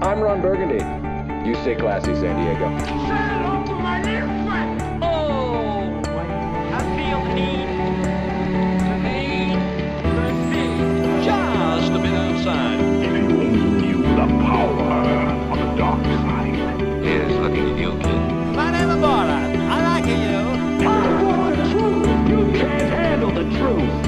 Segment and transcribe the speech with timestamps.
[0.00, 0.84] I'm Ron Burgundy.
[1.48, 2.68] You stay classy, San Diego.
[2.78, 4.80] Say hello to my little friend.
[5.02, 5.90] Oh,
[6.72, 7.66] I feel need,
[8.86, 9.58] the need,
[10.04, 12.78] the need, just a bit outside.
[13.02, 17.04] If you only knew the power of the dark side.
[17.04, 18.22] Here's looking at you, kid.
[18.54, 19.56] My name is Borat.
[19.68, 20.86] I like you.
[20.86, 22.06] I want the truth.
[22.28, 24.07] You can't handle the truth.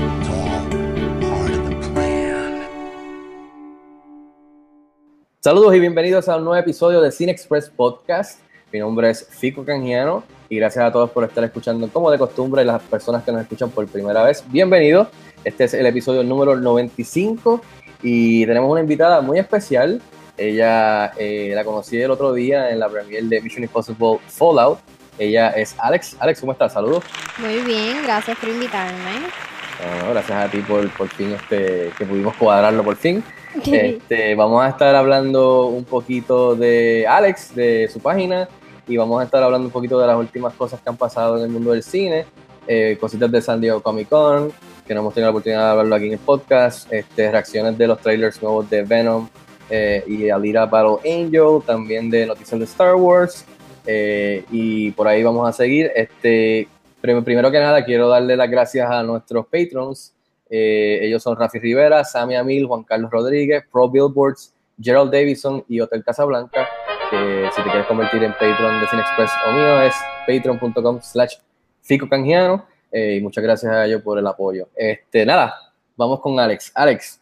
[5.50, 8.38] Saludos y bienvenidos a un nuevo episodio de Cine Express Podcast.
[8.72, 12.62] Mi nombre es Fico Canjiano y gracias a todos por estar escuchando como de costumbre
[12.62, 14.44] y las personas que nos escuchan por primera vez.
[14.46, 15.08] Bienvenidos.
[15.42, 17.60] Este es el episodio número 95
[18.00, 20.00] y tenemos una invitada muy especial.
[20.36, 24.78] Ella eh, la conocí el otro día en la premiere de Mission Impossible Fallout.
[25.18, 26.16] Ella es Alex.
[26.20, 26.74] Alex, ¿cómo estás?
[26.74, 27.02] Saludos.
[27.38, 29.49] Muy bien, gracias por invitarme.
[29.82, 33.22] Bueno, gracias a ti por, por fin este, que pudimos cuadrarlo por fin.
[33.64, 38.48] Este, vamos a estar hablando un poquito de Alex, de su página,
[38.86, 41.44] y vamos a estar hablando un poquito de las últimas cosas que han pasado en
[41.44, 42.26] el mundo del cine,
[42.66, 44.52] eh, cositas de San Diego Comic Con,
[44.86, 47.86] que no hemos tenido la oportunidad de hablarlo aquí en el podcast, este, reacciones de
[47.86, 49.28] los trailers nuevos de Venom
[49.70, 53.44] eh, y Alita Battle Angel, también de noticias de Star Wars,
[53.86, 55.90] eh, y por ahí vamos a seguir.
[55.94, 56.68] Este,
[57.00, 60.14] prim- primero que nada, quiero darle las gracias a nuestros patrons.
[60.48, 65.80] Eh, ellos son Rafi Rivera, Sammy Amil, Juan Carlos Rodríguez, Pro Billboards, Gerald Davison y
[65.80, 66.66] Hotel Casablanca.
[67.10, 69.94] Si te quieres convertir en Patreon de Cine Express o mío es
[70.26, 71.36] patreon.com slash
[71.82, 72.66] Fico Canjiano.
[72.92, 74.68] Eh, y muchas gracias a ellos por el apoyo.
[74.74, 75.54] Este, nada,
[75.96, 76.72] vamos con Alex.
[76.74, 77.20] Alex,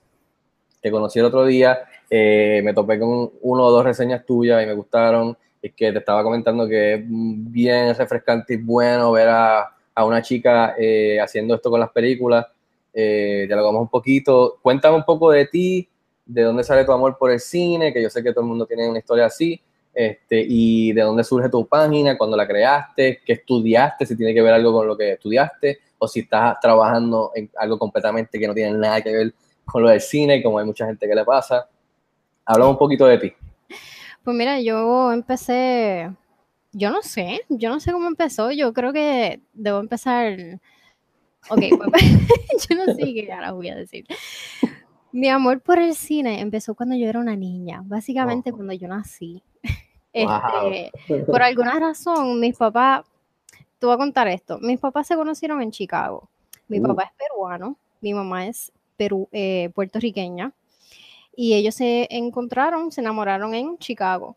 [0.81, 4.67] te conocí el otro día, eh, me topé con uno o dos reseñas tuyas y
[4.67, 5.37] me gustaron.
[5.61, 10.23] Es que te estaba comentando que es bien refrescante y bueno ver a, a una
[10.23, 12.47] chica eh, haciendo esto con las películas.
[12.93, 14.59] Eh, dialogamos un poquito.
[14.63, 15.89] Cuéntame un poco de ti,
[16.25, 18.67] de dónde sale tu amor por el cine, que yo sé que todo el mundo
[18.67, 19.61] tiene una historia así,
[19.93, 24.43] este, y de dónde surge tu página, cuando la creaste, qué estudiaste, si tiene que
[24.43, 28.55] ver algo con lo que estudiaste, o si estás trabajando en algo completamente que no
[28.55, 31.69] tiene nada que ver con lo del cine, como hay mucha gente que le pasa.
[32.45, 33.33] Hablamos un poquito de ti.
[34.29, 36.15] Pues mira, yo empecé,
[36.73, 40.37] yo no sé, yo no sé cómo empezó, yo creo que debo empezar,
[41.49, 41.59] ok,
[41.91, 42.03] pues,
[42.69, 44.05] yo no sé qué ahora voy a decir.
[45.13, 48.59] Mi amor por el cine empezó cuando yo era una niña, básicamente Wow.
[48.59, 49.43] cuando yo nací.
[50.15, 50.73] Wow.
[50.75, 53.07] Este, por alguna razón, mis papás,
[53.79, 56.29] te voy a contar esto, mis papás se conocieron en Chicago.
[56.69, 56.83] Mi Uh.
[56.89, 60.53] papá es peruano, mi mamá es peru, eh, puertorriqueña,
[61.41, 64.35] y ellos se encontraron, se enamoraron en Chicago.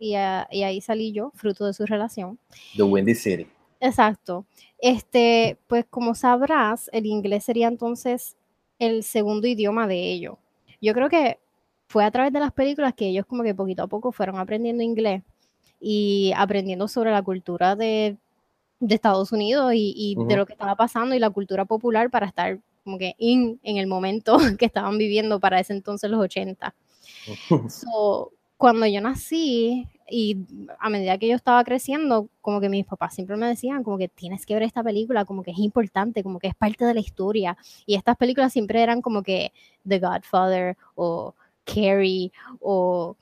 [0.00, 2.40] Y, a- y ahí salí yo, fruto de su relación.
[2.76, 3.46] The Windy City.
[3.78, 4.44] Exacto.
[4.78, 8.36] Este, pues como sabrás, el inglés sería entonces
[8.80, 10.38] el segundo idioma de ellos.
[10.80, 11.38] Yo creo que
[11.86, 14.82] fue a través de las películas que ellos como que poquito a poco fueron aprendiendo
[14.82, 15.22] inglés
[15.80, 18.16] y aprendiendo sobre la cultura de,
[18.80, 22.26] de Estados Unidos y, y de lo que estaba pasando y la cultura popular para
[22.26, 26.74] estar como que in en el momento que estaban viviendo para ese entonces los 80.
[27.68, 30.36] So, cuando yo nací y
[30.78, 34.08] a medida que yo estaba creciendo, como que mis papás siempre me decían como que
[34.08, 37.00] tienes que ver esta película, como que es importante, como que es parte de la
[37.00, 37.56] historia.
[37.86, 39.52] Y estas películas siempre eran como que
[39.88, 43.16] The Godfather o Carrie o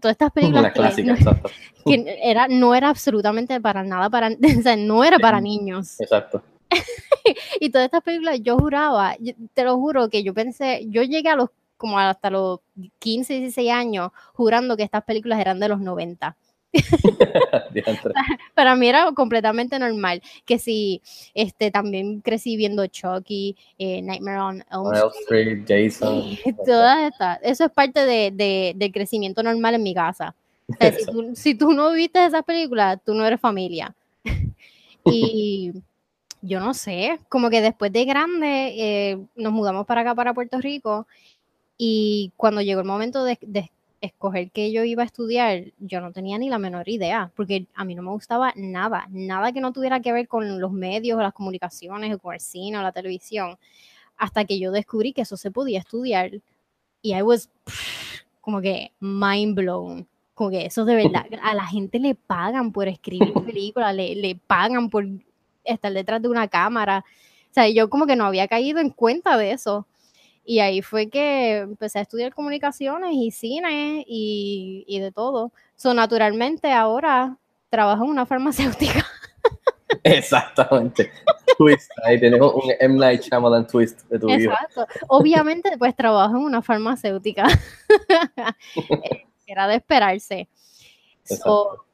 [0.00, 1.50] todas estas películas Una que, clásica, no, exacto.
[1.84, 4.28] que era, no era absolutamente para nada para,
[4.58, 6.00] o sea, no era para niños.
[6.00, 6.42] Exacto.
[7.60, 11.28] Y todas estas películas yo juraba, yo- te lo juro que yo pensé, yo llegué
[11.28, 12.60] a los como hasta los
[13.00, 16.34] 15, 16 años jurando que estas películas eran de los 90.
[17.72, 18.12] Diantre.
[18.54, 20.22] Para mí era completamente normal.
[20.44, 21.02] Que si
[21.34, 26.36] este también crecí viendo Chucky, eh, Nightmare on Elm Street, Jason.
[26.64, 27.38] todas estas.
[27.42, 30.34] Eso es parte de, de- del crecimiento normal en mi casa.
[30.68, 33.94] O sea, si, tú, si tú no viste esas películas, tú no eres familia.
[35.04, 35.72] Y
[36.46, 40.60] yo no sé, como que después de grande eh, nos mudamos para acá, para Puerto
[40.60, 41.06] Rico,
[41.78, 43.70] y cuando llegó el momento de, de
[44.00, 47.84] escoger qué yo iba a estudiar, yo no tenía ni la menor idea, porque a
[47.84, 51.22] mí no me gustaba nada, nada que no tuviera que ver con los medios, o
[51.22, 53.58] las comunicaciones, o con el cine o la televisión,
[54.16, 56.30] hasta que yo descubrí que eso se podía estudiar,
[57.02, 57.50] y I was
[58.40, 60.06] como que mind blown.
[60.34, 64.36] Como que eso de verdad, a la gente le pagan por escribir películas, le, le
[64.36, 65.04] pagan por
[65.66, 67.04] estar detrás de una cámara.
[67.50, 69.86] O sea, yo como que no había caído en cuenta de eso.
[70.44, 75.52] Y ahí fue que empecé a estudiar comunicaciones y cine y, y de todo.
[75.74, 77.36] So, naturalmente ahora
[77.68, 79.04] trabajo en una farmacéutica.
[80.02, 81.10] Exactamente.
[81.58, 81.90] Twist.
[82.04, 82.98] Ahí tenemos un M.
[82.98, 84.52] Night Shyamalan twist de tu vida.
[84.52, 84.86] Exacto.
[85.08, 87.46] Obviamente, pues trabajo en una farmacéutica.
[89.46, 90.48] era de esperarse.
[91.22, 91.44] Exacto.
[91.44, 91.85] So,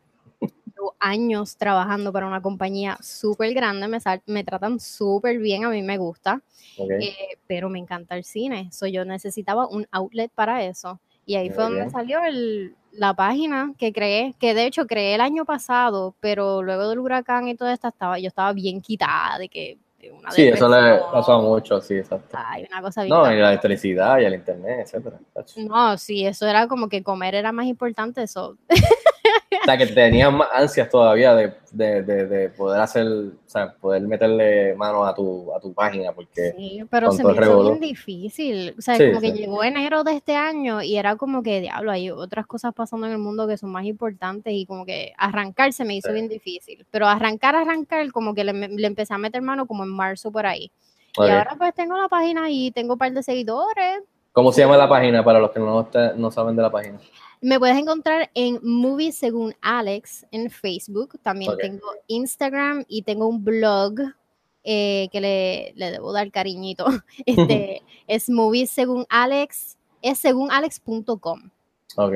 [0.83, 5.71] llevo años trabajando para una compañía súper grande, me, sal- me tratan súper bien, a
[5.71, 6.43] mí me gusta,
[7.01, 11.01] eh, pero me encanta el cine, so yo necesitaba un outlet para eso.
[11.25, 11.91] Y ahí fue Muy donde bien.
[11.91, 16.89] salió el- la página que creé, que de hecho creé el año pasado, pero luego
[16.89, 19.79] del huracán y todo esto, estaba, yo estaba bien quitada de que
[20.13, 22.37] una Sí, eso le pasó a muchos, sí, exacto.
[22.37, 25.21] Ay, una cosa bien No, y la electricidad y el internet, etcétera.
[25.57, 28.57] No, sí, eso era como que comer era más importante, eso.
[29.61, 33.75] O sea, que tenías más ansias todavía de, de, de, de poder hacer, o sea,
[33.75, 37.81] poder meterle mano a tu, a tu página, porque Sí, pero se me hizo bien
[37.81, 38.75] difícil.
[38.79, 41.91] O sea, Sí, como que llegó enero de este año y era como que, diablo,
[41.91, 45.73] hay otras cosas pasando en el mundo que son más importantes y como que arrancar
[45.73, 46.15] se me hizo Sí.
[46.15, 46.87] bien difícil.
[46.91, 50.47] Pero arrancar, arrancar, como que le, le empecé a meter mano como en marzo por
[50.47, 50.71] ahí.
[51.19, 54.01] Y ahora pues tengo la página y tengo un par de seguidores.
[54.33, 56.99] ¿cómo se llama la página para los que no, no saben de la página?
[57.43, 61.19] Me puedes encontrar en Movies según Alex en Facebook.
[61.23, 63.95] También tengo Instagram y tengo un blog
[64.65, 66.87] eh, que le, le debo dar cariñito.
[67.27, 71.51] Este es Movies según Alex, es según alex.com.
[71.97, 72.13] Ok.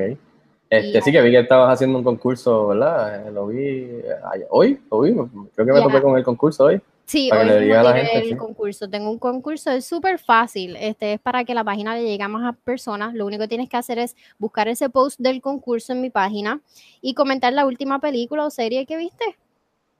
[0.69, 3.27] Este, Y- sí que vi que estabas haciendo un concurso, ¿verdad?
[3.27, 4.03] Eh, Lo vi eh,
[4.33, 6.81] ayer- hoy, lo vi, creo que me topé con el concurso hoy.
[7.07, 8.35] Sí, hoy mismo la gente, el sí.
[8.35, 8.89] concurso.
[8.89, 10.75] Tengo un concurso, es súper fácil.
[10.75, 13.13] Este es para que la página le llegue a más personas.
[13.13, 16.59] Lo único que tienes que hacer es buscar ese post del concurso en mi página
[16.99, 19.37] y comentar la última película o serie que viste.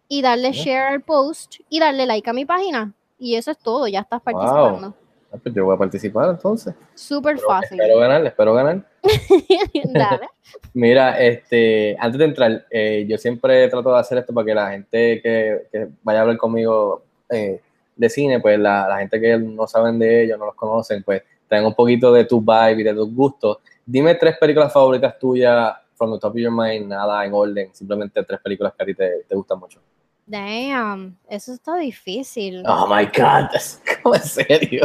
[0.10, 2.94] Y darle share al post y darle like a mi página.
[3.18, 4.94] Y eso es todo, ya estás participando.
[5.32, 6.74] Ah, pues yo voy a participar entonces.
[6.96, 7.80] Súper fácil.
[7.80, 8.84] Espero ganar, espero ganar.
[9.94, 10.30] Dale.
[10.74, 14.72] Mira, este, antes de entrar, eh, yo siempre trato de hacer esto para que la
[14.72, 17.62] gente que, que vaya a hablar conmigo eh,
[17.96, 21.24] de cine, pues la, la gente que no saben de ellos, no los conocen, pues
[21.48, 23.58] tengan un poquito de tu vibe y de tus gustos.
[23.86, 28.24] Dime tres películas favoritas tuyas, from the top of your mind, nada en orden, simplemente
[28.24, 29.82] tres películas que a ti te, te gustan mucho.
[30.26, 32.64] Damn, eso está difícil.
[32.68, 34.82] Oh my god, es como en serio.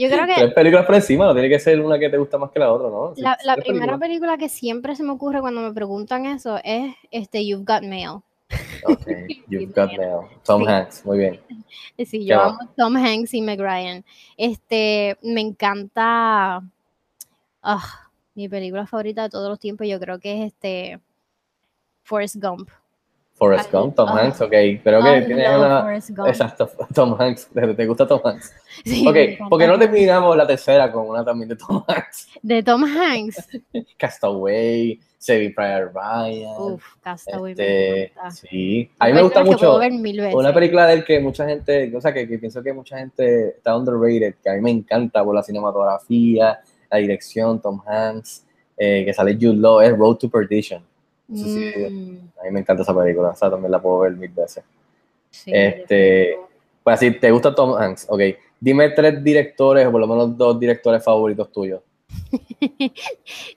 [0.00, 2.38] Yo creo que Tres películas por encima, no tiene que ser una que te gusta
[2.38, 3.14] más que la otra, ¿no?
[3.14, 4.00] Sí, La, primera películas.
[4.00, 8.20] película que siempre se me ocurre cuando me preguntan eso es este You've Got Mail.
[8.84, 9.06] Ok,
[9.48, 10.22] you've got mail.
[10.44, 10.68] Tom Sí.
[10.70, 11.40] Hanks, muy bien.
[11.98, 14.02] Sí, ¿Qué yo amo Tom Hanks y Meg Ryan.
[14.36, 16.62] Este, me encanta.
[17.62, 20.98] ah, mi película favorita de todos los tiempos, yo creo que es este
[22.04, 22.70] Forrest Gump.
[23.40, 24.50] Forrest I Gump, Tom love- Hanks, ok.
[24.50, 25.80] Creo que I tienes love una.
[25.80, 26.10] Forrest.
[26.26, 27.48] Exacto, Tom Hanks.
[27.48, 28.52] ¿Te, gusta Tom Hanks?
[28.84, 32.28] Sí, me Ok, porque no terminamos la tercera con una también de Tom Hanks.
[32.42, 33.48] De Tom Hanks.
[33.96, 36.54] Castaway, Saving Private Ryan.
[36.58, 38.30] Uf, Castaway me este, encanta.
[38.30, 38.90] sí.
[38.98, 39.78] A mí me gusta que mucho.
[40.34, 43.74] Una película del que mucha gente, o sea, que, que pienso que mucha gente está
[43.76, 46.60] underrated, que a mí me encanta por la cinematografía,
[46.90, 48.44] la dirección, Tom Hanks,
[48.76, 50.82] eh, que sale Jude Law, es Road to Perdition.
[51.32, 54.12] Eso sí, Mm, A mí me encanta esa película, o sea, también la puedo ver
[54.12, 54.64] mil veces.
[55.30, 56.36] sí, Este.
[56.82, 58.06] Pues así, ¿te gusta Tom Hanks?
[58.08, 58.20] Ok.
[58.58, 61.80] Dime tres directores, o por lo menos dos directores favoritos tuyos.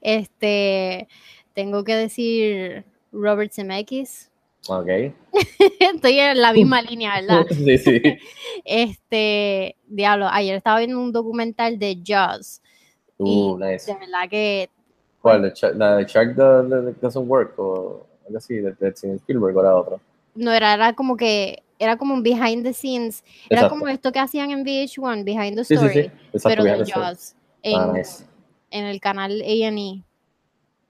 [0.01, 1.07] Este,
[1.53, 4.29] tengo que decir Robert Zemeckis.
[4.67, 4.87] Ok.
[5.79, 7.45] Estoy en la misma línea, ¿verdad?
[7.49, 8.01] sí, sí.
[8.63, 12.61] Este, diablo, ayer estaba viendo un documental de Jaws.
[13.17, 13.91] Uh, Y nice.
[13.93, 14.69] De verdad que
[15.23, 15.41] ¿Cuál?
[15.77, 16.61] ¿La de Shark- ¿La
[17.01, 17.57] Doesn't Work?
[17.57, 18.55] ¿O algo así?
[18.57, 19.99] ¿De, de Steven Spielberg o era otro?
[20.35, 23.23] no era, era como que era como un behind the scenes.
[23.49, 23.69] Era Exacto.
[23.69, 26.11] como esto que hacían en VH1, Behind the Sí, sí, Story, sí.
[26.33, 26.91] Exacto, pero de story.
[27.05, 27.35] Jaws.
[27.61, 28.23] En, Ah, nice.
[28.71, 30.03] en el canal A&E.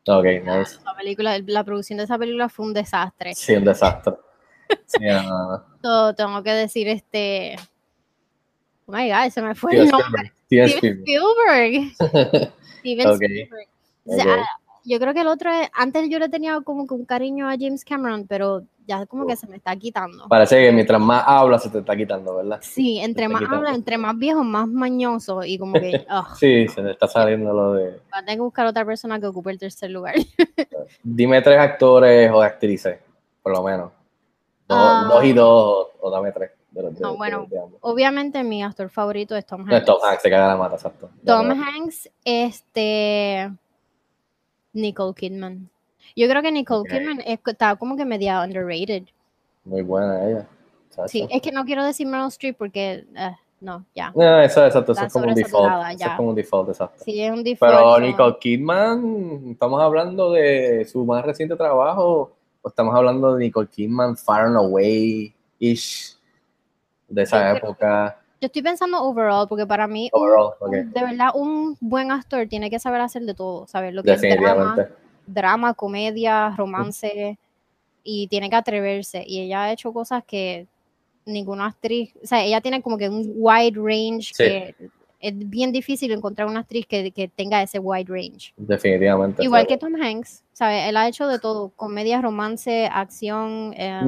[0.07, 0.79] Ok, nice.
[0.83, 3.33] La película, la producción de esa película fue un desastre.
[3.35, 4.15] Sí, un desastre.
[4.87, 5.63] Sí, no.
[5.83, 7.55] So, tengo que decir este.
[8.87, 10.31] Oh my god, se me fue Steven el nombre.
[10.45, 10.67] Spielberg.
[10.67, 11.91] Steven Steven Spielberg.
[11.93, 12.53] Spielberg.
[12.79, 13.67] Steven Ok, Spielberg.
[14.85, 17.51] Yo creo que el otro es, antes yo le tenía como que un cariño a
[17.57, 20.27] James Cameron, pero ya como que se me está quitando.
[20.27, 22.59] Parece que mientras más hablas se te está quitando, ¿verdad?
[22.61, 23.57] Sí, entre más quitando.
[23.59, 26.05] habla, entre más viejo, más mañoso y como que
[26.37, 27.91] Sí, se te está saliendo lo de...
[28.13, 30.15] va a tener que buscar otra persona que ocupe el tercer lugar.
[31.01, 32.99] Dime tres actores o actrices,
[33.41, 33.89] por lo menos.
[34.67, 35.07] Dos, Ah.
[35.13, 36.51] dos y dos, o, dame tres.
[36.71, 37.57] de los- No, de- bueno, de.
[37.79, 39.85] Obviamente mi actor favorito es Tom No, es Hanks.
[39.85, 41.09] Tom Hanks, se caga la mata, exacto.
[41.25, 43.49] Tom Dame- Hanks, este
[44.73, 45.69] Nicole Kidman.
[46.15, 46.89] Yo creo que Nicole Ok.
[46.89, 49.03] Kidman es- está como que media underrated.
[49.63, 50.47] Muy buena ella.
[51.07, 54.11] Sí, es que no quiero decir Meryl Streep porque eh, no, ya.
[54.15, 55.71] No, eso, exacto, eso es como un default.
[55.95, 57.03] Eso es como un default, exacto.
[57.03, 57.73] Sí, es un default.
[57.73, 63.67] Pero Nicole Kidman, ¿estamos hablando de su más reciente trabajo o estamos hablando de Nicole
[63.67, 66.17] Kidman Far and Away-ish
[67.07, 68.19] de esa creo- época?
[68.43, 72.77] Yo estoy pensando overall, porque para mí, Overall, de verdad, un buen actor tiene que
[72.77, 74.75] saber hacer de todo, saber lo que es drama,
[75.25, 77.37] drama, comedia, romance
[78.03, 79.23] y tiene que atreverse.
[79.25, 80.67] Y ella ha hecho cosas que
[81.25, 84.43] ninguna actriz, o sea, ella tiene como que un wide range Sí.
[84.43, 84.75] que
[85.21, 88.53] es bien difícil encontrar una actriz que, que tenga ese wide range.
[88.57, 89.41] Definitivamente.
[89.41, 90.89] Igual que Tom Hanks, ¿sabes?
[90.89, 93.73] Él ha hecho de todo, comedia, romance, acción.
[93.77, 94.01] eh.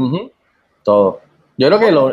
[0.83, 1.21] Todo.
[1.57, 2.09] Yo creo que lo.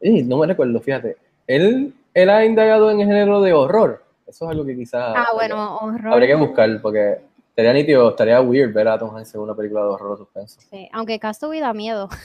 [0.00, 1.23] eh, no me recuerdo, fíjate.
[1.46, 4.04] Él, él ha indagado en el género de horror.
[4.26, 5.14] Eso es algo que quizás.
[5.16, 6.12] Ah, bueno, horror.
[6.12, 7.20] Habría que buscar, porque
[7.50, 10.60] estaría nítido, estaría weird ver a Tom Hanks en una película de horror o suspenso.
[10.70, 12.08] Sí, aunque Castaway da miedo.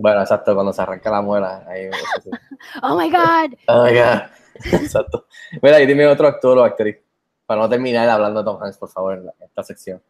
[0.00, 1.64] Bueno, exacto, cuando se arranca la muela.
[1.66, 2.30] Ahí, eso sí.
[2.82, 3.58] Oh my God.
[3.66, 4.20] Oh my God.
[4.72, 5.26] Exacto.
[5.60, 6.98] Mira, y dime otro actor o actriz.
[7.46, 10.00] Para no terminar hablando de Tom Hanks, por favor, en la- esta sección.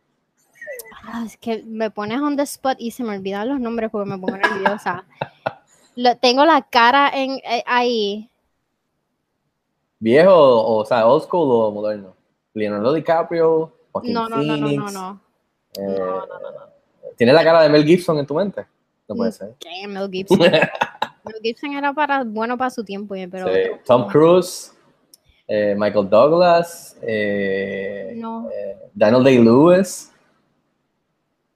[1.04, 4.10] Ah, es que me pones on the spot y se me olvidan los nombres porque
[4.10, 5.04] me pongo nerviosa.
[5.98, 8.30] Lo- tengo la cara en, eh, ahí.
[9.98, 12.14] ¿Viejo o, o sea, old school o moderno?
[12.54, 15.20] Leonardo DiCaprio, Joaquin No, no, no, no, no, Phoenix, no.
[15.76, 16.60] eh, No, no, no, no.
[17.16, 18.64] ¿Tienes la cara de Mel Gibson en tu mente?
[19.08, 19.56] No puede ser.
[19.58, 19.88] ¿Qué?
[19.88, 20.38] Mel Gibson.
[21.24, 23.60] Mel Gibson era para, bueno para su tiempo, eh, pero Sí.
[23.70, 24.72] otro- Tom Cruise,
[25.48, 30.12] eh, Michael Douglas, eh, No, eh, Daniel Day-Lewis.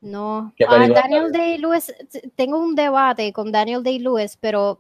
[0.02, 0.52] No.
[0.56, 1.94] ¿Qué Ah, Daniel Day-Lewis,
[2.36, 4.78] tengo un debate con Daniel Day-Lewis, pero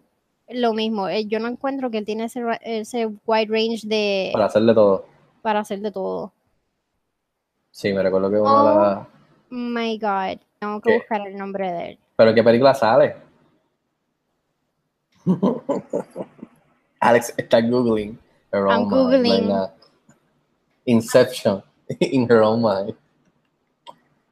[0.48, 4.44] lo mismo, eh, yo no encuentro que él tiene ese, ese wide range de Para
[4.46, 5.06] hacerle todo.
[5.40, 6.32] para hacer de todo.
[7.70, 8.68] Sí, me recuerdo que una Oh.
[8.68, 9.06] de las...
[9.50, 10.96] My God, tengo que ¿Qué?
[10.98, 11.98] buscar el nombre de él.
[12.16, 13.16] ¿Pero qué película sale?
[17.00, 18.18] Alex está googling
[18.52, 19.48] her I'm own mind googling.
[19.48, 19.70] now.
[20.86, 21.62] Inception
[22.00, 22.94] in her own mind.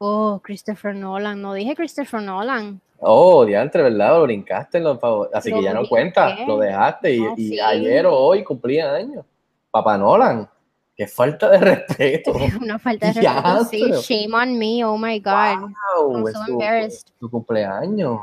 [0.03, 2.81] Oh, Christopher Nolan, no dije Christopher Nolan.
[3.01, 4.17] Oh, diantre, ¿verdad?
[4.17, 7.61] Lo brincaste en los favor- Así Lo que ya no cuenta, lo dejaste y, sí.
[7.61, 9.27] ayer o hoy cumplía años.
[9.71, 10.49] Papá Nolan,
[10.97, 12.33] qué falta de respeto.
[12.63, 13.91] Una falta de respeto, sí.
[13.93, 15.69] Shame on me, oh my God.
[15.97, 17.09] Wow, I'm so tu, embarrassed.
[17.21, 18.21] tu cumpleaños.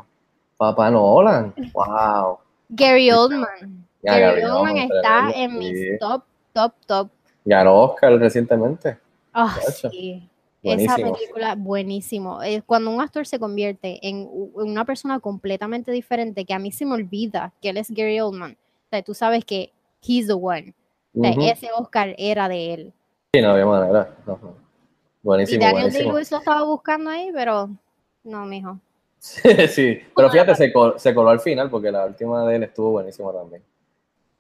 [0.57, 2.39] Papá Nolan, wow.
[2.69, 3.86] Gary Oldman.
[4.01, 5.57] Ya, Gary Gary Oldman está en sí.
[5.60, 7.10] mis top, top, top.
[7.46, 8.98] Ganó Oscar recientemente.
[9.31, 9.89] Ah, Chacho.
[9.91, 10.27] sí.
[10.64, 10.96] Buenísimo.
[11.08, 12.44] Esa película, buenísimo.
[12.44, 16.86] Eh, Cuando un actor se convierte en una persona completamente diferente, que a mí se
[16.86, 19.72] me olvida que él es Gary Oldman, o sea, tú sabes que
[20.02, 20.74] he's the one.
[21.16, 21.32] O sea.
[21.52, 22.94] Ese Oscar era de él.
[23.34, 24.16] Sí, no había manera.
[24.26, 24.50] No, no.
[24.50, 26.12] Y Buenísimo, Daniel buenísimo.
[26.14, 27.70] Lo estaba buscando ahí, pero
[28.24, 28.80] no, mijo.
[29.20, 32.92] sí, pero fíjate, se, col- se coló al final porque la última de él estuvo
[32.92, 33.62] buenísima también.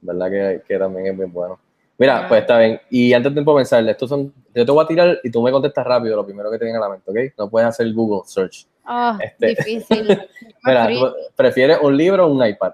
[0.01, 1.59] ¿Verdad que, que también es bien bueno?
[1.99, 2.79] Mira, pues está bien.
[2.91, 5.85] Y antes de pensarle, estos son, yo te voy a tirar y tú me contestas
[5.85, 7.33] rápido lo primero que te venga a la mente, ¿ok?
[7.37, 8.67] No puedes hacer Google search.
[8.85, 10.07] Ah, Este- difícil.
[10.63, 12.73] Mira, fui- ¿tú ¿prefieres un libro o un iPad?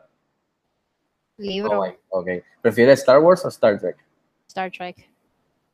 [1.37, 2.27] libro, Oh, ok.
[2.61, 3.97] ¿Prefieres Star Wars o Star Trek?
[4.47, 5.09] Star Trek,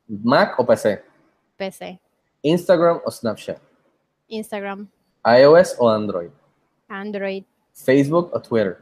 [0.08, 1.02] ¿Mac o PC?
[1.56, 2.00] PC,
[2.42, 3.58] ¿Instagram o Snapchat?
[4.28, 4.88] Instagram,
[5.24, 6.30] ¿iOS o Android?
[6.88, 8.78] Android, ¿Facebook o Twitter?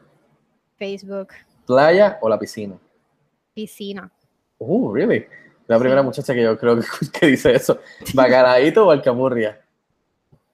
[0.76, 1.28] Facebook,
[1.66, 2.78] ¿Playa o la piscina?
[3.54, 4.10] piscina.
[4.58, 5.26] Uh, really?
[5.66, 6.06] La primera Sí.
[6.06, 6.82] muchacha que yo creo que,
[7.20, 7.78] que dice eso.
[8.14, 9.60] ¿Bacalaíto o alcapurria?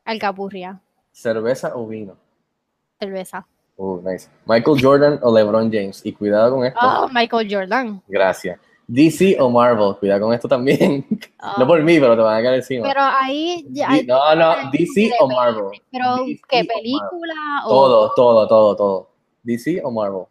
[0.04, 0.80] Alcapurria,
[1.12, 2.16] ¿Cerveza o vino?
[2.98, 3.46] cerveza.
[3.76, 4.28] Uh, nice.
[4.46, 6.00] ¿Michael Jordan o LeBron James?
[6.04, 6.78] Y cuidado con esto.
[6.80, 8.02] Oh, Michael Jordan.
[8.08, 8.58] Gracias.
[8.86, 9.96] ¿DC o Marvel?
[9.98, 11.04] Cuidado con esto también.
[11.42, 12.86] Oh, no por mí, pero te van a caer encima.
[12.88, 15.28] Pero ahí, ya- ahí no, no, DC o.
[15.28, 15.80] Marvel.
[15.90, 17.34] Pero, DC ¿qué o película?
[17.64, 19.10] O, Todo, todo, todo, todo.
[19.42, 20.24] ¿DC o Marvel?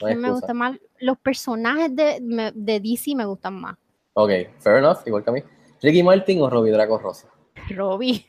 [0.00, 0.32] No hay ¿qué me excusa.
[0.32, 0.78] gusta más?
[1.00, 3.76] Los personajes de, de DC me gustan más.
[4.14, 5.42] Ok, fair enough, igual que a mí.
[5.82, 7.28] ¿Ricky Martin o Robbie Draco Rosa?
[7.70, 8.26] Robbie.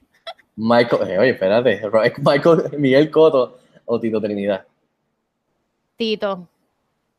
[0.55, 1.81] Michael, eh, oye, espérate.
[2.19, 4.65] Michael, Miguel Cotto o Tito Trinidad.
[5.97, 6.47] Tito.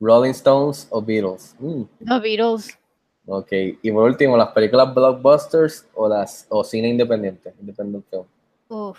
[0.01, 1.55] Rolling Stones o Beatles.
[1.59, 2.79] Mm, Los Beatles.
[3.27, 3.49] ok,
[3.83, 7.55] y por último, las películas blockbusters o las o cine independiente.
[7.61, 8.25] Independent film.
[8.69, 8.99] Uf.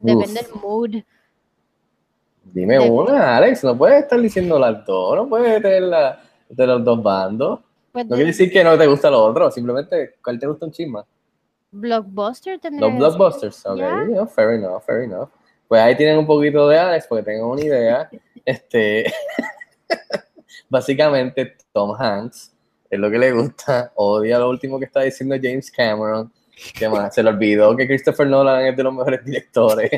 [0.00, 0.46] Depende Uf.
[0.52, 1.02] del mood.
[2.52, 3.64] Dime una, Alex.
[3.64, 5.16] No puedes estar diciendo las dos.
[5.16, 7.60] No puedes tener la, de los dos bandos.
[7.92, 9.50] Pues No de- quiere decir que no te gusta lo otro.
[9.50, 11.04] Simplemente, ¿cuál te gusta un chisma?
[11.70, 15.28] Blockbuster tendría Los blockbusters, ok, fair enough, fair enough.
[15.66, 18.10] Pues ahí tienen un poquito de Alex, porque tengo una idea.
[18.44, 19.12] Este,
[20.70, 22.54] básicamente, Tom Hanks
[22.88, 26.32] es lo que le gusta, odia lo último que está diciendo James Cameron.
[26.74, 27.14] ¿Qué más?
[27.14, 29.90] Se le olvidó que Christopher Nolan es de los mejores directores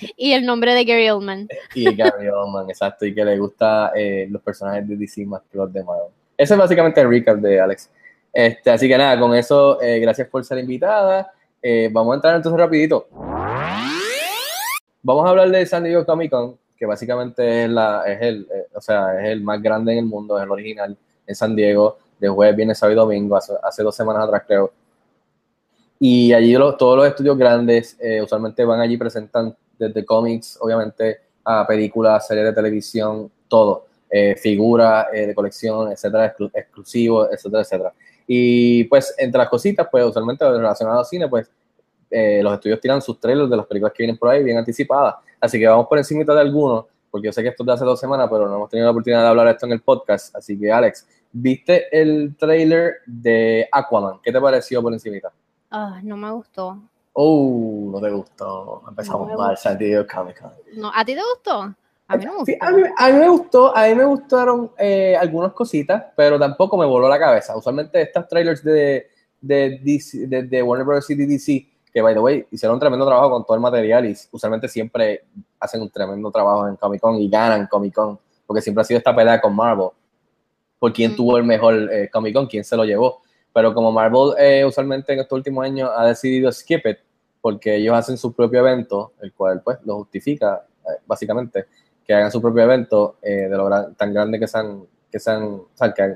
[0.16, 1.48] Y el nombre de Gary Oldman.
[1.74, 5.58] y Gary Oldman, exacto, y que le gusta eh, los personajes de DC más que
[5.58, 6.12] los de Marvel.
[6.36, 7.90] Ese es básicamente el recap de Alex.
[8.32, 11.32] Este, así que nada, con eso, eh, gracias por ser invitada.
[11.62, 13.08] Eh, vamos a entrar entonces rapidito.
[15.02, 18.80] Vamos a hablar de San Diego Comic Con, que básicamente es, la, es, el, o
[18.80, 22.28] sea, es el más grande en el mundo, es el original en San Diego, de
[22.28, 24.72] jueves, viernes, sábado y domingo, hace, hace dos semanas atrás creo.
[25.98, 32.26] Y allí todos los estudios grandes usualmente van allí, presentan desde cómics, obviamente, a películas,
[32.26, 33.86] series de televisión, todo.
[34.08, 37.92] Eh, figuras eh, de colección, etcétera, exclu- exclusivos, etcétera, etcétera.
[38.26, 41.50] Y pues entre las cositas, pues usualmente relacionadas al cine, pues
[42.10, 45.16] eh, los estudios tiran sus trailers de las películas que vienen por ahí bien anticipadas.
[45.40, 47.84] Así que vamos por encima de algunos, porque yo sé que esto es de hace
[47.84, 50.34] dos semanas, pero no hemos tenido la oportunidad de hablar esto en el podcast.
[50.36, 54.20] Así que, Alex, ¿viste el trailer de Aquaman?
[54.22, 55.32] ¿Qué te pareció por encimita?
[55.70, 56.80] Ah, no me gustó.
[57.18, 58.82] Oh, no te gustó.
[58.88, 59.70] Empezamos No mal, gustó.
[60.14, 60.52] Comic Con.
[60.76, 61.74] No, ¿A ti te gustó?
[62.08, 62.66] A mí no me Sí, gustó.
[62.66, 66.76] a, mí, a mí me gustó, a mí me gustaron eh, algunas cositas, pero tampoco
[66.76, 67.56] me voló la cabeza.
[67.56, 69.08] Usualmente estos trailers de,
[69.40, 71.08] de, DC de, de Warner Bros.
[71.08, 74.14] y DC, que by the way, hicieron un tremendo trabajo con todo el material y
[74.30, 75.24] usualmente siempre
[75.58, 78.98] hacen un tremendo trabajo en Comic Con y ganan Comic Con, porque siempre ha sido
[78.98, 79.88] esta pelea con Marvel,
[80.78, 81.16] por quién Mm.
[81.16, 83.22] tuvo el mejor eh, Comic Con, quién se lo llevó.
[83.54, 86.98] Pero como Marvel eh, usualmente en estos últimos años ha decidido skip it,
[87.46, 91.66] porque ellos hacen su propio evento, el cual pues lo justifica eh, básicamente
[92.04, 95.20] que hagan su propio evento eh, de lo gran- tan grande que se han, que
[95.20, 95.60] se han,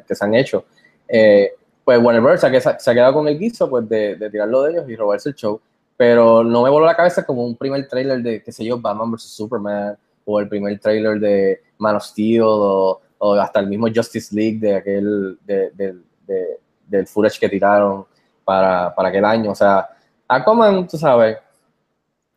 [0.05, 0.65] que, se han hecho.
[1.07, 1.53] Eh,
[1.85, 2.41] pues Warner Bros.
[2.41, 5.61] se ha, quedado con el guiso pues, de, tirarlo de ellos y robarse el show.
[5.97, 9.13] Pero no me voló la cabeza como un primer trailer de, qué sé yo, Batman
[9.13, 9.23] vs.
[9.23, 13.01] Superman, o el primer trailer de Man of Steel, o,
[13.41, 16.59] hasta el mismo Justice League de aquel, de- de-
[16.89, 18.05] del footage que tiraron
[18.45, 19.53] para, para aquel año.
[19.53, 19.89] O sea,
[20.33, 21.39] Aquaman, tú sabes,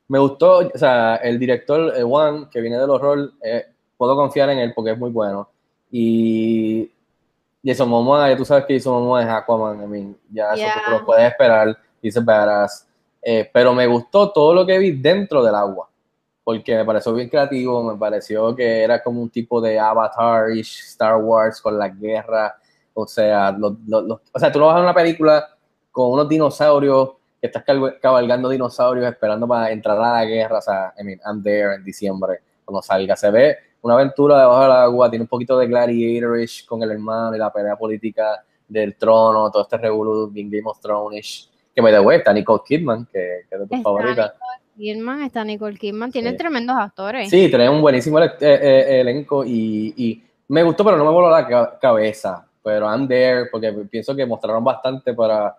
[0.08, 3.66] me gustó, o sea, el director eh, Juan, que viene del horror, eh,
[3.98, 5.48] puedo confiar en él porque es muy bueno.
[5.92, 6.92] Y
[7.64, 10.68] Jason Momoa, ya tú sabes que Jason Momoa es Aquaman, I mean, ya Yeah.
[10.70, 12.88] eso tú lo puedes esperar, dice badass.
[13.22, 15.88] Eh, pero me gustó todo lo que vi dentro del agua,
[16.44, 21.16] porque me pareció bien creativo, me pareció que era como un tipo de Avatar-ish, Star
[21.18, 22.58] Wars con la guerra,
[22.94, 25.48] o sea, los- los- los- o sea, tú no vas a una película
[25.92, 27.12] con unos dinosaurios
[27.44, 27.66] que estás
[28.02, 31.84] cabalgando dinosaurios esperando para entrar a la guerra, o sea, I mean, I'm there en
[31.84, 36.66] diciembre, cuando salga, se ve una aventura debajo del agua, tiene un poquito de gladiatorish
[36.66, 40.80] con el hermano y la pelea política del trono, todo este revolú bien Game of
[40.80, 44.34] Thrones, que the way, está Nicole Kidman, que, que es de tus Está favoritas.
[44.78, 46.38] Kidman, está Nicole Kidman, tiene Sí.
[46.38, 47.30] tremendos actores.
[47.30, 51.12] Sí, tenés un buenísimo ele- eh, eh, elenco y, y me gustó, pero no me
[51.12, 52.48] voló la ca- cabeza.
[52.64, 55.54] Pero I'm there porque pienso que mostraron bastante para,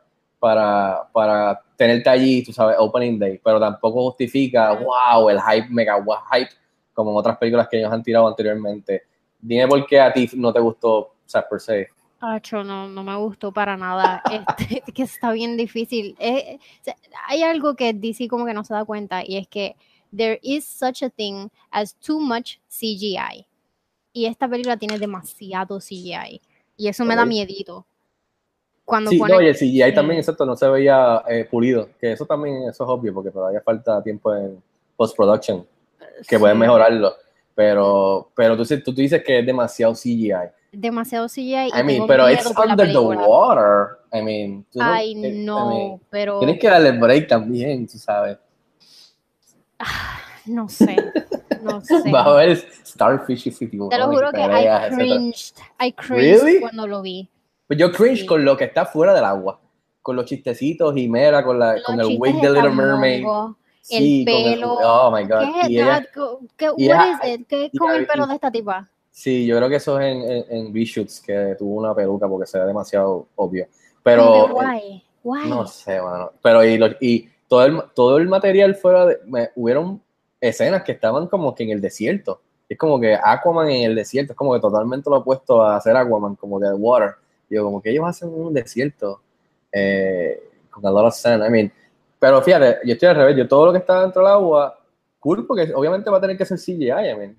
[0.44, 5.96] para, para tenerte allí, tú sabes, Opening Day, pero tampoco justifica, wow, el hype, mega
[5.96, 6.50] wow, hype,
[6.92, 9.04] como en otras películas que ellos han tirado anteriormente.
[9.40, 11.88] Dime por qué a ti no te gustó, o sea, per se.
[12.20, 14.22] Acho, no, no me gustó para nada.
[14.30, 16.14] Este, que está bien difícil.
[16.18, 16.94] Eh, sea,
[17.26, 19.76] hay algo que DC como que no se da cuenta y es que
[20.14, 23.46] there is such a thing as too much CGI.
[24.12, 26.42] Y esta película tiene demasiado CGI.
[26.76, 27.86] Y eso me da miedito.
[28.84, 29.94] Cuando Sí, ponen- no, y el CGI sí.
[29.94, 33.60] también, exacto, no se veía eh, pulido, que eso también, eso es obvio, porque todavía
[33.62, 34.62] falta tiempo en
[34.96, 35.66] post-production.
[36.28, 37.14] que pueden Sí, mejorarlo.
[37.56, 40.32] Pero, pero tú, tú, dices que es demasiado CGI.
[40.70, 41.70] Demasiado CGI.
[41.74, 43.98] I mean, pero la under the water.
[44.12, 47.98] I mean, no- Ay, eh, I no, mean, pero tienes que darle break también, tú
[47.98, 48.38] sabes.
[50.46, 50.96] no sé.
[51.62, 52.10] No sé.
[52.12, 53.50] Va a haber Starfish y
[53.88, 55.56] Te lo juro que I cringed.
[55.80, 56.60] I cringed Really?
[56.60, 57.28] cuando lo vi.
[57.66, 58.26] Pues yo cringe Sí.
[58.26, 59.60] con lo que está fuera del agua.
[60.02, 63.24] Con los chistecitos y Mera, con, la, con el wig de Little Mermaid.
[63.80, 64.24] Sí, el
[64.54, 64.74] pelo.
[64.82, 65.40] oh my god.
[65.40, 66.06] ¿Qué Y es ella-
[66.56, 67.20] ¿Qué, y ella-?
[67.48, 68.88] ¿Qué es con el pelo de esta tipa?
[69.10, 72.46] Sí, yo creo que eso es en, en, en reshoots, que tuvo una peluca porque
[72.46, 73.66] se ve demasiado obvio.
[74.02, 75.02] Pero, Why?
[75.22, 75.48] Why?
[75.48, 76.32] no sé, mano.
[76.42, 79.18] Pero y, lo- y todo, el, todo el material fuera de...
[79.26, 80.02] Me, hubieron
[80.40, 82.40] escenas que estaban como que en el desierto.
[82.68, 85.96] Es como que Aquaman en el desierto, es como que totalmente lo opuesto a hacer
[85.96, 87.14] Aquaman, como que water.
[87.62, 89.20] Como que ellos hacen un desierto
[89.70, 91.44] eh, con a lot of sand.
[91.46, 91.72] I mean,
[92.18, 94.78] pero fíjate, yo estoy al revés, yo todo lo que está dentro del agua,
[95.20, 97.36] cool, porque obviamente va a tener que ser CGI, I mean.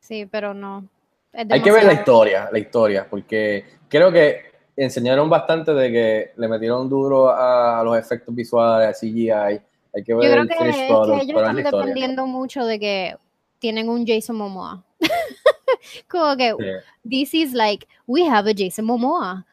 [0.00, 0.86] Sí, pero no.
[1.32, 6.48] Hay que ver la historia, la historia, porque creo que enseñaron bastante de que le
[6.48, 9.30] metieron duro a, los efectos visuales, a CGI.
[9.30, 12.78] Hay que ver Yo creo el que, es product, que ellos están dependiendo mucho de
[12.78, 13.16] que
[13.58, 14.82] tienen un Jason Momoa.
[16.08, 16.54] Como que
[17.08, 19.44] this is like, we have a Jason Momoa.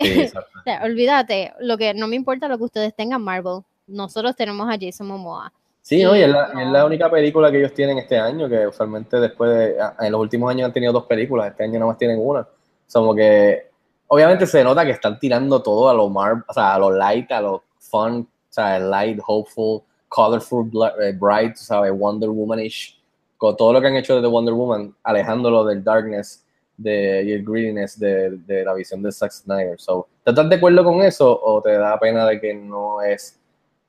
[0.00, 0.30] Sí.
[0.60, 3.62] O sea, olvídate, lo que no me importa lo que ustedes tengan Marvel.
[3.86, 5.52] Nosotros tenemos a Jason Momoa.
[5.80, 9.18] Sí, y es la, es la única película que ellos tienen este año, que usualmente
[9.18, 11.96] después de, a- en los últimos años han tenido dos películas, este año nada más
[11.96, 12.46] tienen una.
[12.92, 13.70] Como que,
[14.08, 17.32] obviamente se nota que están tirando todo a lo mar, o sea, a lo light,
[17.32, 20.70] a lo fun, o sea, light, hopeful, colorful,
[21.02, 22.97] eh, bright, tú sabes, Wonder Womanish,
[23.38, 26.44] con todo lo que han hecho desde Wonder Woman, alejándolo del darkness
[26.76, 29.80] de, y el greediness de, de la visión de Zack Snyder.
[29.80, 33.40] So, ¿Tú ¿Estás de acuerdo con eso o te da pena de que no es,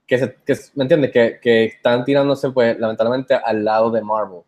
[0.08, 1.12] que, se- que ¿me entiendes?
[1.12, 4.40] Que, que están tirándose, pues, lamentablemente al lado de Marvel.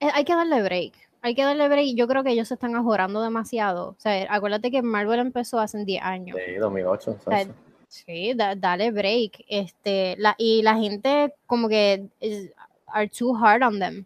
[0.00, 0.92] Eh, Hay que darle break.
[1.22, 1.96] Hay que darle break.
[1.96, 3.88] Yo creo que ellos se están ajorando demasiado.
[3.90, 6.38] O sea, acuérdate que Marvel empezó hace 10 años.
[6.46, 7.16] Sí, 2008.
[7.26, 7.46] O sea.
[7.88, 9.44] Sí, da- dale break.
[9.48, 12.52] Este, la, y la gente como que is-
[12.94, 14.04] are too hard on them.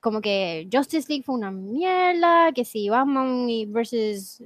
[0.00, 4.42] Como que Justice League fue una mierda, que si Batman versus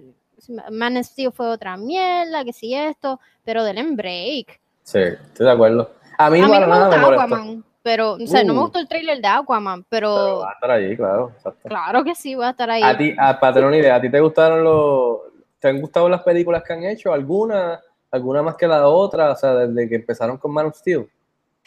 [0.70, 4.60] Man of Steel fue otra mierda, que si esto, pero denle break.
[4.84, 5.90] Sí, estoy de acuerdo.
[6.16, 7.22] A mí, A mí no me nada me gusta.
[7.24, 8.62] Aquaman, pero, o sea, no me Uh.
[8.62, 11.32] gustó el trailer de Aquaman, Pero pero va a estar ahí, claro.
[11.36, 11.68] exacto.
[11.68, 12.82] claro que sí, voy a estar ahí.
[12.82, 15.18] A ti, a, para tener una idea, ¿a ti te gustaron los,
[15.58, 17.12] te han gustado las películas que han hecho?
[17.12, 17.80] ¿Alguna?
[18.10, 19.32] ¿Alguna más que la otra?
[19.32, 21.08] O sea, desde que empezaron con Man of Steel.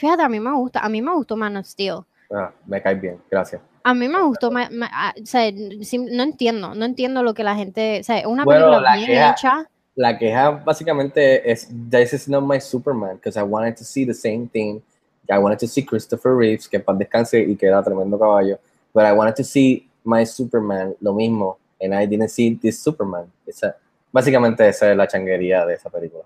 [0.02, 2.00] Fíjate, a mí me gusta, a mí me gustó Man of Steel.
[2.34, 3.62] Ah, me caes bien, gracias.
[3.84, 7.44] A mí me gustó, ma- ma- ah, o sea, no entiendo, no entiendo lo que
[7.44, 9.70] la gente, o sea, una Bueno, película la bien queja- hecha.
[9.94, 14.14] La queja básicamente es, this is not my Superman, because I wanted to see the
[14.16, 14.82] same thing.
[15.30, 18.58] I wanted to see Christopher Reeves, que paz descanse y que era tremendo caballo.
[18.96, 23.32] But I wanted to see my Superman, lo mismo, and I didn't see this Superman.
[23.46, 23.76] Esa-
[24.12, 26.24] básicamente esa es la changuería de esa película.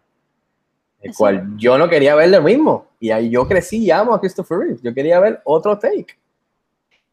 [1.05, 2.87] El cual yo no quería ver lo mismo.
[2.99, 4.81] Y ahí yo crecí y amo a Christopher Reeves.
[4.81, 6.17] Yo quería ver otro take.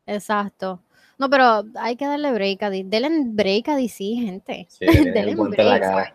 [0.07, 0.81] Exacto.
[1.18, 2.85] No, pero hay que darle break a DC.
[2.88, 4.66] Denle break a DC, gente.
[4.70, 6.14] Sí, Denle la break,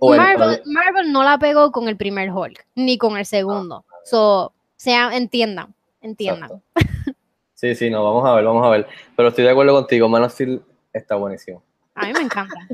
[0.00, 3.84] Marvel, Marvel no la pegó con el primer Hulk, ni con el segundo.
[4.04, 6.62] So, sea, entiendan, entiendan.
[6.74, 7.12] Exacto.
[7.54, 8.86] Sí, sí, no, vamos a ver, vamos a ver.
[9.14, 10.62] Pero estoy de acuerdo contigo, Man of Steel
[10.94, 11.62] está buenísimo.
[12.00, 12.54] A mí me encanta.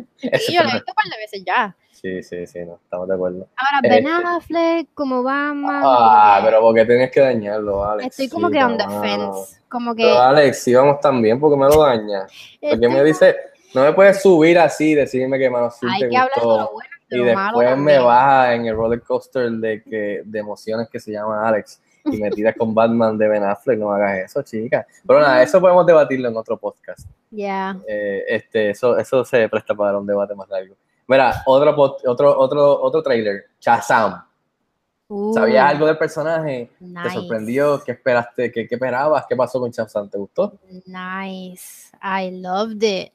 [0.48, 1.76] Y yo la he visto un par de veces ya.
[1.90, 3.48] Sí, sí, sí, no, estamos de acuerdo.
[3.56, 5.82] Ahora, Eh, Ben Affleck como Batman.
[5.84, 8.08] Ah, pero ¿por qué tienes que dañarlo, Alex?
[8.08, 9.02] Estoy como que on the mano.
[9.34, 9.60] fence.
[9.68, 10.02] Como que.
[10.02, 12.30] Pero Alex, si vamos tan bien, ¿por qué me lo dañas?
[12.60, 13.36] ¿Por qué me dice,
[13.74, 16.42] no me puedes subir así, decirme que Man of Steel Hay te que hablar de
[16.42, 19.82] lo bueno y y de lo malo después me baja en el roller coaster de,
[19.82, 21.80] que, de emociones que se llama Alex
[22.12, 24.86] y me tiras con Batman de Ben Affleck, no hagas eso, chica.
[25.06, 27.08] Pero nada, eso podemos debatirlo en otro podcast.
[27.30, 27.76] Ya.
[27.88, 30.74] Eh, este, eso, eso se presta para un debate más largo.
[31.08, 34.24] Mira, otro, otro, otro, otro trailer, Shazam.
[35.08, 36.70] Uh, ¿Sabías algo del personaje?
[36.78, 37.10] ¿Te nice.
[37.10, 37.82] sorprendió?
[37.84, 38.50] ¿Qué esperaste?
[38.50, 39.24] ¿Qué, qué esperabas?
[39.28, 40.08] ¿Qué pasó con Shazam?
[40.08, 40.58] ¿Te gustó?
[40.86, 41.92] Nice.
[42.02, 43.12] I loved it.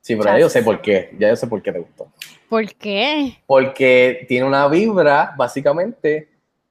[0.00, 1.14] Sí, pero ya yo sé por qué.
[1.18, 2.08] Ya yo sé por qué te gustó.
[2.48, 3.38] ¿Por qué?
[3.46, 6.28] Porque tiene una vibra, básicamente,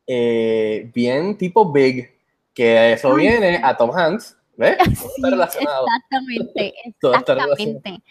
[0.08, 2.12] eh, bien tipo Big,
[2.54, 4.38] que eso viene a Tom Hanks.
[4.56, 4.78] ¿Ves?
[5.02, 5.86] Todo está relacionado.
[5.88, 6.74] exactamente.
[7.00, 8.04] Todo está Exactamente.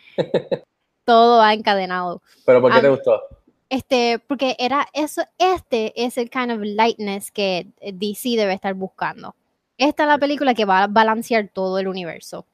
[1.05, 2.23] Todo va encadenado.
[2.45, 3.21] Pero ¿por qué te Am- gustó?
[3.69, 9.35] Este, porque era eso, este es el kind of lightness que DC debe estar buscando.
[9.79, 12.45] Esta es la película que va a balancear todo el universo.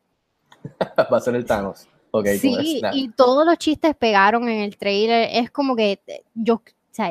[1.12, 1.88] Va a ser el Thanos.
[2.10, 5.28] Ok, con sí, y todos los chistes pegaron en el trailer.
[5.32, 7.10] Es como que eh, yo, o sea,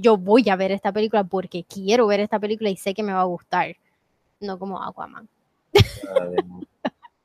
[0.00, 3.12] yo voy a ver esta película porque quiero ver esta película y sé que me
[3.12, 3.74] va a gustar.
[4.40, 5.28] No como Aquaman.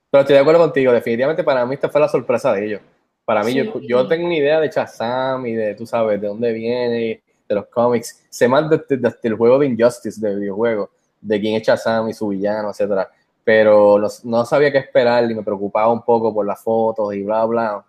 [0.10, 2.82] Pero estoy de acuerdo contigo, definitivamente para mí esta fue la sorpresa de ellos.
[3.26, 3.88] Para mí, yo, Sí.
[3.88, 7.68] yo tengo una idea de Shazam y de, tú sabes, de dónde viene, de los
[7.68, 8.26] cómics.
[8.30, 10.90] Sé más de- de- de- del juego de Injustice, del videojuego,
[11.22, 13.10] de quién es Shazam y su villano, etcétera.
[13.44, 17.24] Pero no, no sabía qué esperar y me preocupaba un poco por las fotos y
[17.24, 17.84] bla, bla.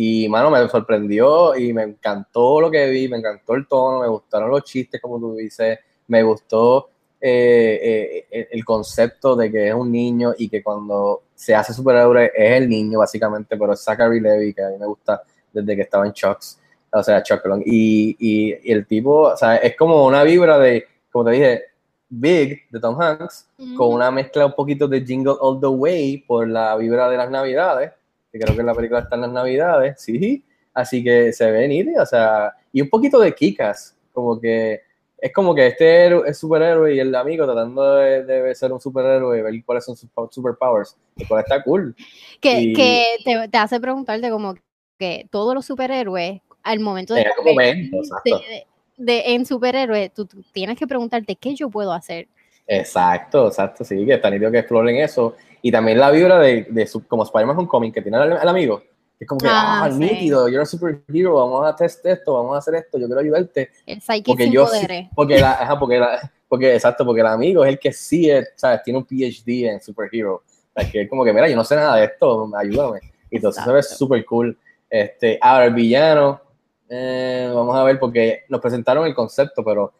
[0.00, 4.06] Y, mano, me sorprendió y me encantó lo que vi, me encantó el tono, me
[4.06, 6.88] gustaron los chistes, como tú dices, me gustó
[7.20, 12.30] eh, eh, el- concepto de que es un niño y que cuando se hace superhéroe
[12.32, 15.20] es el niño, básicamente, pero es Zachary Levy, que a mí me gusta
[15.52, 16.60] desde que estaba en Chucks,
[16.92, 17.62] o sea, Chuck Long.
[17.66, 21.62] Y, y, y el tipo, o sea, es como una vibra de, como te dije,
[22.08, 26.46] Big, de Tom Hanks, con una mezcla un poquito de Jingle All the Way por
[26.46, 27.90] la vibra de las Navidades,
[28.32, 32.02] que creo que en la película están las Navidades, sí, así que se ve nítida,
[32.02, 34.82] o sea, y un poquito de Kikas, como que
[35.20, 38.80] es como que este héroe es superhéroe y el amigo tratando de, de ser un
[38.80, 41.96] superhéroe y ver cuáles son sus po- superpowers, el cual está cool.
[42.40, 44.54] Que, Y- que te, te hace preguntarte como
[44.96, 48.38] que todos los superhéroes, al momento de, En algún convertirse momento, exacto.
[48.48, 52.28] de- de- en superhéroe, tú, tú tienes que preguntarte qué yo puedo hacer.
[52.68, 55.34] Exacto, exacto, sí, que está nítido que exploren eso.
[55.62, 58.80] Y también la vibra de, de su, como Spider-Man Homecoming, que tiene al, al amigo,
[59.18, 59.98] que es como que, Ah, ah, sí.
[59.98, 63.70] nítido, you're a superhero, vamos a test esto, vamos a hacer esto, yo quiero ayudarte.
[63.86, 65.08] El Porque sin yo poderes.
[65.14, 68.52] porque la, ajá, porque la, porque exacto, porque el amigo es el que sí es,
[68.54, 68.82] ¿sabes?
[68.84, 70.36] Tiene un PhD en superhero.
[70.36, 73.00] O sea, que es como que, mira, yo no sé nada de esto, ayúdame.
[73.30, 73.98] Y entonces se ve Exacto.
[73.98, 74.56] súper cool.
[74.88, 76.40] Este, ahora el villano,
[76.88, 79.92] eh, vamos a ver, porque nos presentaron el concepto, pero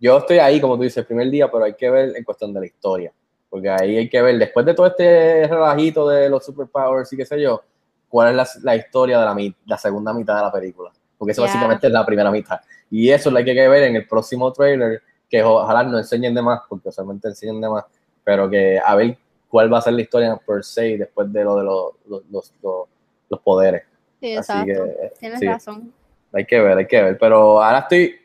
[0.00, 2.52] yo estoy ahí, como tú dices, el primer día, pero hay que ver en cuestión
[2.52, 3.12] de la historia.
[3.54, 7.24] Porque ahí hay que ver, después de todo este relajito de los superpowers y qué
[7.24, 7.62] sé yo,
[8.08, 10.90] cuál es la, la historia de la, la segunda mitad de la película.
[11.16, 11.46] porque eso Ya.
[11.46, 12.58] básicamente es la primera mitad.
[12.90, 16.42] Y eso lo hay que ver en el próximo trailer, que ojalá no enseñen de
[16.42, 17.84] más, porque usualmente enseñan de más,
[18.24, 19.16] pero que a ver
[19.48, 22.52] cuál va a ser la historia per se después de lo de los, los, los,
[22.60, 22.88] los-
[23.30, 23.84] los poderes.
[24.20, 24.84] Sí, Así exacto.
[24.84, 25.46] que, Tienes sí.
[25.46, 25.92] razón.
[26.32, 27.16] Hay que ver, hay que ver.
[27.18, 28.16] Pero ahora estoy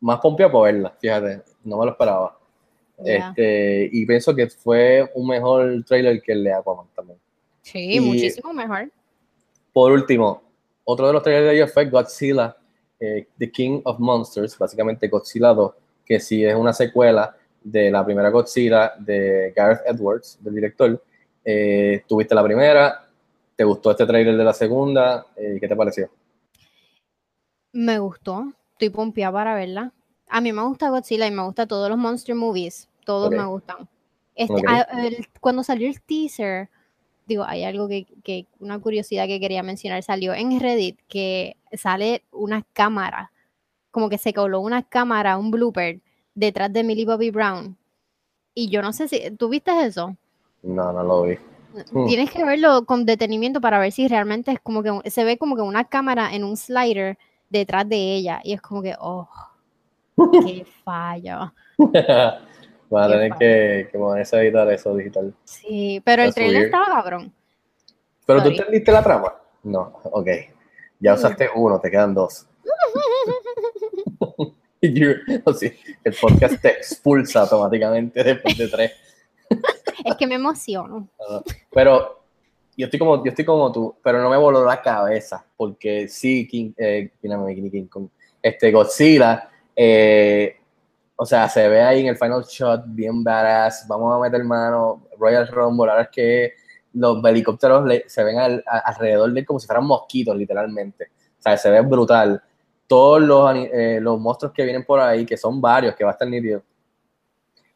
[0.00, 2.38] más pompeado por verla, fíjate, no me lo esperaba.
[2.98, 7.18] Este, y pienso que fue un mejor trailer que el de Aquaman también.
[7.62, 8.90] Sí, y- muchísimo mejor.
[9.72, 10.42] Por último,
[10.84, 12.56] otro de los trailers de ellos fue Godzilla,
[13.00, 15.72] eh, The King of Monsters, básicamente Godzilla 2,
[16.04, 21.02] que sí es una secuela de la primera Godzilla de Gareth Edwards, del director.
[21.44, 23.06] Eh, Tuviste la primera,
[23.56, 25.26] ¿te gustó este trailer de la segunda?
[25.36, 26.08] Eh, ¿Qué te pareció?
[27.72, 28.52] Me gustó.
[28.72, 29.92] Estoy pompeada para verla.
[30.36, 32.88] A mí me gusta Godzilla y me gusta todos los monster movies.
[33.04, 33.88] Todos me gustan.
[34.34, 34.64] Este, Ok.
[34.66, 36.68] a- el- cuando salió el teaser,
[37.26, 40.02] digo, hay algo que, que- una curiosidad que quería mencionar.
[40.02, 43.30] Salió en Reddit que sale una cámara,
[43.92, 46.00] como que se coló una cámara, un blooper,
[46.34, 47.76] detrás de Millie Bobby Brown.
[48.54, 50.16] Y yo no sé si, ¿tú viste eso?
[50.64, 51.36] No, no lo vi.
[51.92, 52.06] Hmm.
[52.06, 55.54] Tienes que verlo con detenimiento para ver si realmente es como que se ve como
[55.54, 57.18] que una cámara en un slider
[57.50, 59.28] detrás de ella y es como que, oh,
[60.46, 61.52] qué fallo.
[62.90, 65.34] Van a tener que, que ponerse a editar eso digital.
[65.44, 67.32] Sí, pero el trailer estaba cabrón.
[68.26, 69.34] ¿Pero tú entendiste la trama?
[69.64, 70.28] No, ok.
[71.00, 72.46] Ya usaste uno, te quedan dos.
[75.44, 75.72] O sí,
[76.04, 78.92] el podcast te expulsa automáticamente después de tres.
[80.04, 81.08] Es que me emociono.
[81.72, 82.22] Pero
[82.76, 86.46] yo estoy como, yo estoy como tú, pero no me voló la cabeza, porque sí,
[86.46, 88.08] King, eh, King, King Kong,
[88.42, 90.56] este Godzilla, eh,
[91.16, 95.06] o sea, se ve ahí en el final shot bien badass, vamos a meter mano,
[95.18, 96.52] Royal Rumble, ahora es que
[96.92, 101.10] los helicópteros se ven alrededor de él como si fueran mosquitos, literalmente.
[101.38, 102.40] O sea, se ve brutal.
[102.86, 106.12] Todos los, eh, los monstruos que vienen por ahí, que son varios, que va a
[106.12, 106.62] estar nítido,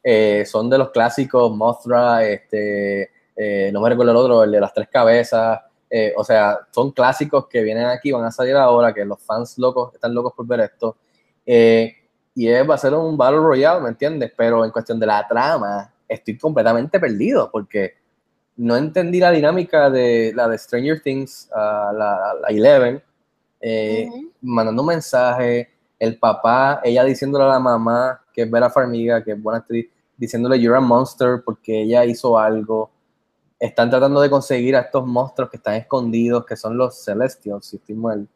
[0.03, 3.11] eh, son de los clásicos, Mothra, este,
[3.73, 5.61] no me recuerdo el otro, el de las tres cabezas,
[6.17, 9.95] o sea, son clásicos que vienen aquí, van a salir ahora, que los fans locos
[9.95, 10.97] están locos por ver esto.
[11.51, 11.97] Eh,
[12.35, 14.33] y es, va a ser un Battle Royale, ¿me entiendes?
[14.37, 17.95] Pero en cuestión de la trama, estoy completamente perdido, porque
[18.57, 23.03] no entendí la dinámica de la de Stranger Things, ah, la, la Eleven,
[23.63, 24.31] eh, Ujú.
[24.43, 29.33] mandando un mensaje, el papá, ella diciéndole a la mamá, que es Vera Farmiga, que
[29.33, 32.91] es buena actriz, diciéndole you're a monster porque ella hizo algo.
[33.59, 37.77] Están tratando de conseguir a estos monstruos que están escondidos, que son los Celestials, si
[37.77, 38.29] estoy mal,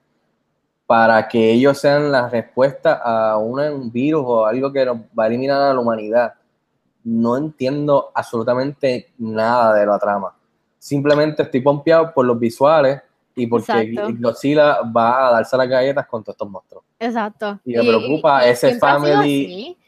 [0.92, 5.26] para que ellos sean la respuesta a un virus o algo que nos va a
[5.26, 6.34] eliminar a la humanidad.
[7.02, 10.36] No entiendo absolutamente nada de la trama.
[10.78, 13.00] Simplemente estoy pompeado por los visuales
[13.34, 13.94] y porque.
[14.18, 16.84] Godzilla va a darse las galletas con todos estos monstruos.
[16.98, 17.58] Exacto.
[17.64, 19.78] Y me preocupa ese ha sido family-.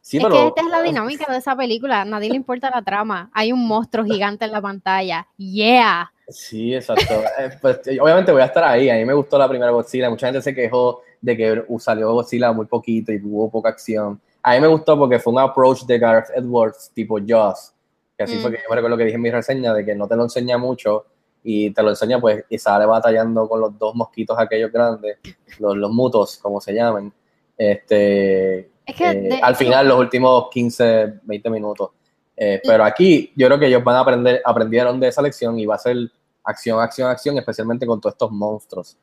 [0.00, 2.02] Sí, es pero que esta es la dinámica de esa película.
[2.02, 3.30] A nadie le importa la trama.
[3.34, 5.26] Hay un monstruo gigante en la pantalla.
[5.36, 6.12] Yeah.
[6.28, 7.14] Sí, exacto.
[7.38, 8.88] Eh, pues, eh, obviamente voy a estar ahí.
[8.90, 10.08] A mí me gustó la primera Godzilla.
[10.10, 14.20] Mucha gente se quejó de que salió Godzilla muy poquito y hubo poca acción.
[14.42, 17.72] A mí me gustó porque fue un approach de Gareth Edwards tipo Jaws.
[18.16, 18.40] Que así Mm.
[18.42, 20.22] fue que yo me recuerdo que dije en mi reseña de que no te lo
[20.22, 21.06] enseña mucho
[21.42, 25.18] y te lo enseña pues y sale batallando con los dos mosquitos aquellos grandes,
[25.58, 27.12] los, los mutos, como se llaman.
[27.58, 31.90] Este, Es que eh, al final, los últimos 15, 20 minutos.
[32.36, 35.66] Eh, pero aquí yo creo que ellos van a aprender, aprendieron de esa lección y
[35.66, 35.96] va a ser
[36.42, 38.96] acción, acción, acción, especialmente con todos estos monstruos.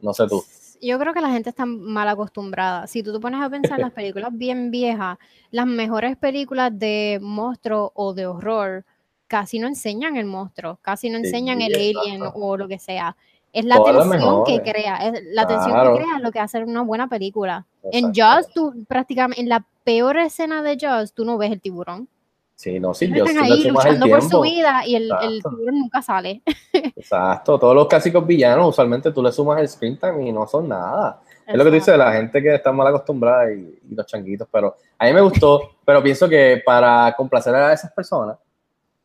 [0.00, 0.44] No sé tú.
[0.80, 2.86] Yo creo que la gente está mal acostumbrada.
[2.86, 5.18] Si tú te pones a pensar las películas bien viejas,
[5.50, 8.84] las mejores películas de monstruo o de horror
[9.26, 12.00] casi no enseñan el monstruo, casi no Sí, enseñan el exacto.
[12.00, 13.16] alien o lo que sea.
[13.52, 15.94] Es la Todas tensión que crea, es la tensión Claro.
[15.94, 17.66] que crea lo que hace una buena película.
[17.92, 18.20] En Exacto.
[18.20, 22.08] Jaws, tú prácticamente, en la peor escena de Jaws, tú no ves el tiburón.
[22.58, 24.82] Sí, no, sí, Ellos yo están sí le ahí sumas el luchando por su vida
[24.84, 26.42] y el, el tiburón nunca sale.
[26.72, 30.68] Exacto, todos los clásicos villanos, usualmente tú le sumas el screen time y no son
[30.68, 31.20] nada.
[31.46, 34.74] Es lo que dice la gente que está mal acostumbrada y, y los changuitos, pero
[34.98, 38.36] a mí me gustó, pero pienso que para complacer a esas personas,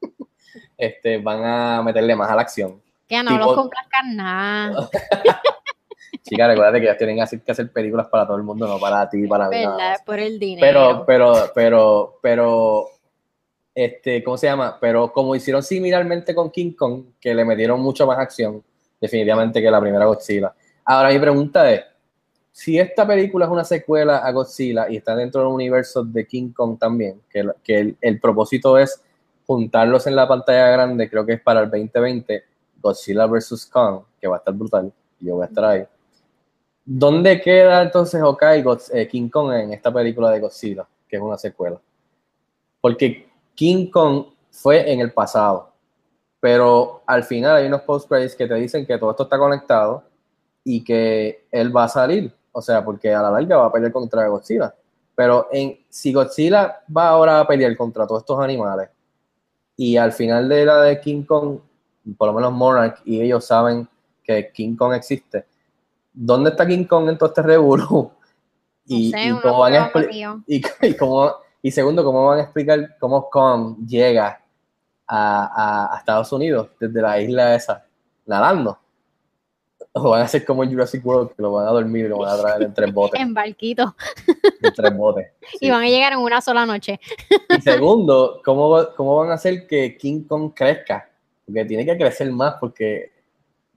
[0.76, 2.82] este, van a meterle más a la acción.
[3.08, 4.89] Que no Tipo- los complazcan nada.
[6.24, 8.80] Chica, recuerda que ellas tienen que hacer, que hacer películas para todo el mundo, no
[8.80, 9.58] para ti, para mí.
[9.58, 9.98] ¿Verdad?
[10.04, 11.06] Por el dinero.
[11.06, 12.89] Pero, pero, pero, pero,
[13.76, 14.78] este, ¿cómo se llama?
[14.80, 18.64] Pero como hicieron similarmente con King Kong, que le metieron mucho más acción,
[19.00, 20.54] definitivamente que la primera Godzilla.
[20.86, 21.82] Ahora mi pregunta es,
[22.52, 26.52] si esta película es una secuela a Godzilla y está dentro del universo de King
[26.52, 29.02] Kong también, que, que el, propósito es
[29.48, 32.44] juntarlos en la pantalla grande, creo que es para el 2020,
[32.80, 33.66] Godzilla vs.
[33.66, 35.84] Kong, que va a estar brutal, yo voy a estar ahí.
[36.86, 41.22] ¿Dónde queda entonces Okai Godz- eh, King Kong en esta película de Godzilla, que es
[41.22, 41.82] una secuela?
[42.80, 45.72] Porque King Kong fue en el pasado,
[46.39, 50.04] pero al final hay unos post credits que te dicen que todo esto está conectado
[50.63, 53.92] y que él va a salir, o sea, porque a la larga va a pelear
[53.92, 54.74] contra Godzilla.
[55.16, 58.89] Pero en, si Godzilla va ahora a pelear contra todos estos animales
[59.78, 61.60] y al final de la de King Kong,
[62.18, 63.88] por lo menos Monarch y ellos saben
[64.24, 65.46] que King Kong existe,
[66.13, 68.12] ¿dónde está King Kong en todo este revolú?
[68.86, 69.92] Y, sé, cómo van a
[70.46, 71.32] y, y cómo-
[71.63, 74.39] y segundo, ¿cómo van a explicar cómo Kong llega
[75.08, 75.45] a,
[75.88, 77.84] a- a Estados Unidos desde la isla esa,
[78.28, 78.78] nadando?
[79.95, 82.17] O van a hacer como en Jurassic World, que lo van a dormir y lo
[82.19, 83.19] van a traer en tres botes.
[83.21, 83.95] En barquito.
[84.62, 85.28] en tres botes.
[85.52, 85.67] Sí.
[85.67, 86.99] Y van a llegar en una sola noche.
[87.49, 91.10] Y segundo, ¿cómo, ¿cómo van a hacer que King Kong crezca?
[91.45, 93.12] Porque tiene que crecer más porque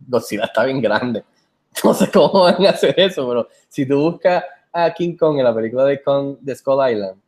[0.09, 1.23] Godzilla está bien grande.
[1.85, 5.45] No sé cómo van a hacer eso, pero si tú buscas a King Kong en
[5.45, 7.21] la película de, Kong, de Skull Island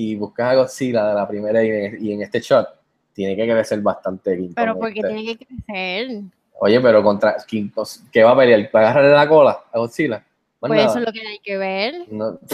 [0.00, 2.68] y buscas a Godzilla de la primera y en, y en este shot,
[3.12, 5.08] tiene que crecer bastante King Pero Kong, porque ¿viste?
[5.08, 6.22] tiene que crecer.
[6.58, 8.70] Oye, pero contra King Kong, ¿qué va a pelear?
[8.74, 10.16] ¿Va a agarrarle la cola a Godzilla?
[10.16, 10.84] Más Pues nada.
[10.86, 11.94] eso es lo que hay que ver.
[12.10, 12.38] No.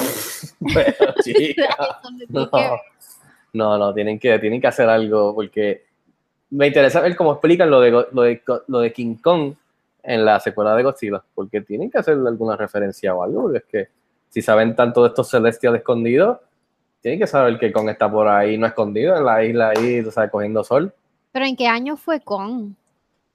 [0.75, 1.77] Pero, chica.
[2.29, 2.49] No,
[3.53, 5.85] no, no, tienen que, tienen que hacer algo porque
[6.51, 9.55] me interesa ver cómo explican lo de, lo de, lo de King Kong
[10.03, 13.65] en la secuela de Godzilla, porque tienen que hacer alguna referencia o algo, porque es
[13.65, 13.89] que
[14.31, 16.39] si saben tanto de estos celestials escondidos,
[17.07, 20.11] tienen que saber que Kong está por ahí, no escondido, en la isla ahí, tú
[20.11, 20.93] sabes, cogiendo sol.
[21.31, 22.75] Pero ¿en qué año fue con?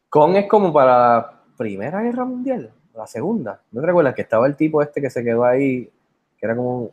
[0.09, 3.61] Kong es como para la Primera Guerra Mundial, la Segunda.
[3.71, 5.85] ¿No te recuerdas que estaba el tipo este que se quedó ahí,
[6.37, 6.89] que era como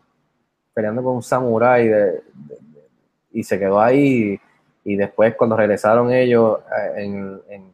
[0.72, 2.20] peleando con un samurái de- de-
[2.60, 2.88] de-
[3.32, 4.38] y se quedó ahí
[4.84, 7.72] y después cuando regresaron ellos eh, en, en-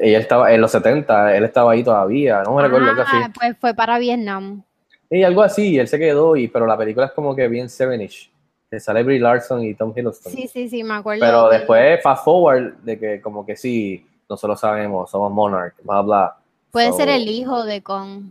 [0.00, 3.12] ella estaba en los 70, él estaba ahí todavía, no me recuerdo algo así.
[3.14, 4.62] Ah, pues fue para Vietnam.
[5.10, 7.68] Y algo así, y él se quedó, y, pero la película es como que bien
[7.68, 8.30] Sevenish,
[8.70, 10.32] que sale Brie Larson y Tom Hiddleston.
[10.32, 11.20] Sí, sí, sí, me acuerdo.
[11.24, 16.00] Pero de- después, fast forward, de que como que sí, nosotros sabemos, somos Monarch, bla,
[16.02, 16.36] bla.
[16.70, 18.26] Puede So, ser el hijo de Kong.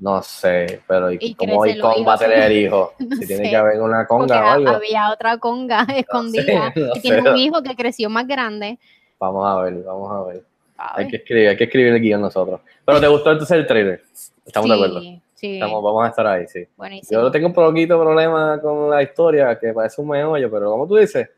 [0.00, 2.94] No sé, pero ¿y Y cómo los Icon va a tener hijo?
[2.98, 4.70] No si tiene que haber una conga o algo.
[4.70, 6.72] había otra conga escondida.
[6.74, 8.78] no que tiene un hijo que creció más grande.
[9.20, 10.42] Vamos a ver, vamos a ver.
[10.78, 12.62] Hay que escribir, hay que escribir el guion nosotros.
[12.84, 14.02] Pero ¿te gustó entonces el trailer?
[14.46, 15.00] Estamos de acuerdo.
[15.40, 16.66] Sí, sí, Estamos, vamos a estar ahí, sí.
[16.76, 17.18] buenísimo.
[17.18, 20.96] Yo tengo un poquito problema con la historia, que parece un meollo, pero como tú
[20.96, 21.30] dices,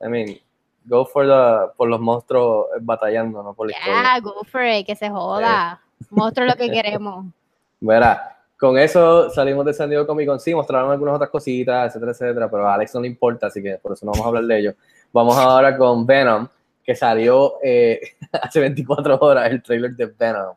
[0.00, 0.38] I mean,
[0.86, 4.02] go for the, por los monstruos batallando, no por la historia.
[4.02, 5.78] Ya, go for it, que se joda.
[6.10, 7.26] Muestra lo que queremos.
[7.80, 12.12] Verá, con eso salimos de San Diego Comic Con, sí, mostraron algunas otras cositas, etcétera,
[12.12, 14.44] etcétera, pero a Alex no le importa, así que por eso no vamos a hablar
[14.44, 14.74] de ello.
[15.12, 16.48] Vamos ahora con Venom,
[16.82, 18.00] que salió eh,
[18.32, 20.54] hace 24 horas el trailer de Venom.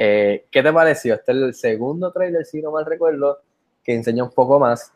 [0.00, 1.14] Eh, ¿Qué te pareció?
[1.14, 3.38] Este es el segundo trailer, si no mal recuerdo,
[3.82, 4.92] que enseña un poco más.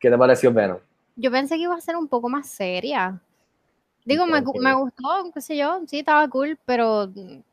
[0.00, 0.78] ¿Qué te pareció Venom?
[1.14, 3.20] Yo pensé que iba a ser un poco más seria.
[4.04, 7.08] Digo, me, me gustó, qué sé yo, sí, estaba cool, pero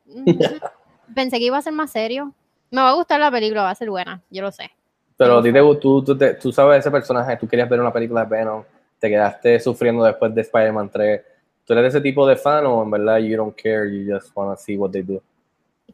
[1.13, 2.33] pensé que iba a ser más serio.
[2.71, 4.71] Me va a gustar la película, va a ser buena, yo lo sé.
[5.17, 7.79] Pero a ti te gu- tú, tú, te- tú sabes ese personaje, tú querías ver
[7.79, 8.63] una película de Venom,
[8.99, 11.21] te quedaste sufriendo después de Spider-Man 3.
[11.63, 14.55] ¿Tú eres ese tipo de fan o en verdad you don't care, you just wanna
[14.57, 15.21] see what they do?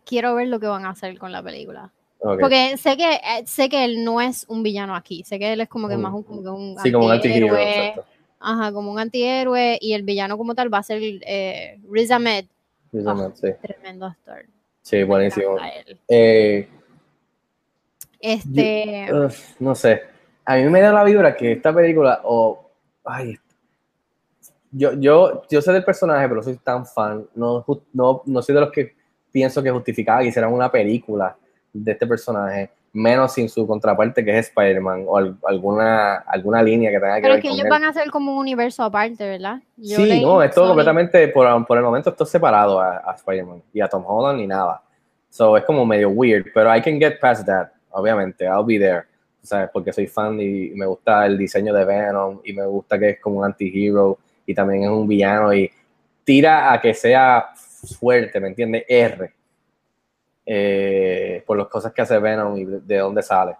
[0.05, 1.91] Quiero ver lo que van a hacer con la película.
[2.19, 5.59] Porque sé que eh, sé que él no es un villano aquí, sé que él
[5.61, 6.01] es como que Mm.
[6.01, 7.95] más un, como que un Sí, como un antihéroe.
[8.39, 12.45] Ajá, como un antihéroe y el villano como tal va a ser eh, Riz Ahmed,
[12.91, 13.67] Precisamente, sí.
[13.67, 14.45] tremendo actor.
[14.81, 15.57] Sí, buenísimo.
[16.07, 16.67] Eh,
[18.19, 20.01] Este, uf, no sé.
[20.45, 22.69] A mí me da la vibra que esta película, o.
[23.05, 23.37] ay,
[24.71, 27.27] yo, yo, yo sé del personaje, pero soy tan fan.
[27.35, 28.95] No, no, no soy de los que
[29.33, 31.35] pienso que justificaba que hicieran una película
[31.73, 36.91] de este personaje, menos sin su contraparte que es Spider-Man o al- alguna, alguna línea
[36.91, 37.69] que tenga que pero ver es que con ellos él.
[37.71, 39.59] van a hacer como un universo aparte, ¿verdad?
[39.75, 43.61] Yo Sí, no, esto completamente, por, por el momento, esto es separado a, a Spider-Man
[43.73, 44.81] y a Tom Holland ni nada.
[45.29, 49.05] So es como medio weird, pero I can get past that, obviamente, I'll be there,
[49.41, 49.71] ¿sabes?
[49.73, 53.19] Porque soy fan y me gusta el diseño de Venom y me gusta que es
[53.19, 55.71] como un anti-hero y también es un villano y
[56.23, 57.49] tira a que sea
[57.99, 58.83] fuerte, ¿me entiendes?
[58.87, 59.33] R.
[60.45, 63.55] Eh, por las cosas que hace Venom y de dónde sale.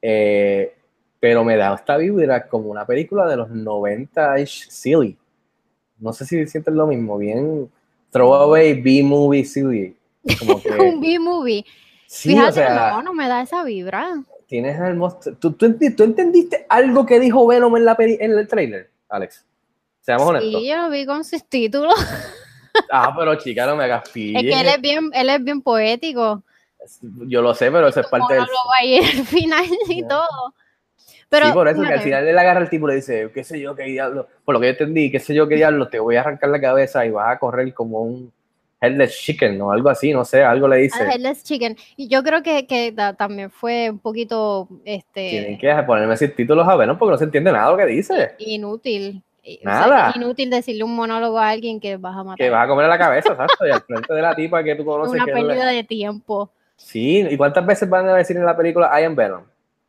[0.00, 0.72] Eh,
[1.18, 5.16] pero me da esta vibra como una película de los 90-ish silly.
[5.98, 7.70] No sé si sientes lo mismo, bien
[8.10, 9.96] throwaway B-movie silly.
[10.38, 11.64] Como que, un B-movie.
[12.06, 14.22] sí, Fíjate, o sea, no, no me da esa vibra.
[14.46, 15.34] tienes al monstruo.
[15.40, 19.44] ¿Tú, tú, tú entendiste algo que dijo Venom en, la peli- en el trailer, Alex?
[20.02, 20.52] Seamos honestos.
[20.60, 21.94] Sí, yo lo vi con sus títulos.
[22.90, 24.70] Ah, pero chica, no me hagas Es que él pille.
[24.74, 26.42] es bien, él es bien poético.
[27.00, 28.44] Yo lo sé, pero eso es parte del...
[28.78, 30.54] ahí al final y todo.
[31.28, 33.42] Pero, sí, por eso que al final él agarra el tipo y le dice, qué
[33.42, 35.98] sé yo, qué diablo, por lo que yo entendí, qué sé yo, qué diablo, te
[35.98, 38.32] voy a arrancar la cabeza y vas a correr como un
[38.80, 41.02] headless chicken o algo así, no sé, algo le dice.
[41.02, 41.76] Headless Chicken.
[41.96, 46.68] Y yo creo que, que ta- también fue un poquito este, Tienen que ponerme subtítulos
[46.68, 46.98] a ver, ¿no?
[46.98, 48.34] Porque no se entiende nada lo que dice.
[48.38, 49.22] inútil.
[49.48, 50.12] Y- o sea, Nada.
[50.16, 52.38] inútil decirle un monólogo a alguien que vas a matar.
[52.38, 54.84] Que vas a comer la cabeza, exacto, y al frente de la tipa que tú
[54.84, 55.14] conoces.
[55.14, 56.50] una que es pérdida de tiempo.
[56.74, 59.42] Sí, ¿y cuántas veces van a decir en la película I am Venom?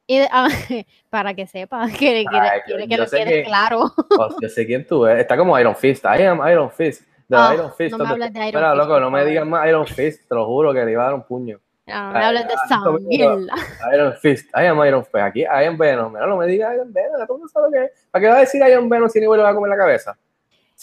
[0.05, 0.47] Y ah,
[1.09, 3.91] para que sepa, que, Ay, que lo quede que- claro.
[4.19, 5.21] Oh, yo sé quién tú eres.
[5.21, 6.05] Está como Iron Fist.
[6.05, 7.01] I am Iron Fist.
[7.27, 7.97] The Ah, Iron Fist.
[7.97, 10.29] no me hables de Iron Fist, loco, no me digas más Iron Fist.
[10.29, 11.59] Te lo juro que le iba a dar un puño.
[11.87, 13.53] No, no me Ay, hables de ah, mierda.
[13.93, 14.49] Iron Fist.
[14.55, 15.15] I am Iron Fist.
[15.15, 16.11] Aquí I am Venom.
[16.13, 17.25] Mira, no me digas Iron Venom.
[17.25, 17.91] Todo el sabe lo que es.
[18.11, 20.17] ¿Para qué va a decir Iron Venom si ni va a comer la cabeza?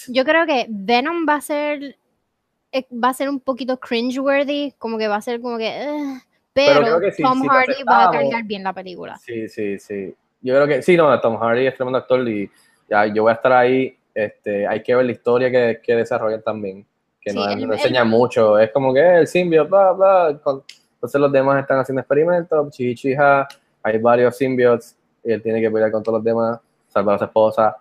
[0.09, 1.96] Yo creo que Venom va a ser
[2.72, 6.20] eh, va a ser un poquito cringeworthy, como que va a ser como que eh,
[6.52, 9.16] Pero pero, que sí, Tom si Hardy va a cargar bien la película.
[9.18, 10.12] Sí, sí, sí.
[10.40, 12.50] Yo creo que sí, no, Tom Hardy es tremendo actor y
[12.90, 13.96] ya, yo voy a estar ahí.
[14.12, 16.84] Este, hay que ver la historia que, que desarrollan también,
[17.20, 18.59] que Sí, no, él- no enseña mucho.
[18.59, 20.40] Es como que el simbio, bla, bla.
[20.42, 20.64] con-
[21.05, 23.46] entonces los demás están haciendo experimentos, chichija,
[23.82, 27.24] hay varios simbiotes y él tiene que pelear con todos los demás, salvar a su
[27.24, 27.76] esposa.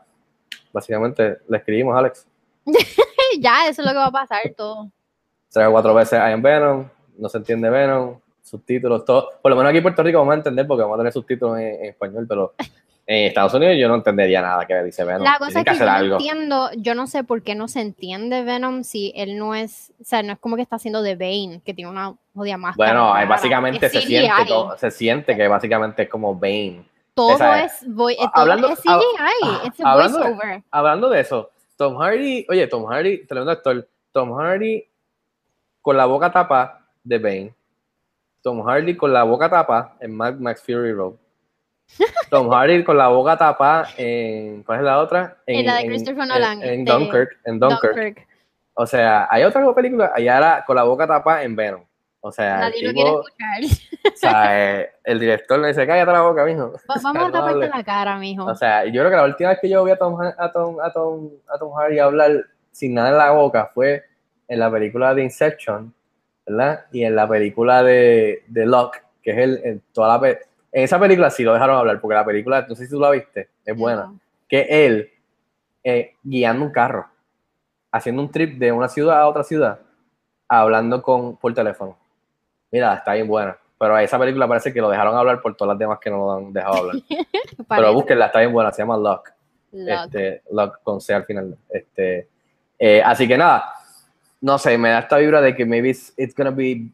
[0.74, 2.28] Básicamente, le escribimos, Alex.
[3.40, 4.92] ya, eso es lo que va a pasar todo.
[5.50, 9.30] Tres o cuatro veces hay en Venom, no se entiende Venom, subtítulos, todo.
[9.42, 11.60] Por lo menos aquí en Puerto Rico vamos a entender porque vamos a tener subtítulos
[11.60, 12.56] en, en español, pero
[13.06, 15.24] en Estados Unidos yo no entendería nada que dice Venom.
[15.24, 18.44] La cosa es que yo no entiendo, yo no sé por qué no se entiende
[18.44, 21.62] Venom si él no es, o sea, no es como que está haciendo de Bane,
[21.66, 22.94] que tiene una jodida máscara.
[22.94, 26.86] Bueno, básicamente Es se siente, todo- se siente que básicamente es como Bane.
[27.14, 30.64] Todo esa es, voy, todo hablando- es CGI, it's a hablando de- voiceover.
[30.72, 34.84] Hablando de eso, Tom Hardy, oye, Tom Hardy, tremendo actor, Tom Hardy
[35.82, 37.54] con la boca tapa de Bane,
[38.42, 41.14] Tom Hardy con la boca tapa en Mad Max Fury Road,
[42.30, 45.38] Tom Hardy con la boca tapa en, ¿cuál es la otra?
[45.46, 47.96] En la de Christopher Nolan, En, Dunkirk, en Dunkirk.
[47.96, 48.28] Dunkirk.
[48.74, 51.84] O sea, hay otra película, y ahora con la boca tapa en Venom.
[52.26, 54.14] O sea, Nadie el lo quiere tipo, escuchar.
[54.14, 56.72] o sea, eh, el director le dice, cállate la boca, mijo.
[56.90, 58.46] Va- Vamos a taparte la cara, mijo.
[58.46, 60.80] O sea, yo creo que la última vez que yo vi a Tom, a Tom,
[60.80, 62.32] a Tom, a Tom Hardy hablar
[62.72, 64.04] sin nada en la boca fue
[64.48, 65.94] en la película de Inception,
[66.48, 66.86] ¿verdad?
[66.94, 70.22] Y en la película de, de Locke, que es el, en toda la
[70.74, 73.12] en esa película sí lo dejaron hablar, porque la película, no sé si tú la
[73.12, 74.20] viste, es buena, No.
[74.50, 75.10] que él
[75.84, 77.06] eh, guiando un carro,
[77.92, 79.80] haciendo un trip de una ciudad a otra ciudad,
[80.48, 81.98] hablando con por teléfono.
[82.72, 83.56] Mira, está bien buena.
[83.78, 86.32] Pero esa película parece que lo dejaron hablar por todas las demás que no lo
[86.34, 86.96] han dejado hablar.
[87.70, 89.32] Pero búsquenla, está bien buena, se llama Locke.
[89.74, 89.90] Look.
[89.90, 91.58] Este, Locke con C al final.
[91.70, 92.28] Este,
[92.80, 93.74] eh, así que nada,
[94.42, 96.88] no sé, me da esta vibra de que maybe it's, it's gonna be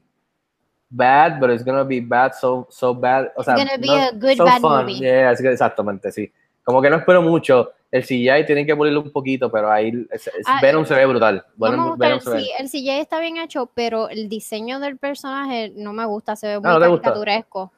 [0.90, 3.28] bad, but it's gonna be bad so, so bad.
[3.36, 4.86] O sea, gonna be no- a good so bad fun.
[4.86, 5.00] movie.
[5.00, 6.32] Yeah, exactamente, sí.
[6.64, 7.72] Como que no espero mucho.
[7.92, 11.44] El CGI tienen que pulirlo un poquito, pero ahí es- Ah, Venom se ve brutal.
[11.58, 14.98] No Venom, Venom se ve- sí, el CGI está bien hecho, pero el diseño del
[14.98, 17.72] personaje no me gusta, se ve muy ¿no caricaturesco.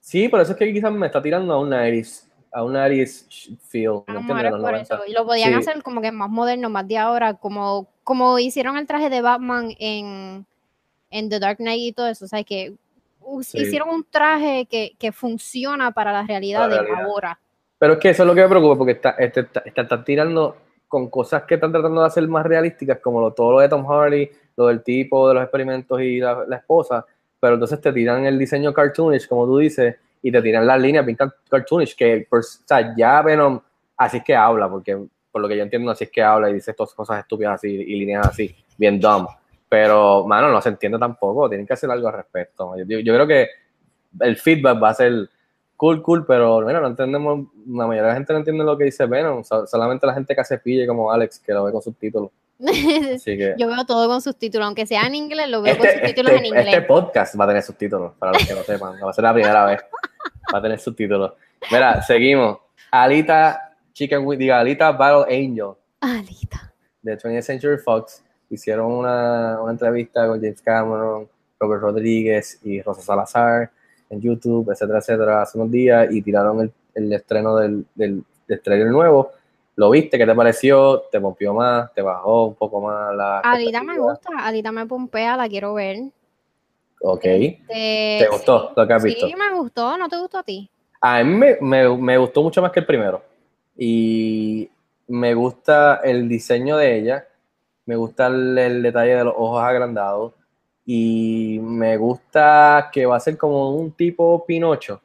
[0.00, 3.26] Sí, por eso es que quizás me está tirando a un 90s, a un 90s
[3.68, 4.02] feel.
[4.06, 4.94] ¿me Ah, Los por 90.
[4.94, 5.04] eso.
[5.08, 5.58] Y lo podían Sí.
[5.58, 9.74] hacer como que más moderno, más de ahora, como, como hicieron el traje de Batman
[9.80, 10.46] en,
[11.10, 12.24] en The Dark Knight y todo eso.
[12.24, 12.74] O sea, que
[13.42, 13.58] Sí.
[13.60, 17.04] hicieron un traje que, que funciona para la realidad la de realidad.
[17.04, 17.38] ahora.
[17.78, 20.56] Pero es que eso es lo que me preocupa, porque está, este, está, está- tirando
[20.88, 23.84] con cosas que están tratando de hacer más realísticas, como lo, todo lo de Tom
[23.86, 27.04] Hardy, lo del tipo de los experimentos y la, la esposa,
[27.38, 31.04] pero entonces te tiran el diseño cartoonish, como tú dices, y te tiran las líneas
[31.16, 33.60] car- cartoonish, que o sea, ya Venom,
[33.98, 34.98] así es que habla, porque
[35.30, 37.68] por lo que yo entiendo, así es que habla y dice estas cosas estúpidas así
[37.68, 39.28] y líneas así, bien dumb.
[39.68, 42.74] Pero, mano, no se entiende tampoco, tienen que hacer algo al respecto.
[42.76, 43.48] Yo, creo que
[44.20, 45.28] el feedback va a ser
[45.76, 48.84] cool, cool, pero mira, no entendemos, la mayoría de la gente no entiende lo que
[48.84, 51.82] dice Venom, so- solamente la gente que hace pille como Alex, que lo ve con
[51.82, 52.30] subtítulos.
[52.66, 55.98] Así que Yo veo todo con subtítulos, aunque sea en inglés, lo veo con este,
[56.00, 56.66] subtítulos este- en inglés.
[56.74, 59.32] este podcast va a tener subtítulos, para los que no sepan, va a ser la
[59.34, 59.80] primera vez,
[60.52, 61.32] va a tener subtítulos.
[61.70, 62.58] Mira, seguimos.
[62.90, 66.72] Alita Chicken Wing, diga, Alita Battle Angel Alita.
[67.02, 71.28] de 20th Century Fox hicieron una, una entrevista con James Cameron,
[71.60, 73.70] Robert Rodríguez y Rosa Salazar
[74.10, 78.60] en YouTube, etcétera, etcétera, hace unos días y tiraron el, el estreno del, del, del
[78.62, 79.30] trailer nuevo.
[79.76, 80.18] ¿Lo viste?
[80.18, 81.02] ¿Qué te pareció?
[81.12, 81.92] ¿Te pompió más?
[81.94, 85.98] ¿Te bajó un poco más la Alita me gusta, Alita me pompea, la quiero ver.
[87.00, 87.24] Ok.
[87.24, 89.26] Este, ¿Te gustó lo que has visto?
[89.28, 90.68] Sí, me gustó, ¿no te gustó a ti?
[91.00, 93.22] A mí me, me- me gustó mucho más que el primero.
[93.76, 94.68] Y
[95.06, 97.28] me gusta el diseño de ella,
[97.88, 100.34] me gusta el, el detalle de los ojos agrandados
[100.84, 105.00] Y me gusta que va a ser como un tipo Pinocho.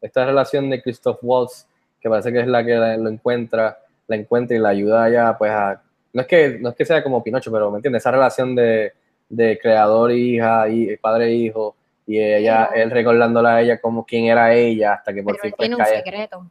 [0.00, 1.66] Esta relación de Christoph Waltz,
[2.00, 3.78] que parece que es la que lo encuentra,
[4.08, 5.82] la encuentra y la ayuda ya, pues a.
[6.12, 8.92] No es que, no es que sea como Pinocho, pero me entiendes, esa relación de,
[9.28, 11.76] de creador, hija, y padre e hijo,
[12.06, 15.42] y ella, Pero- él recordándola a ella como quién era ella, hasta que por Pero
[15.42, 15.96] fin él pues, tiene un cae.
[15.98, 16.46] secreto.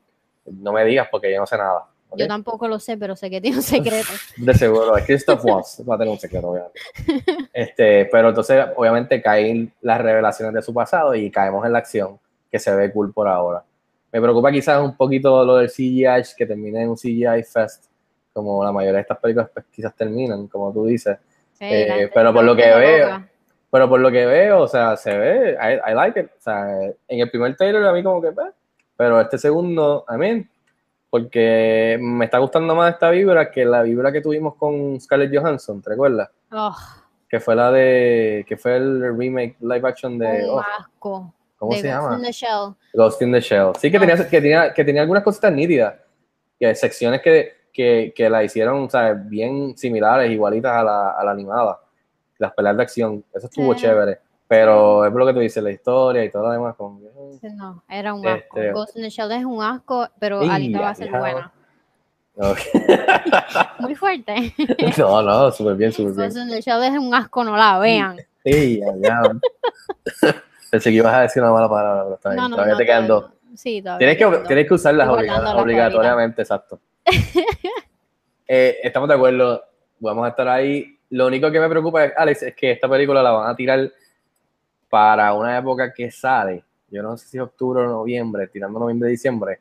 [0.46, 1.86] No me digas porque yo no sé nada.
[2.10, 2.20] ¿Ok?
[2.20, 4.10] Yo tampoco lo sé, pero sé que tiene un secreto.
[4.38, 6.80] De seguro, es Christoph Waltz va a tener un secreto, obviamente.
[7.54, 12.20] Este, pero entonces, obviamente, caen las revelaciones de su pasado y caemos en la acción,
[12.52, 13.64] que se ve cool por ahora.
[14.12, 17.86] Me preocupa quizás un poquito lo del CGI, que termine en un CGI fest,
[18.34, 21.18] como la mayoría de estas películas pues, quizás terminan, como tú dices.
[21.54, 23.28] Sí, Eh, pero por lo que veo, loca.
[23.72, 26.28] Pero por lo que veo, o sea, se ve, I, I like it.
[26.28, 28.48] O sea, en el primer trailer a mí como que, pues,
[28.98, 30.48] pero este segundo, a mí,
[31.10, 35.82] porque me está gustando más esta vibra que la vibra que tuvimos con Scarlett Johansson,
[35.82, 36.30] ¿te recuerdas?
[36.52, 36.76] Oh,
[37.28, 41.34] Que fue la de, que fue el remake live action de, oh, asco.
[41.58, 42.16] ¿cómo de se Ghost llama?
[42.18, 42.76] in the Shell.
[42.94, 43.72] Ghost in the Shell.
[43.78, 45.96] Sí, que tenía, que tenía, que tenía algunas cositas nítidas,
[46.60, 51.32] que secciones que, que, que la hicieron, sea, bien similares, igualitas a la, a la
[51.32, 51.80] animada.
[52.38, 53.82] Las peleas de acción, eso estuvo Sí.
[53.82, 54.20] chévere.
[54.50, 56.76] Pero es lo que tú dices, la historia y todo lo demás.
[56.76, 57.00] Como,
[57.40, 58.58] que, No, era un asco.
[58.58, 61.52] Este- Ghost in the Shell es un asco, pero Ey, Alita va a ser buena.
[62.36, 62.58] ok.
[63.80, 64.54] Muy fuerte.
[64.98, 66.26] no, no, súper bien, súper bien.
[66.30, 68.18] Ghost in the Shell es un asco, no la vean.
[68.44, 69.22] Sí, ya.
[70.72, 72.42] Pensé que ibas a decir una mala palabra, pero está bien.
[72.42, 72.78] No, no, todavía no.
[72.80, 73.26] te quedan dos.
[73.56, 76.80] Sí, todavía Tienes que, tienes que usarlas Estoy obliga- guardando las obligatoriamente, exacto.
[78.48, 79.64] Eh, estamos de acuerdo,
[80.00, 80.98] vamos a estar ahí.
[81.12, 83.92] Lo único que me preocupa, Alex, es que esta película la van a tirar
[84.90, 86.64] para una época que sale.
[86.90, 89.60] Yo no sé si octubre o noviembre, tirando noviembre, diciembre.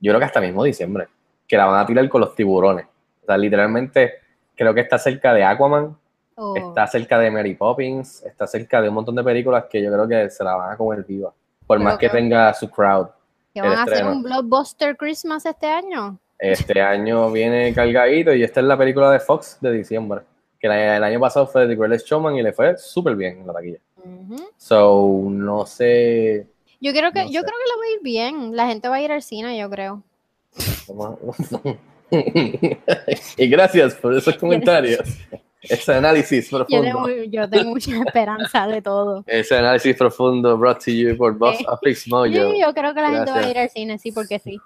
[0.00, 1.08] Yo creo que hasta mismo diciembre.
[1.46, 2.86] Que la van a tirar con los tiburones.
[3.22, 4.14] O sea, literalmente
[4.54, 5.96] creo que está cerca de Aquaman,
[6.34, 9.92] Oh, está cerca de Mary Poppins, está cerca de un montón de películas que yo
[9.92, 11.32] creo que se la van a comer viva.
[11.66, 13.08] Por más que tenga su crowd.
[13.54, 16.18] ¿Que van a hacer un blockbuster Christmas este año?
[16.38, 20.22] Este año viene cargadito y esta es la película de Fox de diciembre.
[20.58, 23.52] Que el año pasado fue The Greatest Showman y le fue súper bien en la
[23.52, 23.78] taquilla.
[24.56, 26.46] So, no sé.
[26.80, 27.46] Yo creo que, No yo sé.
[27.46, 28.56] creo que le va a ir bien.
[28.56, 30.02] La gente va a ir al cine, yo creo.
[33.36, 35.00] y gracias por esos comentarios.
[35.62, 36.82] Ese análisis Yo profundo.
[36.82, 39.22] tengo, yo tengo mucha esperanza de todo.
[39.28, 41.64] Ese análisis profundo brought to you por Boss Sí.
[41.68, 42.24] Office Mojo.
[42.26, 43.50] Sí, yo creo que la gente va a Gracias.
[43.52, 44.58] ir al cine, sí, porque sí.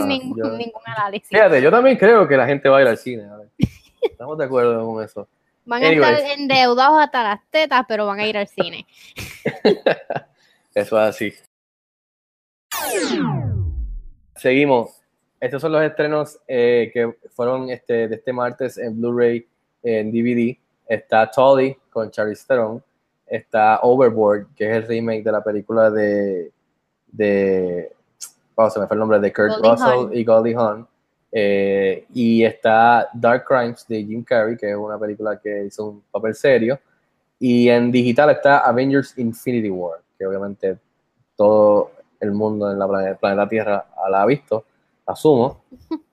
[0.00, 1.28] Ah, ningún, yo- ningún análisis.
[1.28, 3.24] Fíjate, yo también creo que la gente va a ir al cine.
[3.24, 3.48] a ver.
[4.00, 5.28] Estamos de acuerdo con eso.
[5.64, 6.18] Van a Anyways.
[6.18, 8.86] estar endeudados hasta las tetas, pero van a ir al cine.
[10.74, 11.32] Eso es así.
[14.36, 15.00] Seguimos.
[15.40, 19.46] Estos son los estrenos eh, que fueron este, de este martes en Blu-ray,
[19.82, 20.56] en DVD.
[20.86, 22.82] Está Tolly con Charlize Theron.
[23.26, 26.52] Está Overboard, que es el remake de la película de,
[27.06, 27.92] de
[28.54, 30.86] oh, se me fue el nombre, de Kurt Goldie Russell y Goldie Hawn.
[31.36, 36.02] Eh, y está Dark Crimes de Jim Carrey, que es una película que hizo un
[36.12, 36.78] papel serio.
[37.40, 40.78] Y en digital está Avengers Infinity War, que obviamente
[41.34, 44.64] todo el mundo en la planeta, planeta Tierra la ha visto,
[45.04, 45.64] asumo.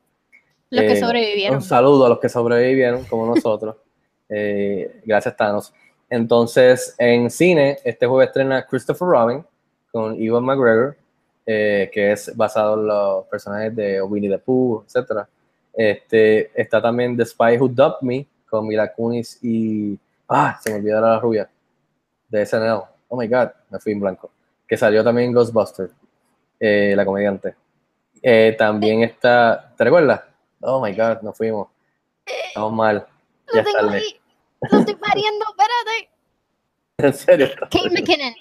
[0.71, 1.57] Los que Eh, sobrevivieron.
[1.57, 3.75] Un saludo a los que sobrevivieron, como nosotros.
[4.33, 5.73] Eh, gracias, Thanos.
[6.09, 9.45] Entonces, en cine, este jueves estrena Christopher Robin
[9.91, 10.95] con Ewan McGregor,
[11.45, 15.27] eh, que es basado en los personajes de Winnie the Pooh, etc.
[15.73, 19.97] Este, está también The Spy Who Dubbed Me con Mila Kunis y.
[20.27, 21.49] Ah, se me olvidó la rubia
[22.29, 22.83] de SNL.
[23.09, 24.31] Oh my god, me fui en blanco.
[24.67, 25.91] Que salió también en Ghostbusters,
[26.59, 27.55] eh, la comediante.
[28.21, 29.73] Eh, también está.
[29.75, 30.21] ¿Te recuerdas?
[30.61, 31.67] Oh my god, nos fuimos.
[32.25, 33.07] Estamos mal.
[33.47, 34.03] Lo Ya tengo tarde.
[34.71, 36.09] Lo estoy pariendo, espérate.
[36.97, 37.47] En serio.
[37.61, 38.33] Kate McKinnon.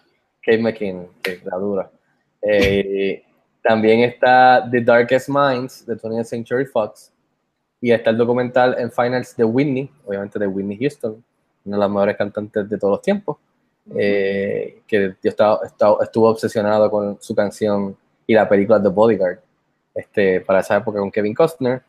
[0.43, 1.09] Kate McKinnon,
[1.45, 1.91] la dura.
[2.43, 3.23] Eh,
[3.63, 7.13] también está The Darkest Minds de 20th Century Fox.
[7.81, 11.23] Y está el documental en Finals de Whitney, obviamente de Whitney Houston,
[11.65, 13.37] una de las mejores cantantes de todos los tiempos.
[13.97, 19.39] eh, que yo estaba, estaba- estuvo obsesionado con su canción y la película The Bodyguard.
[19.95, 21.83] Este, para esa época con Kevin Costner.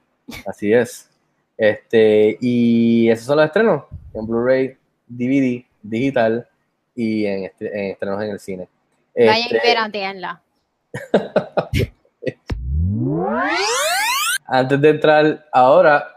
[0.48, 1.10] Así es.
[1.58, 3.84] Este, y esos son los estrenos
[4.14, 4.78] en Blu-ray,
[5.08, 6.48] DVD, digital
[6.96, 8.68] y en, en estrenos en el cine.
[9.16, 10.42] Vayan Este, y pirateanla.
[14.48, 16.08] antes de entrar ahora,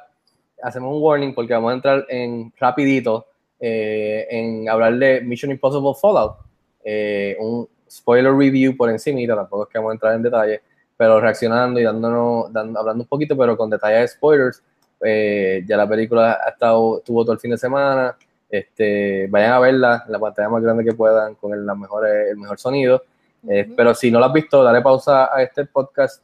[0.62, 3.26] hacemos un warning porque vamos a entrar en rapidito
[3.60, 6.36] eh, en hablar de Mission Impossible Fallout.
[6.84, 10.62] Eh, un spoiler review por encima, tampoco es que vamos a entrar en detalle,
[10.96, 14.62] pero reaccionando y dándonos, dando- hablando un poquito, pero con detalles de spoilers.
[15.06, 18.16] Eh, ya la película ha estado, tuvo todo el fin de semana,
[18.54, 22.06] Este, vayan a verla en la pantalla más grande que puedan con el, la mejor,
[22.06, 23.02] el mejor sonido.
[23.48, 26.22] Eh, pero si no la has visto, dale pausa a este podcast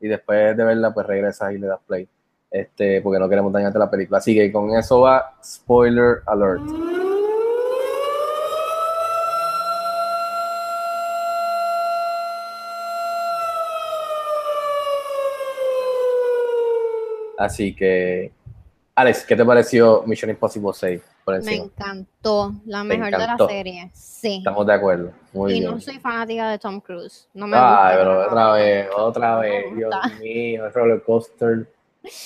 [0.00, 2.08] y después de verla, pues regresas y le das play.
[2.50, 4.18] Este, porque no queremos dañarte la película.
[4.18, 6.62] Así que con eso va spoiler alert.
[17.38, 18.32] Así que,
[18.98, 23.36] Alex, ¿qué te pareció Mission Impossible 6 por Me encantó, la ¿Te mejor de la
[23.48, 23.90] serie.
[23.94, 24.38] Sí.
[24.38, 25.12] Estamos de acuerdo.
[25.32, 25.70] Muy Y bien.
[25.72, 27.28] no soy fanática de Tom Cruise.
[27.34, 27.96] No me Ay, gusta.
[27.98, 28.52] pero otra nada.
[28.54, 31.72] vez, otra No vez, Dios mío, el roller coaster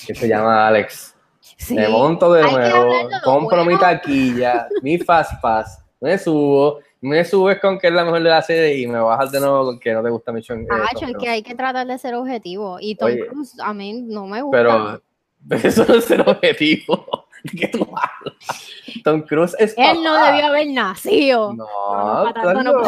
[0.07, 1.15] que se llama Alex.
[1.57, 1.75] Sí.
[1.75, 2.91] Me monto de Hay nuevo,
[3.23, 8.23] compro mi taquilla, mi fast pass, me subo, me subes con que es la mejor
[8.23, 10.67] de la serie y me bajas de nuevo con que no te gusta Mission eh,
[10.71, 12.77] Ah, es que hay que tratar de ser objetivo.
[12.79, 13.27] Y Tom Oye.
[13.27, 14.57] Cruise a mí no me gusta.
[14.57, 15.01] pero
[15.49, 17.27] eso no es el objetivo.
[17.43, 18.69] ¿De qué tú hablas?
[19.03, 21.53] Tom Cruise es Él no debió haber nacido.
[21.53, 22.81] No, No, no, tanto, no.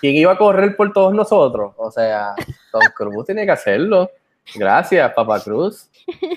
[0.00, 1.72] ¿Quién iba a correr por todos nosotros?
[1.76, 2.34] O sea,
[2.70, 4.10] Tom Cruise tiene que hacerlo.
[4.54, 5.88] Gracias, Papá Cruz.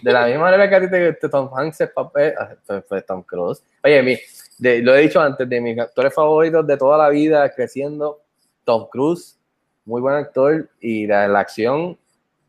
[0.02, 2.82] De la misma manera que a ti te, te Tom Hanks es papel, ah, fue,
[2.82, 3.62] fue Tom Cruise.
[3.84, 4.18] Oye, mi,
[4.58, 8.22] de- lo he dicho antes, de mis actores favoritos de toda la vida, creciendo,
[8.64, 9.38] Tom Cruise,
[9.86, 11.98] muy buen actor y la, la acción,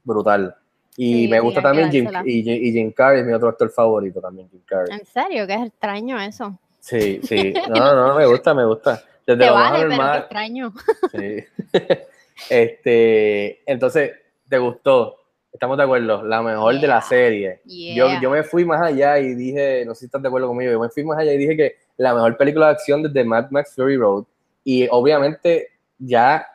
[0.05, 0.55] brutal.
[1.01, 4.20] Y Sí, me gusta también Jim, y, y Jim Carrey es mi otro actor favorito
[4.20, 4.99] también, Jim Carrey.
[4.99, 6.59] En serio, que es extraño eso.
[6.80, 7.55] Sí, sí.
[7.68, 9.01] No, no, no, me gusta, me gusta.
[9.24, 10.18] Desde Te lo más vale, qué normal.
[10.18, 10.72] extraño.
[11.12, 11.44] Sí.
[12.51, 14.12] este, entonces,
[14.49, 15.16] ¿te gustó?
[15.53, 17.03] Estamos de acuerdo, la mejor de la Yeah.
[17.03, 17.61] serie.
[17.64, 20.70] Yo, yo me fui más allá y dije, no sé si estás de acuerdo conmigo,
[20.72, 23.51] yo me fui más allá y dije que la mejor película de acción desde Mad
[23.51, 24.24] Max Fury Road.
[24.64, 25.68] Y obviamente
[25.99, 26.46] ya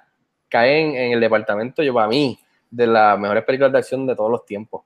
[0.50, 2.38] caen en el departamento, yo para mí,
[2.76, 4.82] de las mejores películas de acción de todos los tiempos.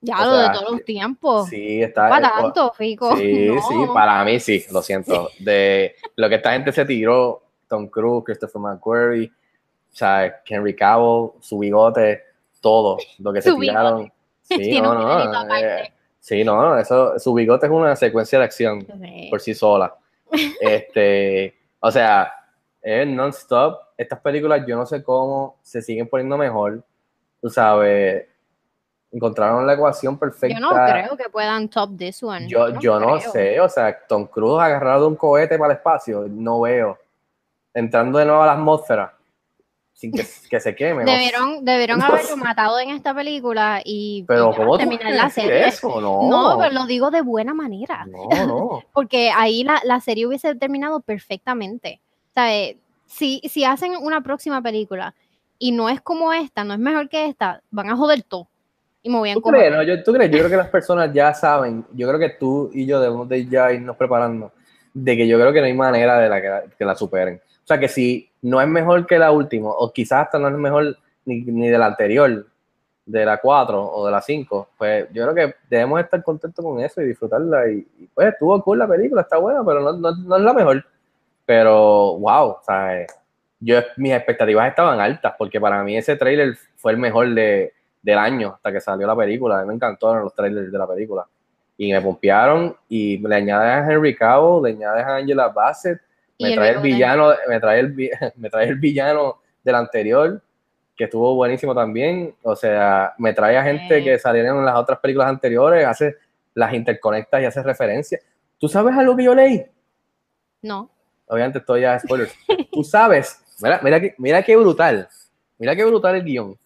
[0.00, 1.48] Ya O lo sea, de todos los tiempos.
[1.48, 2.08] Sí, está.
[2.08, 3.16] para eh, tanto, Fico.
[3.16, 3.62] Sí, No.
[3.62, 5.30] sí, para mí sí, lo siento.
[5.38, 11.30] De lo que esta gente se tiró, Tom Cruise, Christopher McQuarrie, o sea, Henry Cavill,
[11.40, 12.22] su bigote,
[12.60, 13.78] todo lo que se Su bigote.
[13.78, 14.12] tiraron.
[14.48, 15.82] Sí, no, no, aparte.
[15.86, 19.26] eh, sí, no, eso, su bigote es una secuencia de acción Sí.
[19.28, 19.92] por sí sola.
[20.60, 22.32] Este, o sea,
[22.80, 23.78] es non-stop.
[23.96, 26.84] Estas películas yo no sé cómo se siguen poniendo mejor.
[27.46, 28.26] Tú sabes,
[29.12, 30.58] encontraron la ecuación perfecta.
[30.58, 32.48] Yo no creo que puedan top this one.
[32.48, 33.30] Yo, yo no creo.
[33.30, 36.98] sé, o sea, Tom Cruise agarrado de un cohete para el espacio, no veo.
[37.72, 39.14] Entrando de nuevo a la atmósfera,
[39.92, 41.04] sin que, que se queme.
[41.04, 41.12] no.
[41.12, 42.36] Debieron, debieron No haberlo sé.
[42.36, 45.68] matado en esta película y, Pero y ¿cómo terminar la serie.
[45.68, 46.00] eso?
[46.00, 48.04] No, No, pero lo digo de buena manera.
[48.06, 48.82] no, no.
[48.92, 52.00] Porque ahí la, la serie hubiese terminado perfectamente.
[52.34, 52.76] Sea, eh,
[53.06, 55.14] si, si hacen una próxima película
[55.58, 58.48] y no es como esta, no es mejor que esta, van a joder todo.
[59.02, 59.82] Y me voy a ¿Tú crees, no?
[59.82, 60.30] Yo, ¿Tú crees?
[60.30, 63.46] Yo creo que las personas ya saben, yo creo que tú y yo debemos de
[63.46, 64.52] ya irnos preparando,
[64.92, 67.36] de que yo creo que no hay manera de la que, la, que la superen.
[67.36, 70.54] O sea, que si no es mejor que la última, o quizás hasta no es
[70.54, 72.46] mejor ni, ni de la anterior,
[73.06, 76.80] de la 4 o de la 5, pues yo creo que debemos estar contentos con
[76.80, 77.70] eso y disfrutarla.
[77.70, 80.52] Y, y, pues estuvo cool la película, está buena, pero no, no, no es la
[80.52, 80.84] mejor.
[81.44, 83.06] Pero, wow, o sea, eh,
[83.66, 88.18] yo, mis expectativas estaban altas, porque para mí ese trailer fue el mejor de, del
[88.18, 89.58] año hasta que salió la película.
[89.58, 91.26] A mí me encantaron los trailers de la película.
[91.76, 96.00] Y me pompearon y le añades a Henry Cavill, le añades a Angela Bassett,
[96.38, 97.94] me trae el villano, me trae el,
[98.36, 100.40] me trae el villano del anterior,
[100.96, 102.34] que estuvo buenísimo también.
[102.42, 104.04] O sea, me trae a gente Sí.
[104.04, 106.14] que salieron en las otras películas anteriores, hace
[106.54, 108.22] las interconectas y hace referencias.
[108.58, 109.66] ¿Tú sabes algo que yo leí?
[110.62, 110.88] No.
[111.26, 112.34] Obviamente estoy ya spoilers.
[112.72, 115.08] Tú sabes, mira, mira, que, mira qué brutal,
[115.58, 116.58] mira qué brutal el guion,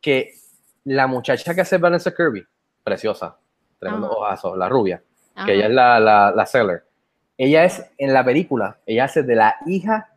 [0.00, 0.34] que
[0.84, 2.46] la muchacha que hace Vanessa Kirby,
[2.82, 3.36] preciosa,
[3.78, 4.16] tremendo Ajá.
[4.16, 5.02] ojazo, la rubia,
[5.34, 5.46] Ajá.
[5.46, 6.84] que ella es la, la, la seller,
[7.36, 10.10] ella es en la película, ella hace de la hija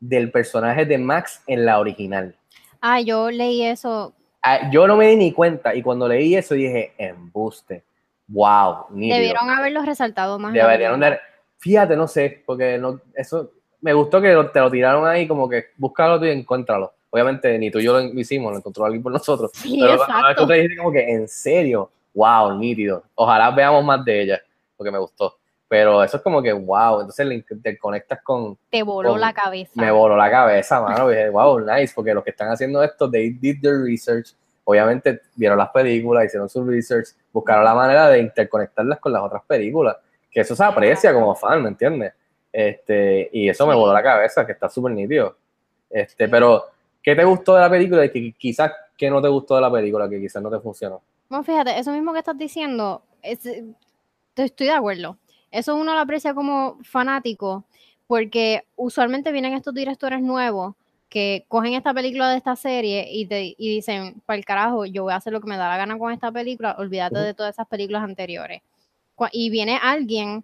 [0.00, 2.34] del personaje de Max en la original.
[2.80, 4.14] Ah, yo leí eso.
[4.42, 7.82] Ah, Yo no me di ni cuenta y cuando leí eso dije, embuste,
[8.28, 9.16] wow, nítido.
[9.16, 10.52] Debieron haberlo resaltado más.
[10.52, 11.20] Deberían dar,
[11.58, 13.52] fíjate, no sé, porque no, eso
[13.86, 16.92] me gustó que te lo tiraron ahí como que búscalo tú y encuéntralo.
[17.08, 19.52] Obviamente ni tú y yo lo hicimos, lo encontró alguien por nosotros.
[19.54, 20.42] Sí, pero exacto.
[20.42, 23.04] tú te dijiste como que en serio, wow, nítido.
[23.14, 24.42] Ojalá veamos más de ella,
[24.76, 25.36] porque me gustó.
[25.68, 29.70] Pero eso es como que wow, entonces te conectas con, Te voló con- la cabeza.
[29.76, 31.08] me voló la cabeza, mano.
[31.08, 34.34] Dije, wow, nice, porque los que están haciendo esto, they did their research.
[34.64, 39.42] Obviamente vieron las películas, hicieron su research, buscaron la manera de interconectarlas con las otras
[39.46, 39.96] películas.
[40.28, 42.12] Que eso se aprecia como fan, ¿me entiendes?
[42.58, 45.36] Este, y eso me voló la cabeza, que está súper nítido.
[45.90, 46.64] Este, pero,
[47.02, 49.70] ¿qué te gustó de la película y que quizás qué no te gustó de la
[49.70, 51.02] película, que quizás no te funcionó?
[51.28, 55.18] Bueno, fíjate, eso mismo que estás diciendo, es- te- estoy de acuerdo.
[55.50, 57.64] eso uno lo aprecia como fanático,
[58.06, 60.74] porque usualmente vienen estos directores nuevos
[61.10, 65.02] que cogen esta película de esta serie y, te, y dicen, para el carajo, yo
[65.04, 67.24] voy a hacer lo que me da la gana con esta película, olvídate Ujú.
[67.24, 68.62] de todas esas películas anteriores.
[69.32, 70.42] Y viene alguien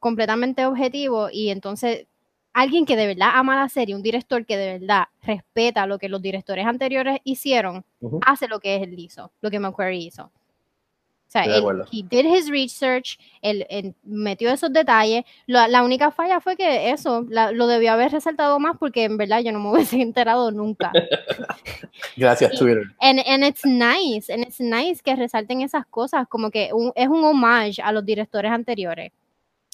[0.00, 2.06] completamente objetivo y entonces
[2.52, 6.08] alguien que de verdad ama la serie, un director que de verdad respeta lo que
[6.08, 8.18] los directores anteriores hicieron, Ujú.
[8.26, 10.24] hace lo que él hizo, lo que McQuarrie hizo.
[10.24, 15.22] O sea, él, he did his research, él, él metió esos detalles.
[15.46, 19.16] La, la única falla fue que eso, la- lo debió haber resaltado más porque en
[19.16, 20.90] verdad yo no me hubiese enterado nunca.
[22.16, 22.82] Gracias, Y- Twitter.
[23.00, 27.06] And, and it's nice, and it's nice que resalten esas cosas, como que un- es
[27.08, 29.12] un homage a los directores anteriores.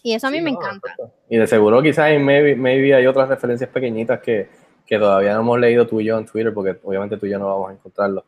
[0.07, 0.95] Y eso a mí Sí, me no, encanta.
[1.29, 4.49] Y de seguro quizás hay, maybe, maybe hay otras referencias pequeñitas que,
[4.87, 7.41] que todavía no hemos leído tú y yo en Twitter, porque obviamente tú y yo
[7.41, 8.25] no vamos a encontrarlo.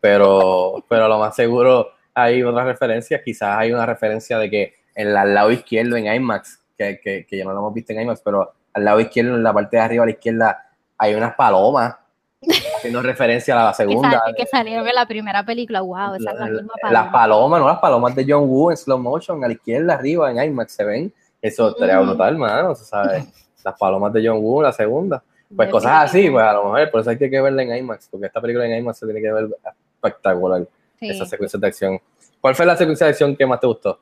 [0.00, 3.22] Pero, pero lo más seguro hay otras referencias.
[3.24, 7.38] Quizás hay una referencia de que en al lado izquierdo en IMAX, que, que, que
[7.38, 9.82] ya no lo hemos visto en IMAX, pero al lado izquierdo, en la parte de
[9.82, 11.96] arriba a la izquierda, hay unas palomas
[12.86, 14.10] haciendo referencia a la Que, segunda.
[14.10, 17.60] sal- que salieron en la primera película, wow, esa es la La- misma Las palomas,
[17.60, 17.66] ¿no?
[17.68, 20.84] Las palomas de John Woo en slow motion, a la izquierda, arriba, en IMAX se
[20.84, 21.12] ven.
[21.42, 22.74] Eso estaría brutal, mano.
[22.74, 23.26] ¿sabes?
[23.64, 25.22] Las palomas de John Woo, la segunda.
[25.54, 28.26] Pues cosas así, pues a lo mejor, por eso hay que verla en IMAX, porque
[28.26, 29.48] esta película en IMAX se tiene que ver
[29.94, 30.66] espectacular,
[30.98, 31.10] Sí.
[31.10, 32.00] esa secuencia de acción.
[32.40, 34.00] ¿Cuál fue la secuencia de acción que más te gustó?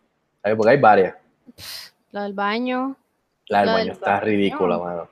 [0.57, 1.14] Porque hay varias.
[2.12, 2.97] Lo del baño.
[3.49, 4.24] La del baño del está baño.
[4.24, 5.09] ridícula, mano.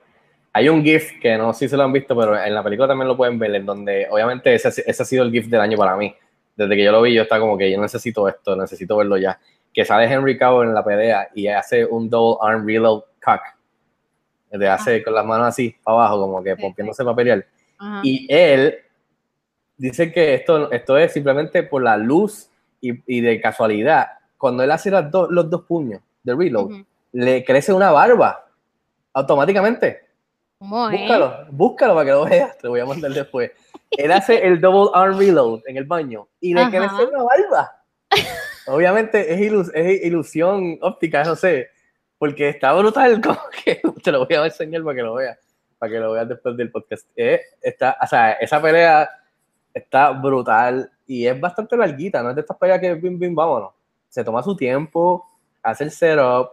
[0.53, 2.87] Hay un GIF que no sé si se lo han visto, pero en la película
[2.87, 5.77] también lo pueden ver, en donde obviamente ese, ese ha sido el GIF del año
[5.77, 6.15] para mí.
[6.55, 9.39] Desde que yo lo vi, yo estaba como que yo necesito esto, necesito verlo ya.
[9.73, 13.41] Que sale Henry Cavill en la pelea y hace un double arm reload cock.
[14.51, 16.55] De hace con las manos así, abajo, como que.
[16.55, 17.45] Sí, pompiéndose para pelear.
[17.79, 18.01] Ajá.
[18.03, 18.75] Y él
[19.75, 24.09] dice que esto, esto es simplemente por la luz y, y de casualidad.
[24.37, 26.69] Cuando él hace las dos- los dos puños de reload,
[27.13, 28.45] le crece una barba
[29.13, 30.02] automáticamente.
[30.63, 30.97] ¿Cómo es?
[31.01, 33.51] Búscalo, búscalo para que lo veas, te lo voy a mandar después.
[33.91, 37.71] Él hace el double arm reload en el baño y le crece una barba.
[38.67, 41.67] Obviamente es, ilus- es ilusión óptica, no sé,
[42.17, 45.37] porque está brutal, como que te lo voy a enseñar para que lo veas,
[45.77, 47.07] para que lo veas después del podcast.
[47.17, 49.09] Eh, está, o sea, esa pelea
[49.73, 53.73] está brutal y es bastante larguita, no es de estas peleas que bim, bim, vámonos.
[54.07, 55.27] Se toma su tiempo,
[55.61, 56.51] hace el setup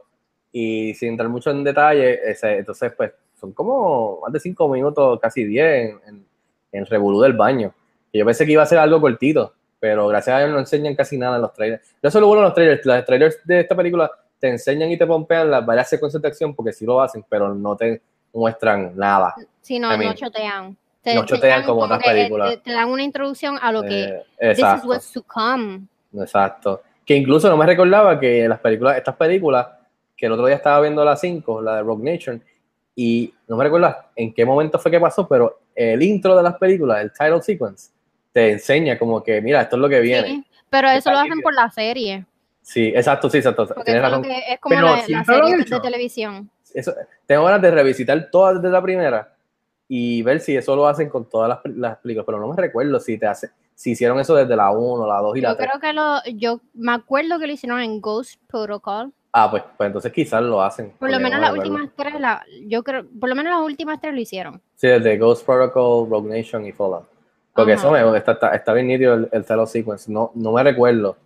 [0.51, 5.19] y sin entrar mucho en detalle, ese- entonces pues son como más de 5 minutos,
[5.21, 6.27] casi 10 en, en,
[6.73, 7.75] en revolú del baño.
[8.13, 10.95] Y yo pensé que iba a ser algo cortito, pero gracias a Dios no enseñan
[10.95, 11.83] casi nada en los trailers.
[12.03, 14.97] Yo eso es lo bueno los trailers, los trailers de esta película te enseñan y
[14.97, 18.01] te pompean las varias secuencias de acción porque sí lo hacen, pero no te
[18.33, 19.35] muestran nada.
[19.61, 20.77] Sí, no, no chotean.
[21.03, 22.51] Te, no te chotean dan como otras películas.
[22.51, 24.89] Te, te dan una introducción a lo que Eh, this is exacto.
[24.89, 25.83] what's to come.
[26.15, 26.83] Exacto.
[27.05, 29.67] Que incluso no me recordaba que las películas, estas películas,
[30.17, 32.43] que el otro día estaba viendo la 5, la de Rock Nation,
[32.95, 36.57] y no me recuerdo en qué momento fue que pasó, pero el intro de las
[36.57, 37.91] películas, el title sequence,
[38.33, 40.29] te enseña como que, mira, esto es lo que viene.
[40.29, 42.27] Sí, pero eso lo hacen por la serie.
[42.63, 43.67] Sí, exacto, sí, exacto.
[43.67, 44.25] Porque Tienes razón.
[44.27, 46.51] es como Pero la, la serie de televisión.
[46.73, 46.95] Eso,
[47.27, 49.35] tengo ganas de revisitar todas desde la primera
[49.89, 53.01] y ver si eso lo hacen con todas las, las películas, pero no me recuerdo
[53.01, 55.69] si te hace, si hicieron eso desde la 1, la 2 y la Yo 3.
[55.69, 59.13] creo que lo, yo me acuerdo que lo hicieron en Ghost Protocol.
[59.33, 60.91] Ah, pues, pues entonces quizás lo hacen.
[60.99, 64.01] Por lo menos no las últimas tres, la, yo creo, por lo menos las últimas
[64.01, 64.61] tres lo hicieron.
[64.75, 67.05] Sí, desde Ghost Protocol, Rogue Nation y Fallout.
[67.55, 67.81] Porque Ajá.
[67.81, 70.11] eso me está, está, está bien nítido el, el title sequence.
[70.11, 71.17] No, no me recuerdo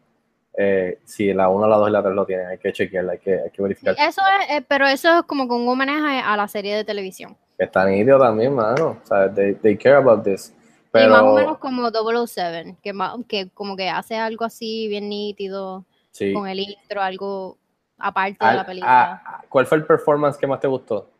[0.57, 2.47] eh, si la 1, la 2 y la 3 lo tienen.
[2.49, 3.95] Hay que chequearla, hay que, hay que Sí, verificar.
[3.99, 7.37] eso es, eh, pero eso es como con un homenaje a la serie de televisión.
[7.59, 8.99] Está nítido también, mano.
[9.03, 10.53] O sea, they, they care about this.
[10.95, 11.91] y más o Pero menos como
[12.27, 12.93] 007, que,
[13.29, 16.33] que como que hace algo así bien nítido, sí.
[16.33, 17.59] con el intro, algo
[17.99, 19.23] aparte Ah, de la película.
[19.25, 21.11] ah, ¿Cuál fue el performance que más te gustó?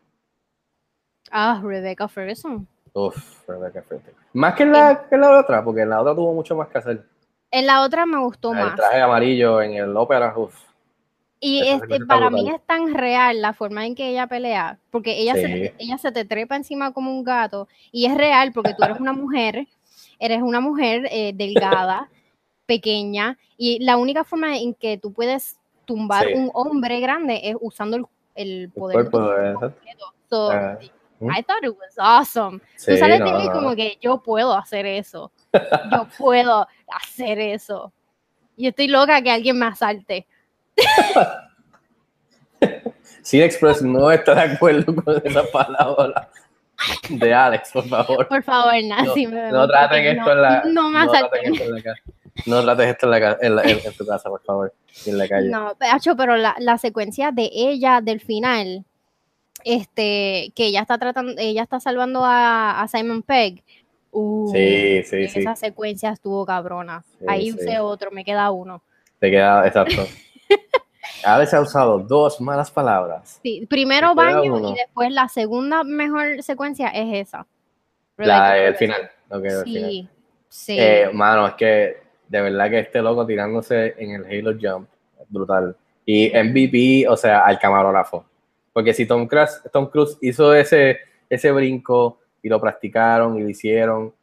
[1.31, 2.67] Ah, Rebecca Ferguson.
[2.93, 4.13] Uf, Rebecca Ferguson.
[4.33, 6.67] Más que en la, que en la otra, porque en la otra tuvo mucho más
[6.69, 7.05] que hacer.
[7.51, 8.75] En la otra me gustó El más.
[8.75, 10.55] traje amarillo en el ópera, uf.
[11.39, 15.33] Y este, para mí es tan real la forma en que ella pelea, porque ella,
[15.35, 15.75] se, Sí.
[15.77, 19.13] ella se te trepa encima como un gato, y es real porque tú eres una
[19.13, 19.67] mujer,
[20.17, 22.09] eres una mujer eh, delgada,
[22.65, 26.33] pequeña, y la única forma en que tú puedes tumbar Sí.
[26.33, 28.05] un hombre grande es usando el,
[28.35, 29.03] el El poder.
[29.05, 30.05] de cuerpo de- completo.
[30.29, 30.51] So,
[31.19, 31.31] ¿mm?
[31.37, 32.59] I thought it was awesome.
[32.59, 33.51] tú Sí, sales no, de mí no.
[33.53, 35.31] como que yo puedo hacer eso.
[35.91, 37.93] Yo puedo hacer eso.
[38.57, 40.27] Y estoy loca que alguien me asalte.
[43.21, 46.29] Cine Express no está de acuerdo con esa palabra
[47.09, 48.27] de Alex, por favor.
[48.27, 49.27] Por favor, No, Nancy.
[49.27, 51.53] me- no traten esto en la no me no traten asalten.
[51.53, 52.01] esto en la cara.
[52.45, 54.73] No trates esto en, la, ca- en, la- en- tu casa, por favor,
[55.05, 55.49] en la calle.
[55.49, 55.73] No,
[56.17, 58.83] pero la, la secuencia de ella del final,
[59.63, 63.63] este, que ella está tratando, ella está salvando a, a Simon Pegg.
[64.11, 65.39] uh, Sí, sí, sí.
[65.39, 67.03] esa secuencia estuvo cabrona.
[67.19, 67.57] Sí, Ahí sí.
[67.57, 68.83] usé otro, me queda uno.
[69.19, 70.05] Te queda, exacto.
[71.23, 73.39] Alex ha usado dos malas palabras.
[73.41, 74.71] Sí, primero baño uno.
[74.71, 77.47] y después la segunda mejor secuencia es esa.
[78.17, 79.09] La el final.
[79.63, 80.07] Sí,
[80.47, 80.77] sí.
[80.79, 84.89] Eh, mano, es que de verdad que este loco tirándose en el Halo Jump,
[85.29, 85.75] brutal.
[86.05, 88.25] Y MVP, o sea, al camarógrafo.
[88.73, 90.99] Porque si Tom Cruise, Tom Cruise hizo ese,
[91.29, 94.13] ese brinco y lo practicaron y lo hicieron,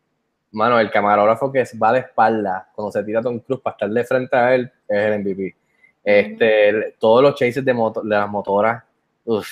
[0.52, 4.04] mano, el camarógrafo que va de espalda cuando se tira Tom Cruise para estar de
[4.04, 5.56] frente a él es el MVP.
[6.04, 8.82] Este, todos los chases de, moto- de las motoras,
[9.24, 9.48] uff,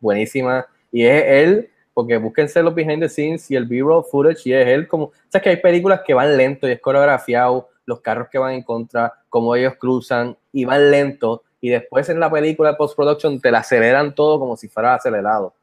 [0.00, 0.66] buenísima.
[0.92, 4.66] Y es él, porque búsquense los behind the scenes y el B-roll footage, y es
[4.68, 8.36] él como, sabes que hay películas que van lento y es coreografiado, los carros que
[8.38, 12.76] van en contra, cómo ellos cruzan y van lento, y después en la película de
[12.76, 15.54] post-production te la aceleran todo como si fuera acelerado.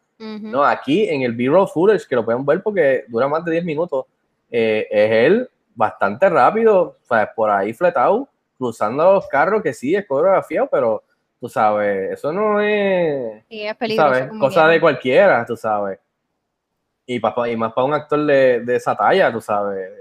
[0.52, 3.64] No, aquí en el B-roll footage, que lo pueden ver porque dura más de 10
[3.64, 4.06] minutos,
[4.50, 9.94] eh, es él bastante rápido, o sea, por ahí fletado, cruzando los carros, que sí,
[9.96, 11.04] es coreografiado, pero
[11.40, 14.14] tú sabes, eso no es, Sí, es peligroso.
[14.16, 16.00] sabes, cosa de cualquiera, tú sabes.
[17.06, 19.92] Y, pa- y más para un actor de, de esa talla, tú sabes.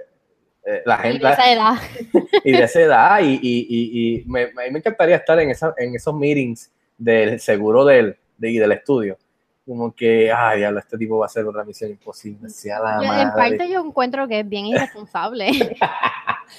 [0.67, 1.75] Eh, la Y gente, de esa edad.
[2.45, 5.95] y de esa edad, y, y, y, y me, me encantaría estar en, esa, en
[5.95, 9.19] esos meetings del seguro del, de, y del estudio.
[9.67, 12.49] Como que, ay, diablo, este tipo va a hacer otra misión imposible.
[12.51, 15.51] Sea la Yo- en parte yo encuentro que es bien irresponsable.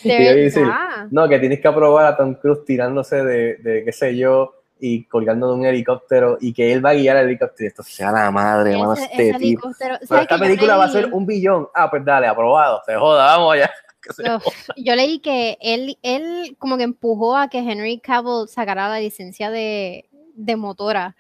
[0.04, 1.08] Y de verdad.
[1.12, 5.06] No, que tienes que aprobar a Tom Cruise tirándose de, de qué sé yo, y
[5.06, 7.68] colgando de un helicóptero, y que él va a guiar el helicóptero.
[7.68, 9.72] Esto sea la madre, hermano, este tipo.
[9.80, 11.70] Pero ¿sabes esta película va a ser un billón.
[11.74, 12.82] Ah, pues dale, aprobado.
[12.86, 13.72] Se joda, vamos allá.
[14.06, 18.48] Que se Uf, yo leí que él, él como que empujó a que Henry Cavill
[18.48, 21.16] sacara la licencia de, de motora.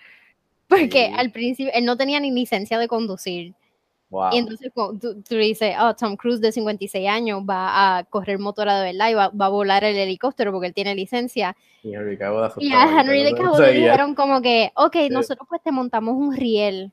[0.68, 1.14] Porque Sí.
[1.16, 3.54] al principio él no tenía ni licencia de conducir.
[4.10, 4.30] Wow.
[4.34, 8.80] Y entonces tú, tú dices, oh, Tom Cruise de 56 años va a correr motora
[8.80, 11.56] de verdad y va, va a volar el helicóptero porque él tiene licencia.
[11.84, 15.10] Y Henry Cavill Y a Henry Cavill le dijeron como que, ok, Sí.
[15.10, 16.92] nosotros pues te montamos un riel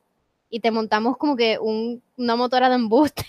[0.50, 3.24] y te montamos como que un- una motora de embuste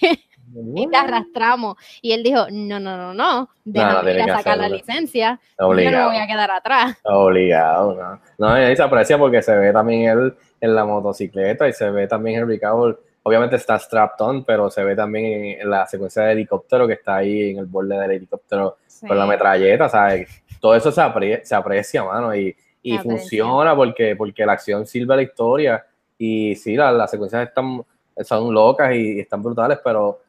[0.75, 1.75] y te arrastramos.
[2.01, 5.39] Y él dijo, no, no, no, no, déjame ir a sacar la licencia.
[5.59, 6.09] Yo no me Obligado.
[6.09, 6.97] voy a quedar atrás.
[7.03, 8.21] Obligado, no.
[8.37, 11.89] No, y ahí se aprecia porque se ve también él en la motocicleta y se
[11.89, 12.95] ve también Henry Cavill.
[13.23, 17.15] Obviamente está strapped on, pero se ve también en, la secuencia del helicóptero que está
[17.17, 18.77] ahí en el borde del helicóptero
[19.07, 19.29] con la Sí.
[19.29, 20.43] metralleta, ¿sabes?
[20.59, 23.17] Todo eso se, apre- se aprecia, mano, y, y aprecia.
[23.19, 25.85] funciona porque, porque la acción sirve a la historia.
[26.17, 27.81] Y sí, la- las secuencias están,
[28.23, 30.19] son locas y, y están brutales, pero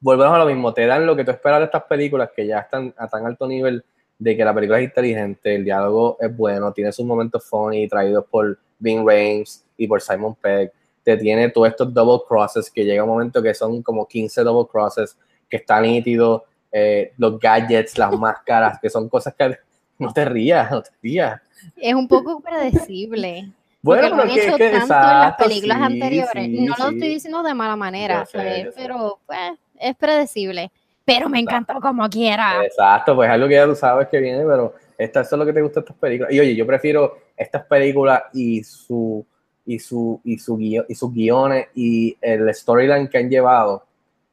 [0.00, 2.60] volvemos a lo mismo, te dan lo que tú esperas de estas películas que ya
[2.60, 3.84] están a tan alto nivel
[4.18, 8.24] de que la película es inteligente, el diálogo es bueno, tiene sus momentos funny traídos
[8.26, 10.72] por Vin Rames y por Simon Pegg,
[11.02, 14.68] te tiene todos estos double crosses que llega un momento que son como 15 double
[14.70, 15.16] crosses,
[15.48, 19.56] que está nítido, eh, los gadgets, las máscaras, que son cosas que
[19.98, 21.40] no te rías, no te rías.
[21.76, 23.50] Es un poco predecible.
[23.82, 26.44] Bueno, porque lo han hecho que tanto en las exacto, películas sí, anteriores.
[26.44, 26.94] sí, no lo sí.
[26.94, 28.70] estoy diciendo de mala manera, yo sé.
[28.76, 30.70] pero pues es predecible.
[31.04, 32.64] Pero me encantó como quiera.
[32.64, 35.46] Exacto, pues es algo que ya tú sabes que viene, pero esta, eso es lo
[35.46, 36.32] que te gusta de estas películas.
[36.32, 39.24] Y oye, yo prefiero estas películas y su
[39.66, 43.84] y su y su guio- y sus guiones y el storyline que han llevado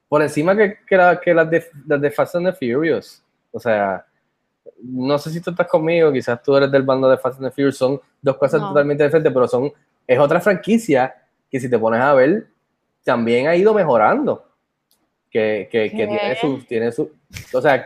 [0.08, 3.24] por encima que, que, la- que las, de, las de Fast and the Furious.
[3.52, 4.06] O sea,
[4.84, 7.52] no sé si tú estás conmigo, quizás tú eres del bando de Fast and the
[7.56, 8.70] Furious, son dos cosas No.
[8.70, 9.72] totalmente diferentes, pero son
[10.06, 11.16] es otra franquicia
[11.50, 12.48] que si te pones a ver
[13.04, 14.44] también ha ido mejorando.
[15.32, 17.12] Que, que, que tiene su, tiene su,
[17.54, 17.86] o sea,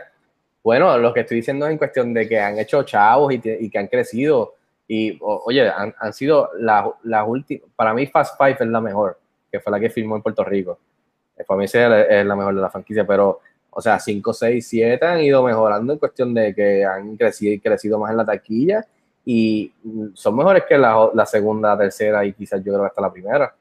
[0.62, 3.68] bueno, lo que estoy diciendo es en cuestión de que han hecho chavos y, y
[3.68, 4.54] que han crecido.
[4.86, 7.68] Y o- oye, han, han sido las las últimas.
[7.74, 9.18] Para mí, Fast Five es la mejor,
[9.50, 10.78] que fue la que filmó en Puerto Rico.
[11.36, 13.04] Eh, Para mí, es la, es la mejor de la franquicia.
[13.06, 13.40] Pero,
[13.70, 17.98] o sea, 5, 6, 7 han ido mejorando en cuestión de que han crecido, crecido
[17.98, 18.86] más en la taquilla.
[19.24, 23.00] Y mm, son mejores que la, la segunda, tercera y quizás yo creo que hasta
[23.02, 23.54] la primera.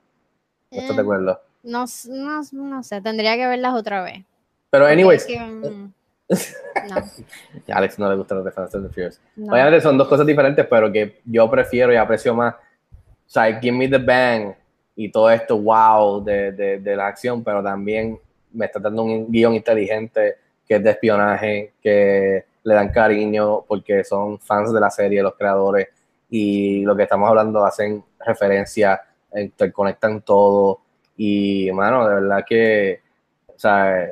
[0.71, 1.39] ¿No estás de Eh, acuerdo?
[1.63, 4.23] No, no, no sé, tendría que verlas otra vez.
[4.69, 5.93] Pero, anyways, que, mm,
[6.89, 9.19] no, a Alex no le gusta los de Fast and the Furious.
[9.35, 9.53] no.
[9.53, 12.55] Obviamente son dos cosas diferentes, pero que yo prefiero y aprecio más.
[12.55, 14.53] O sea, Give Me the Bang
[14.95, 18.19] y todo esto, wow, de, de, de la acción, pero también
[18.53, 20.35] me está dando un guion inteligente
[20.67, 25.35] que es de espionaje, que le dan cariño porque son fans de la serie, los
[25.35, 25.89] creadores,
[26.29, 29.01] y lo que estamos hablando hacen referencia,
[29.35, 30.79] interconectan todo.
[31.23, 32.99] Y, mano, de verdad que,
[33.47, 34.07] o sea,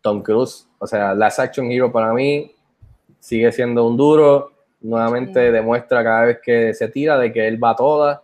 [0.00, 2.54] Tom Cruise, o sea, Last Action Hero para mí
[3.18, 7.70] sigue siendo un duro, nuevamente demuestra cada vez que se tira de que él va
[7.70, 8.20] a todas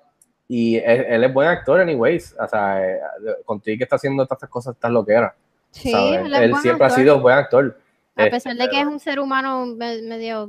[0.47, 3.01] y él, él es buen actor anyways, o sea, eh,
[3.45, 5.33] contigo que está haciendo estas cosas, estas loqueras.
[5.73, 7.01] Sí, él Él siempre ha actor.
[7.03, 7.77] sido buen actor.
[8.15, 10.49] A Este, pesar de que es un ser humano me- medio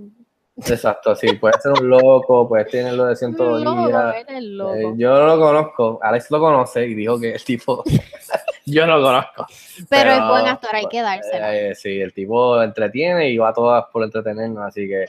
[0.56, 4.16] Exacto, sí, puede ser un loco, puede tenerlo de ciento loco, días.
[4.28, 7.84] Eh, yo no lo conozco, Alex lo conoce y dijo que el tipo,
[8.66, 9.48] yo no lo conozco.
[9.90, 11.46] pero, es buen actor, hay que dárselo.
[11.48, 15.06] Eh, sí, el tipo entretiene y va a todas por entretenernos, así que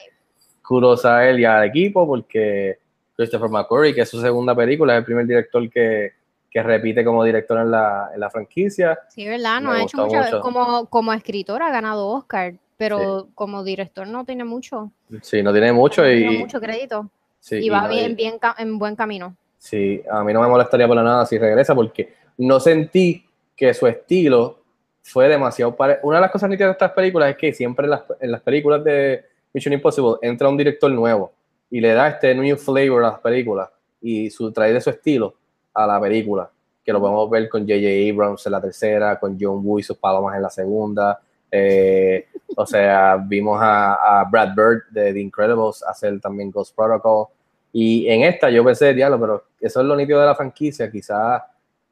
[0.63, 2.79] kudos a él y al equipo porque
[3.15, 6.13] Christopher McQuarrie, que es su segunda película, es el primer director que,
[6.49, 8.97] que repite como director en la, en la franquicia.
[9.09, 9.61] Sí, ¿verdad?
[9.61, 10.17] No Me ha hecho mucho.
[10.17, 10.41] mucho.
[10.41, 14.91] Como, como escritor ha ganado Oscar, pero como director no tiene mucho.
[15.21, 17.09] Sí, no tiene mucho no y, tiene mucho crédito.
[17.39, 19.35] sí, y y va no- bien, bien en buen camino.
[19.57, 23.87] Sí, a mí no me molestaría por nada si regresa porque no sentí que su
[23.87, 24.59] estilo
[25.01, 27.91] fue demasiado pare- Una de las cosas nítidas de estas películas es que siempre en
[27.91, 29.23] las, en las películas de
[29.53, 31.31] Mission Impossible entra un director nuevo
[31.71, 33.69] y le da este new flavor a las películas
[34.01, 35.33] y su, trae de su estilo
[35.73, 36.49] a la película,
[36.83, 38.11] que lo podemos ver con J.J.
[38.13, 41.19] Abrams en la tercera, con John Woo y sus palomas en la segunda.
[41.57, 47.27] Eh, o sea, vimos a, a Brad Bird de The Incredibles hacer también Ghost Protocol.
[47.71, 51.41] Y en esta yo pensé, diablo, pero eso es lo nítido de la franquicia, quizás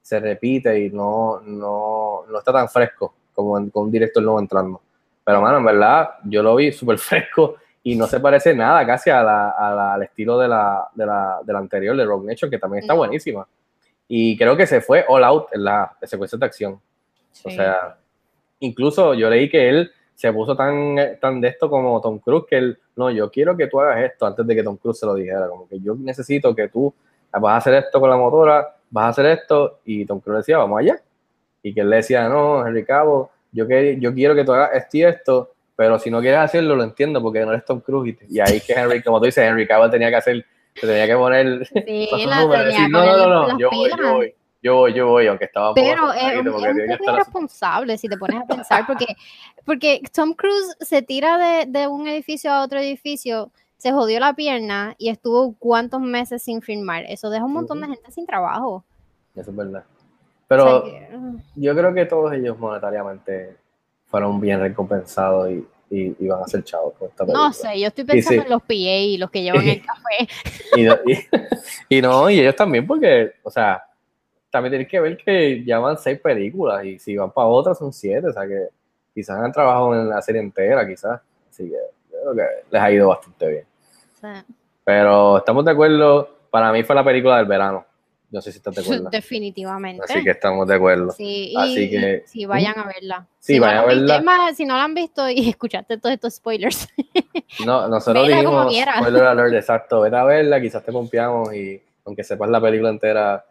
[0.01, 4.39] se repite y no, no, no está tan fresco como en- con un director nuevo
[4.39, 4.81] entrando.
[5.25, 9.09] Pero, mano, en verdad, yo lo vi súper fresco y no se parece nada casi
[9.09, 12.27] a la- a la- al estilo de la, de, la, de la anterior, de Rogue
[12.27, 12.97] Nation, que también está No.
[12.99, 13.45] buenísima.
[14.07, 16.73] Y creo que se fue all out en la secuencia de acción.
[16.73, 17.55] O Sí.
[17.55, 17.97] sea,
[18.63, 22.57] incluso yo leí que él se puso tan, tan de esto como Tom Cruise que
[22.57, 25.15] él, no, yo quiero que tú hagas esto antes de que Tom Cruise se lo
[25.15, 26.93] dijera, como que yo necesito que tú
[27.31, 30.57] vas a hacer esto con la motora, vas a hacer esto, y Tom Cruise decía,
[30.59, 31.01] vamos allá.
[31.61, 34.75] Y que él le decía, no, Henry Cabo, yo, que, yo quiero que tú hagas
[34.75, 38.15] esto y esto, pero si no quieres hacerlo, lo entiendo, porque no eres Tom Cruise.
[38.29, 40.45] Y, y ahí que Henry, como tú dices, Henry Cabo tenía que hacer,
[40.75, 43.89] se tenía que poner Sí, la números, tenía decir, que no, no, no, yo voy,
[43.89, 47.13] yo voy, yo voy, yo voy, aunque estaba Pero es un, poco asustado.
[47.13, 49.05] irresponsable si te pones a pensar, porque,
[49.65, 54.33] porque Tom Cruise se tira de, de un edificio a otro edificio, se jodió la
[54.33, 57.03] pierna y estuvo cuántos meses sin filmar.
[57.09, 58.83] Eso deja un montón de gente sin trabajo.
[59.35, 59.83] Eso es verdad.
[59.83, 61.09] O Pero sea que,
[61.55, 63.57] yo creo que todos ellos monetariamente
[64.07, 67.47] fueron bien recompensados y, y, y van a ser chavos con esta película.
[67.47, 68.45] no sé, yo estoy pensando sí.
[68.45, 70.27] en los PA y los que llevan el café.
[70.77, 73.83] Y, no- y- y no, y ellos también, porque, o sea,
[74.53, 77.91] también tienes que ver que ya van seis películas y si van para otras son
[77.91, 78.67] siete, o sea que
[79.11, 81.19] quizás han trabajado en la serie entera, quizás.
[81.49, 81.71] Así que
[82.11, 83.65] yo creo que les ha ido bastante bien.
[84.83, 87.83] Pero estamos de acuerdo, para mí fue la película del verano.
[88.29, 89.09] No sé si estás de acuerdo.
[89.11, 90.03] definitivamente.
[90.03, 91.09] Así que estamos de acuerdo.
[91.13, 93.25] Sí, Así y- que- sí, vayan a verla.
[93.39, 94.21] Sí, si vayan a verla.
[94.21, 96.87] más, si no la han visto y escuchaste todos estos spoilers,
[97.65, 102.49] No, nosotros dijimos, spoiler alert, exacto, vete a verla, quizás te pompeamos y aunque sepas
[102.51, 103.43] la película entera,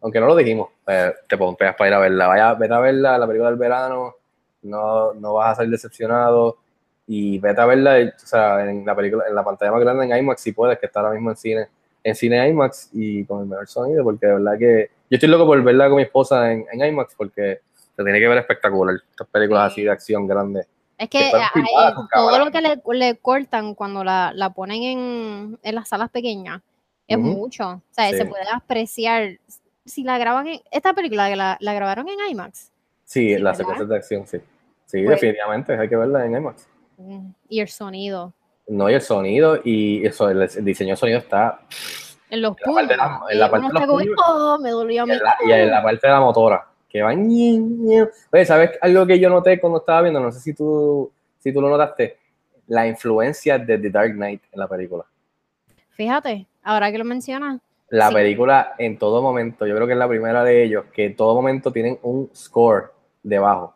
[0.00, 2.26] aunque no lo dijimos, eh, te pompeas para ir a verla.
[2.28, 4.14] Vaya, vete a verla, la película del verano,
[4.62, 6.58] no, no vas a salir decepcionado
[7.06, 10.16] y vete a verla, o sea, en la película, en la pantalla más grande en
[10.16, 11.68] IMAX si puedes, que está ahora mismo en cine,
[12.04, 15.46] en cine IMAX y con el mejor sonido, porque de verdad que yo estoy loco
[15.46, 17.60] por verla con mi esposa en, en IMAX porque
[17.96, 19.80] se tiene que ver espectacular, estas películas Sí.
[19.80, 20.66] así de acción grandes.
[20.98, 24.82] es Que que están eh, todo lo que le, le cortan cuando la, la ponen
[24.82, 26.60] en, en las salas pequeñas
[27.08, 27.26] es Ujú.
[27.26, 27.68] mucho.
[27.70, 28.24] O sea, se Sí.
[28.24, 29.30] puede apreciar.
[29.88, 30.60] Si la graban en.
[30.70, 32.70] Esta película la, la grabaron en IMAX.
[33.04, 34.38] Sí, Sí, las secuencias de acción, sí.
[34.86, 36.66] Sí, Pues- definitivamente, hay que verla en IMAX.
[36.98, 38.32] Mm, Y el sonido.
[38.66, 41.60] No, y el sonido, y eso, el, el diseño de sonido está.
[42.30, 44.14] En los En la la- en la parte de los puños.
[44.28, 47.12] oh, me dolió Y en la, y en la parte de la motora, que va.
[47.12, 50.20] Oye, ¿sabes algo que yo noté cuando estaba viendo?
[50.20, 52.18] No sé si tú, si tú lo notaste.
[52.66, 55.04] La influencia de The Dark Knight en la película.
[55.90, 57.60] Fíjate, ahora que lo mencionas.
[57.90, 58.14] La Sí.
[58.14, 61.34] película, en todo momento, yo creo que es la primera de ellos, que en todo
[61.34, 63.74] momento tienen un score debajo,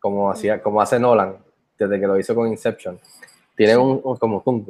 [0.00, 1.36] como, hacía, como hace Nolan,
[1.78, 2.98] desde que lo hizo con Inception.
[3.56, 3.82] Tienen Sí.
[3.82, 4.64] un, un como tum,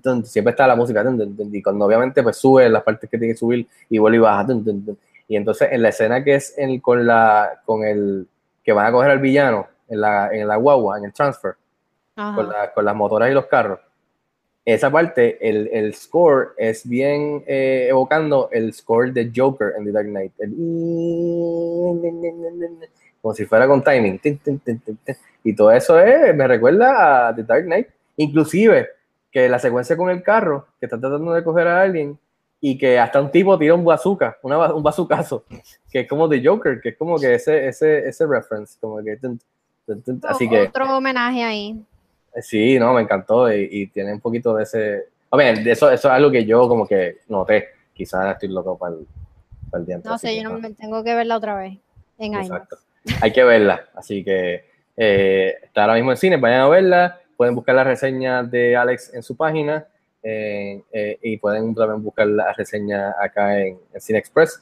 [0.00, 1.04] tum, siempre está la música
[1.52, 4.46] y cuando obviamente pues sube las partes que tiene que subir y vuelve y baja
[5.28, 8.26] y entonces en la escena que es en, con la con el
[8.64, 11.54] que van a coger al villano en la, en la guagua en el transfer
[12.14, 13.80] con, la- con las motoras y los carros.
[14.64, 19.92] Esa parte, el, el score es bien eh, evocando el score de Joker en The
[19.92, 20.32] Dark Knight.
[20.38, 20.54] El
[23.20, 24.20] como si fuera con timing.
[25.44, 27.88] Y todo eso es, me recuerda a The Dark Knight.
[28.16, 28.88] Inclusive,
[29.30, 32.18] que la secuencia con el carro, que está tratando de coger a alguien,
[32.60, 35.44] y que hasta un tipo tira un bazooka, una, un bazucazo,
[35.90, 39.18] que es como de Joker, que es como que ese, ese, ese reference, como que...
[40.22, 40.62] Así que...
[40.68, 41.84] Otro homenaje ahí.
[42.40, 45.04] Sí, no, me encantó y, y tiene un poquito de ese...
[45.30, 47.68] A ver, eso, eso es algo que yo como que noté.
[47.92, 49.06] Quizás estoy loco para el,
[49.70, 50.08] para el diente.
[50.08, 51.78] No sé, yo no me tengo que verla otra vez
[52.18, 52.46] en IMAX.
[52.46, 52.76] Exacto.
[53.20, 54.64] Hay que verla, así que
[54.96, 59.12] eh, está ahora mismo en cine, vayan a verla, pueden buscar las reseñas de Alex
[59.12, 59.86] en su página
[60.22, 64.60] eh, eh, y pueden también buscar la reseña acá en, en Cine Express.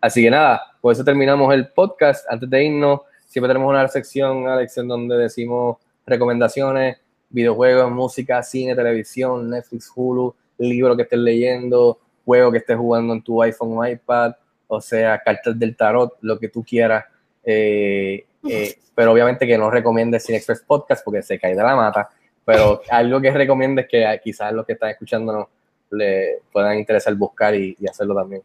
[0.00, 2.26] Así que nada, por eso terminamos el podcast.
[2.28, 3.00] Antes de irnos,
[3.34, 6.98] siempre tenemos una sección, Alex, en donde decimos recomendaciones,
[7.30, 13.22] videojuegos, música, cine, televisión, Netflix, Hulu, libro que estés leyendo, juego que estés jugando en
[13.22, 14.34] tu iPhone o iPad,
[14.68, 17.06] o sea, cartas del tarot, lo que tú quieras.
[17.42, 21.74] Eh, eh, pero obviamente que no recomiendes Cine Express Podcast porque se cae de la
[21.74, 22.08] mata.
[22.44, 25.48] Pero algo que recomiendes que quizás los que están escuchándonos
[25.90, 28.42] le puedan interesar buscar y, y hacerlo también.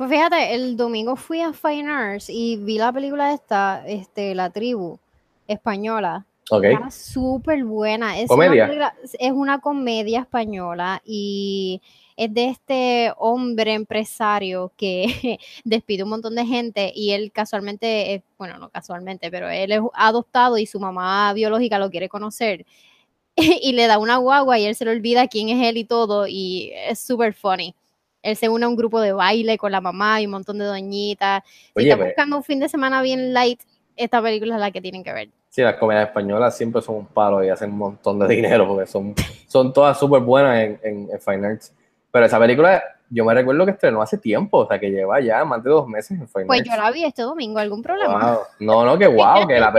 [0.00, 4.48] Pues fíjate, el domingo fui a Fine Arts y vi la película esta, este, La
[4.48, 4.98] Tribu,
[5.46, 6.24] española.
[6.48, 6.64] Ok.
[6.64, 8.18] Está súper buena.
[8.18, 8.64] Es ¿Comedia?
[8.64, 11.82] Una es una comedia española y
[12.16, 18.22] es de este hombre empresario que despide un montón de gente y él casualmente, es-
[18.38, 22.64] bueno, no casualmente, pero él es adoptado y su mamá biológica lo quiere conocer.
[23.36, 26.26] Y le da una guagua y él se le olvida quién es él y todo
[26.26, 27.74] y es súper funny.
[28.22, 30.64] Él se une a un grupo de baile con la mamá y un montón de
[30.66, 31.42] doñitas.
[31.46, 33.60] Si Oye, están pues- buscando un fin de semana bien light,
[33.96, 35.28] esta película es la que tienen que ver.
[35.48, 38.86] Sí, las comedias españolas siempre son un palo y hacen un montón de dinero porque
[38.86, 39.14] son,
[39.46, 41.74] son todas súper buenas en, en, en Fine Arts.
[42.12, 45.44] Pero esa película, yo me recuerdo que estrenó hace tiempo, o sea, que lleva ya
[45.44, 46.70] más de dos meses en Fine Pues Arts.
[46.70, 48.32] yo la vi este domingo, ¿algún problema?
[48.34, 48.40] Wow.
[48.60, 49.72] No, no, que wow, que la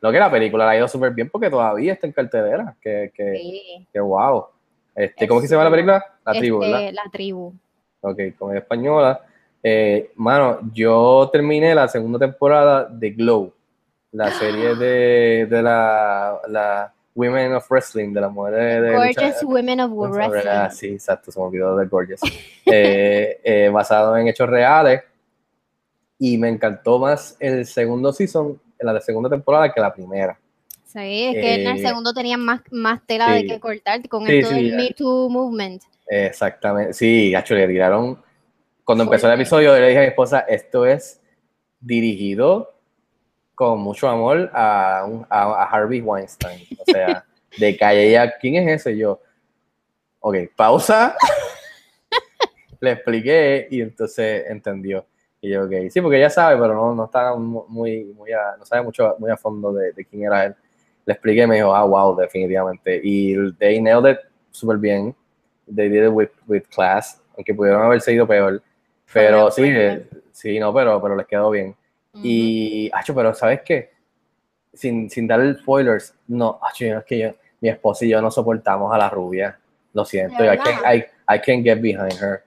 [0.00, 2.74] no que la película la ha ido súper bien porque todavía está en cartelera.
[2.80, 3.86] Que, que, Sí.
[3.92, 4.46] que wow.
[4.94, 6.04] Este, ¿Cómo Es que se llama la película?
[6.26, 6.92] La tribu, Este, ¿verdad?
[7.04, 7.52] La tribu.
[8.02, 9.20] Ok, comedia española.
[9.62, 13.52] Eh, mano, yo terminé la segunda temporada de Glow,
[14.10, 19.46] la serie de, de la, la Women of Wrestling, de las mujeres de Gorgeous lucha-
[19.46, 20.76] Women of Ah, Wrestling.
[20.76, 22.20] sí, exacto, se me olvidó de Gorgeous.
[22.66, 25.02] Eh, eh, basado en hechos reales.
[26.18, 30.38] Y me encantó más el segundo season, la segunda temporada, que la primera.
[30.86, 34.24] Sí, es que en el Eh, segundo tenían más, más tela de que cortar con
[34.26, 34.76] Sí, esto sí, del.
[34.76, 35.82] Me Too Movement.
[36.06, 36.92] Exactamente.
[36.92, 38.20] Sí, gacho, le tiraron.
[38.84, 41.20] Cuando empezó el episodio, yo le dije a mi esposa: esto es
[41.80, 42.74] dirigido
[43.54, 46.66] con mucho amor a, un- a, a Harvey Weinstein.
[46.78, 47.24] O sea,
[47.56, 48.96] de calle ella, ¿quién es ese?
[48.96, 49.20] Yo,
[50.20, 51.16] ok, pausa.
[52.80, 55.06] le expliqué y entonces entendió.
[55.40, 58.56] Y yo, ok, sí, porque ella sabe, pero no, no está mu- muy, muy a,
[58.58, 60.54] no sabe mucho, muy a fondo de, de quién era él.
[61.04, 63.00] Le expliqué y me dijo, ah, wow, definitivamente.
[63.02, 64.18] Y they nailed it
[64.50, 65.14] súper bien.
[65.66, 68.62] They did it with, with class, aunque pudieron haberse ido peor.
[69.12, 71.74] Pero sí, eh, sí, no, pero, pero les quedó bien.
[72.14, 73.90] Y, acho, pero ¿sabes qué?
[74.72, 78.92] Sin, sin dar spoilers, no, acho, es que yo, mi esposa y yo no soportamos
[78.92, 79.58] a la rubia.
[79.92, 82.42] Lo siento, ¿De I can't, I, I can't get behind her.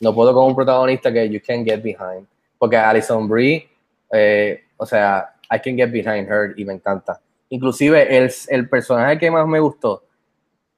[0.00, 2.26] No puedo con un protagonista que you can't get behind.
[2.58, 3.68] Porque Alison Brie,
[4.12, 7.20] eh, o sea, I can get behind her y me encanta.
[7.48, 10.04] Inclusive el, el personaje que más me gustó,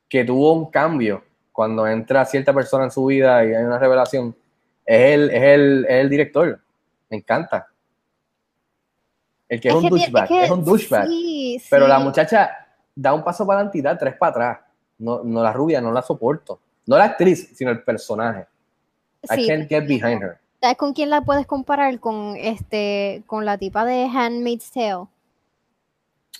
[0.09, 1.22] que tuvo un cambio
[1.53, 4.35] cuando entra cierta persona en su vida y hay una revelación,
[4.85, 6.61] es el, es el, es el director.
[7.11, 7.69] Me encanta.
[9.49, 11.07] El que es, un que douchebag, es, que un douchebag.
[11.07, 12.51] sí, Pero la muchacha
[12.95, 14.59] da un paso para adelante y da tres para atrás.
[14.99, 16.59] No, no la rubia, no la soporto.
[16.87, 18.47] No la actriz, sino el personaje.
[19.24, 20.39] I can't get behind her.
[20.61, 21.99] ¿Sabes con quién la puedes comparar?
[22.01, 25.07] Con este, con la tipa de Handmaid's Tale.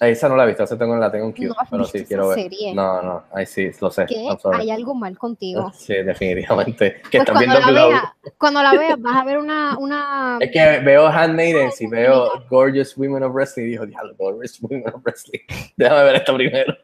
[0.08, 2.28] Esa no la he visto, esa tengo, la tengo en queue, ¿No pero sí quiero
[2.28, 2.38] ver.
[2.42, 2.74] serie?
[2.74, 4.06] No, no, ahí sí, lo sé.
[4.54, 5.70] Hay algo mal contigo.
[5.74, 6.94] Sí, definitivamente.
[7.10, 7.90] Que Pues están viendo la, Glow.
[8.36, 12.96] cuando la veas, vas a ver una, una Es que veo Handmaidens y veo Gorgeous
[12.96, 15.40] Women of Wrestling y digo, diablo, Gorgeous Women of Wrestling.
[15.76, 16.74] Déjame ver esta primero.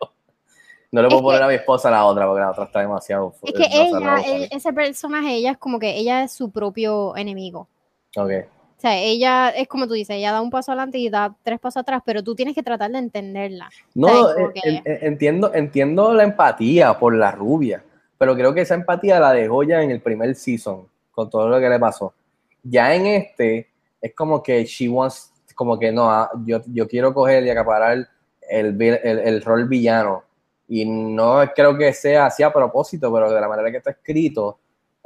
[0.92, 2.80] No le puedo Es poner que- a mi esposa la otra porque la otra está
[2.80, 3.34] demasiado.
[3.42, 3.58] Es que
[3.90, 7.68] no ella, el- ese personaje, ella es como que ella es su propio enemigo.
[8.16, 8.30] Ok.
[8.78, 11.58] O sea, ella es como tú dices, ella da un paso adelante y da tres
[11.58, 13.68] pasos atrás, pero tú tienes que tratar de entenderla.
[13.92, 17.82] No, eh, que- en- en- entiendo, entiendo la empatía por la rubia,
[18.16, 21.58] pero creo que esa empatía la dejó ya en el primer season, con todo lo
[21.58, 22.14] que le pasó.
[22.62, 23.66] Ya en este,
[24.00, 28.06] es como que she wants, como que no, ah, yo, yo quiero coger y acaparar
[28.48, 30.22] el, el, el rol villano.
[30.68, 34.60] Y no creo que sea así a propósito, pero de la manera que está escrito,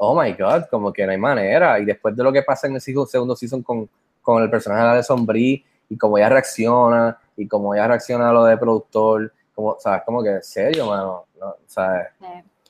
[0.05, 1.79] oh my god, como que no hay manera.
[1.79, 3.89] Y después de lo que pasa en el segundo season con,
[4.20, 8.45] con el personaje de Brie y cómo ella reacciona y cómo ella reacciona a lo
[8.45, 10.03] de productor, como, ¿sabes?
[10.05, 12.09] Como que en serio, mano, no, ¿sabes?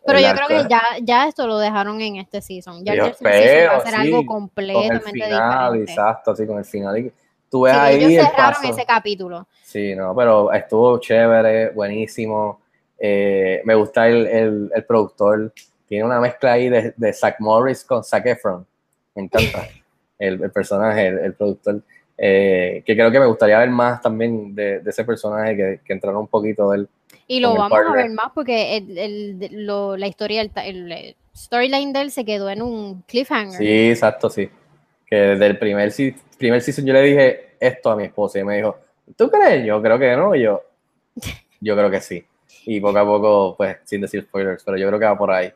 [0.05, 2.85] Pero yo creo que ya, ya esto lo dejaron en este season.
[2.85, 5.93] Ya Yo el season va a espero, ser sí, algo Con el completamente final, diferente.
[5.93, 6.99] exacto, así con el final.
[6.99, 7.13] y
[7.49, 8.73] tú ves Sí, ahí ellos el cerraron paso.
[8.75, 9.47] ese capítulo.
[9.63, 12.61] Sí, no, pero estuvo chévere, buenísimo.
[12.99, 15.51] Eh, me gusta el, el, el productor.
[15.93, 18.67] Tiene una mezcla ahí de, de Zack Morris con Zac Efron.
[19.15, 19.69] Me encanta
[20.19, 21.83] el, el personaje, el, el productor.
[22.17, 25.93] Eh, que creo que me gustaría ver más también de, de ese personaje que, que
[25.93, 26.89] entrara un poquito del.
[27.27, 31.93] Y lo vamos a ver más porque el, el- de- lo- la historia, el, storyline
[31.93, 33.59] de él se quedó en un cliffhanger.
[33.59, 34.49] Sí, exacto, sí.
[35.07, 35.93] Que desde el primer,
[36.39, 38.79] primer season yo le dije esto a mi esposa y me dijo,
[39.15, 39.67] ¿tú crees?
[39.67, 40.35] Yo creo que no.
[40.35, 40.63] Y yo,
[41.61, 42.25] yo creo que sí.
[42.65, 45.53] Y poco a poco, pues, sin decir spoilers, pero yo creo que va por ahí.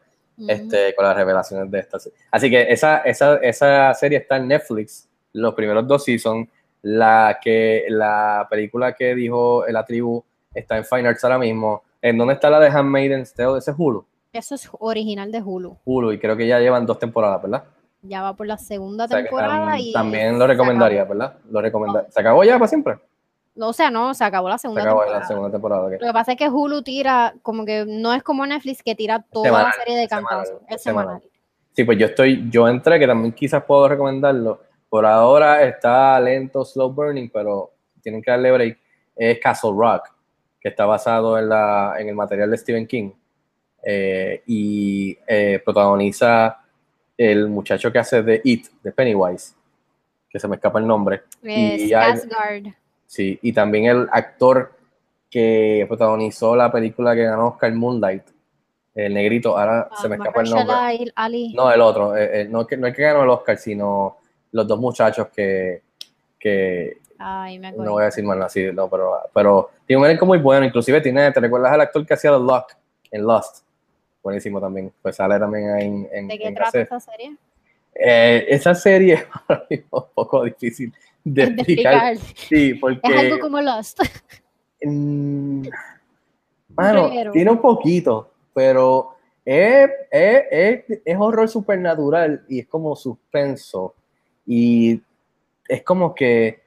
[0.48, 2.18] Este, con las revelaciones de esta serie.
[2.30, 6.48] Así que esa, esa, esa serie está en Netflix, los primeros dos seasons.
[6.82, 10.22] La, que, la película que dijo la tribu
[10.54, 11.82] está en Fine Arts ahora mismo.
[12.00, 13.58] ¿En dónde está la de Handmaid's Tale?
[13.58, 14.06] Ese es Hulu.
[14.32, 15.78] Eso es original de Hulu.
[15.84, 17.64] Hulu, y creo que ya llevan dos temporadas, ¿verdad?
[18.02, 21.04] Ya va por la segunda O sea, que, temporada um, y también lo recomendaría.
[21.04, 21.38] ¿verdad?
[21.50, 22.10] Lo recomendaría.
[22.10, 22.98] ¿Se acabó ya para siempre?
[23.56, 25.20] No, o sea, no, se acabó la Se segunda acabó temporada.
[25.22, 25.86] la segunda temporada.
[25.86, 25.92] ok.
[26.00, 29.24] Lo que pasa es que Hulu tira, como que no es como Netflix que tira
[29.32, 30.60] toda Semanal, la serie de cantazos.
[30.68, 31.20] Es semanal.
[31.20, 31.22] semanal.
[31.72, 34.60] Sí, pues yo estoy, yo entré, que también quizás puedo recomendarlo.
[34.88, 37.72] Por ahora está lento, slow burning, pero
[38.02, 38.78] tienen que darle break.
[39.16, 40.12] Es Castle Rock,
[40.60, 43.10] que está basado en, la, en el material de Stephen King.
[43.82, 46.58] eh, y eh, protagoniza
[47.16, 49.54] el muchacho que hace de It, de Pennywise,
[50.28, 51.22] que se me escapa el nombre.
[51.42, 52.20] Es Y hay-.
[53.06, 54.72] Sí, y también el actor
[55.30, 58.22] que protagonizó la película que ganó Oscar Moonlight,
[58.94, 61.12] el negrito, ahora se me Ah, escapa el nombre.
[61.14, 61.52] Ali.
[61.54, 64.16] No, el otro, eh, eh, no, el que, no el que ganó el Oscar, sino
[64.52, 65.82] los dos muchachos que,
[66.38, 67.84] que Ay, me acuerdo.
[67.84, 70.64] no voy a decir más nada, sí, no, pero, pero tiene un elenco muy bueno,
[70.64, 72.72] inclusive tiene, ¿te recuerdas al actor que hacía The Lock
[73.10, 73.64] en Lost?
[74.22, 77.36] Buenísimo también, pues sale también ahí en, en- ¿De qué en trata esa serie?
[77.94, 79.26] Eh, esa serie
[79.70, 80.92] es un poco difícil
[81.35, 82.47] de explicar, explicar.
[82.48, 83.01] sí, porque...
[83.03, 84.01] Es algo como Lost.
[84.82, 85.62] Mm,
[87.32, 93.94] tiene un poquito, pero es, es, es- horror supernatural y es como suspenso.
[94.47, 95.03] Y
[95.66, 96.61] es como que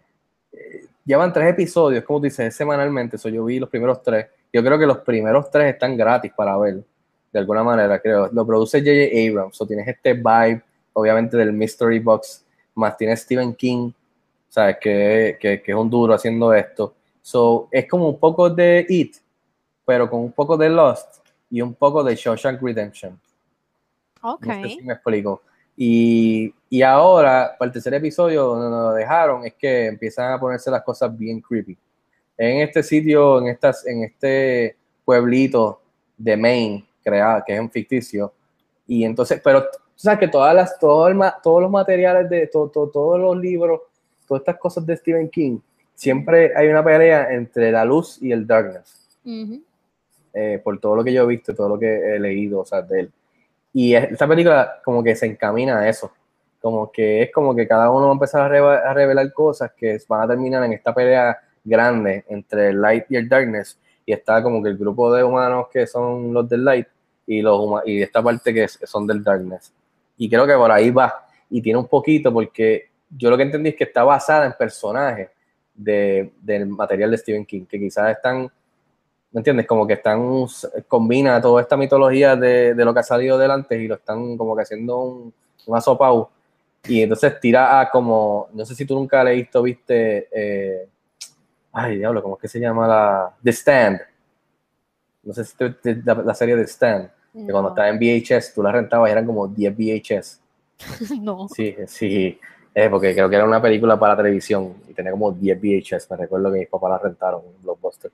[0.52, 3.18] eh, llevan tres episodios, como dices, es semanalmente.
[3.18, 4.28] So, yo vi los primeros tres.
[4.52, 6.84] Yo creo que los primeros tres están gratis para ver,
[7.32, 8.28] de alguna manera, creo.
[8.34, 9.30] Lo produce J.J.
[9.30, 10.62] Abrams, so tienes este vibe,
[10.92, 12.44] obviamente, del Mystery Box,
[12.76, 13.92] más tienes Stephen King,
[14.50, 14.78] ¿sabes?
[14.82, 16.96] Que, que, que es un duro haciendo esto.
[17.22, 19.16] So, es como un poco de It,
[19.86, 23.20] pero con un poco de Lost y un poco de Shawshank Redemption.
[24.22, 24.46] Ok.
[24.46, 25.42] No sé si me explico.
[25.78, 30.40] Y, y ahora, para el tercer episodio, donde nos lo dejaron, es que empiezan a
[30.40, 31.78] ponerse las cosas bien creepy.
[32.38, 35.82] En este sitio, en, estas, en este pueblito
[36.18, 38.34] de Maine, creado, que es un ficticio,
[38.88, 42.70] y entonces, pero tú sabes que todas las, todo el todos los materiales de to-
[42.70, 43.82] to- todos los libros,
[44.30, 45.60] todas estas cosas de Stephen King,
[45.94, 49.18] siempre hay una pelea entre la luz y el darkness
[50.34, 52.82] eh, por todo lo que yo he visto, todo lo que he leído, o sea,
[52.82, 53.12] de él.
[53.74, 56.12] Y es- esta película como que se encamina a eso,
[56.62, 59.72] como que es como que cada uno va a empezar a, reva- a revelar cosas
[59.76, 64.14] que van a terminar en esta pelea grande entre el light y el darkness, y
[64.14, 66.88] está como que el grupo de humanos que son los del light
[67.28, 69.74] y, los y esta parte que son del darkness.
[70.18, 73.70] Y creo que por ahí va, y tiene un poquito, porque yo lo que entendí
[73.70, 75.30] es que está basada en personajes
[75.74, 78.52] de, del material de Stephen King, que quizás están
[79.32, 79.68] ¿me entiendes?
[79.68, 80.46] Como que están,
[80.88, 84.56] combina toda esta mitología de, de lo que ha salido delante y lo están como
[84.56, 85.34] que haciendo un,
[85.68, 86.32] un asopao.
[86.88, 90.88] Y entonces tira a como, no sé si tú nunca leíste o viste, eh,
[91.74, 93.36] ay diablo, ¿cómo es que se llama la?
[93.44, 94.00] The Stand.
[95.24, 98.54] No sé si te, te- la, la serie The Stand, que cuando estaba en VHS,
[98.54, 100.42] tú la rentabas y eran como 10 VHS.
[101.22, 101.48] no.
[101.50, 102.40] Sí, sí,
[102.74, 106.10] eh, porque creo que era una película para televisión y tenía como 10 VHS.
[106.12, 108.12] Me recuerdo que mis papás la rentaron en Blockbuster.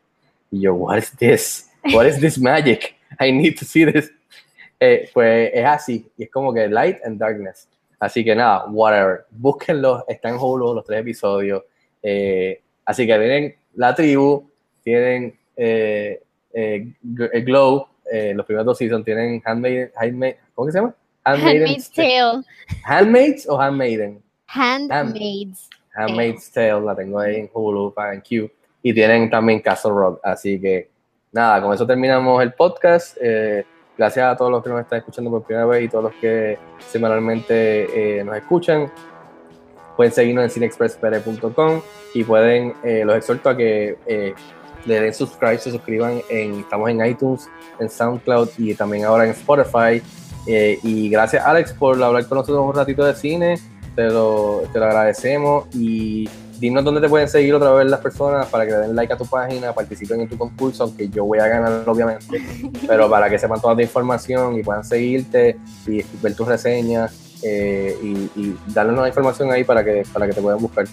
[0.52, 1.72] Y yo, what is this?
[1.94, 2.96] What is this magic?
[3.20, 4.12] I need to see this.
[4.80, 7.68] Eh, pues es así, y es como que light and darkness.
[8.00, 9.26] Así que nada, whatever.
[9.32, 11.64] Búsquenlo, está en Hulu los tres episodios.
[12.04, 14.50] Eh, así que tienen La Tribu,
[14.84, 16.22] tienen eh,
[17.02, 17.88] Glow,
[18.34, 20.96] los primeros dos seasons tienen Handmaid, Handmaid, ¿cómo que se llama?
[21.24, 22.44] Handmaid's Tale.
[22.84, 24.22] Handmaids o Handmaiden?
[24.56, 25.70] Handmaids.
[25.94, 28.52] Handmaid's Tale, la tengo ahí en Hulu, en Q.
[28.84, 30.20] Y tienen también Castle Rock.
[30.24, 30.90] Así que
[31.32, 33.18] nada, con eso terminamos el podcast.
[33.22, 33.66] Eh,
[33.98, 36.58] gracias a todos los que nos están escuchando por primera vez y todos los que
[36.80, 38.92] semanalmente eh, nos escuchan.
[39.96, 41.82] Pueden seguirnos en cinexpresspere.com
[42.14, 44.34] y pueden, eh, los exhorto a que eh,
[44.86, 46.22] le den subscribe, se suscriban.
[46.30, 47.50] En, estamos en iTunes,
[47.80, 50.02] en SoundCloud y también ahora en Spotify.
[50.48, 53.56] Eh, y gracias, Alex, por hablar con nosotros un ratito de cine.
[53.96, 55.66] Te lo, te lo agradecemos.
[55.74, 59.14] Y dinos dónde te pueden seguir otra vez las personas para que le den like
[59.14, 62.42] a tu página, participen en tu concurso, aunque yo voy a ganar obviamente,
[62.88, 67.98] pero para que sepan toda tu información y puedan seguirte y ver tus reseñas eh,
[68.02, 70.86] y, y darles una información ahí para que, para que te puedan buscar.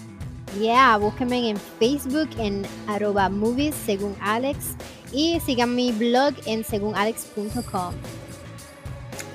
[0.59, 4.75] Yeah, búsquenme en Facebook en arroba movies según Alex
[5.11, 7.93] y sigan mi blog en segunalex.com.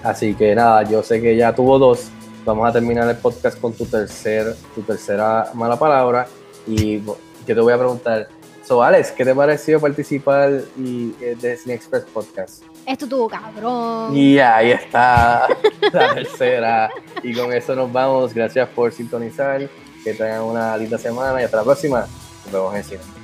[0.05, 2.11] Así que nada, yo sé que ya tuvo dos.
[2.49, 6.27] Vamos a terminar el podcast con tu tercer, tu tercera mala palabra.
[6.67, 7.15] Y yo
[7.45, 8.27] te voy a preguntar,
[8.65, 12.63] so Alex, ¿qué te pareció participar y, eh, de Cine Express Podcast?
[12.87, 14.17] Esto tuvo cabrón.
[14.17, 15.47] Y ahí está
[15.93, 16.91] la tercera.
[17.23, 18.33] Y con eso nos vamos.
[18.33, 19.69] Gracias por sintonizar.
[20.03, 22.07] Que tengan una linda semana y hasta la próxima.
[22.47, 23.18] Nos vemos en el cine.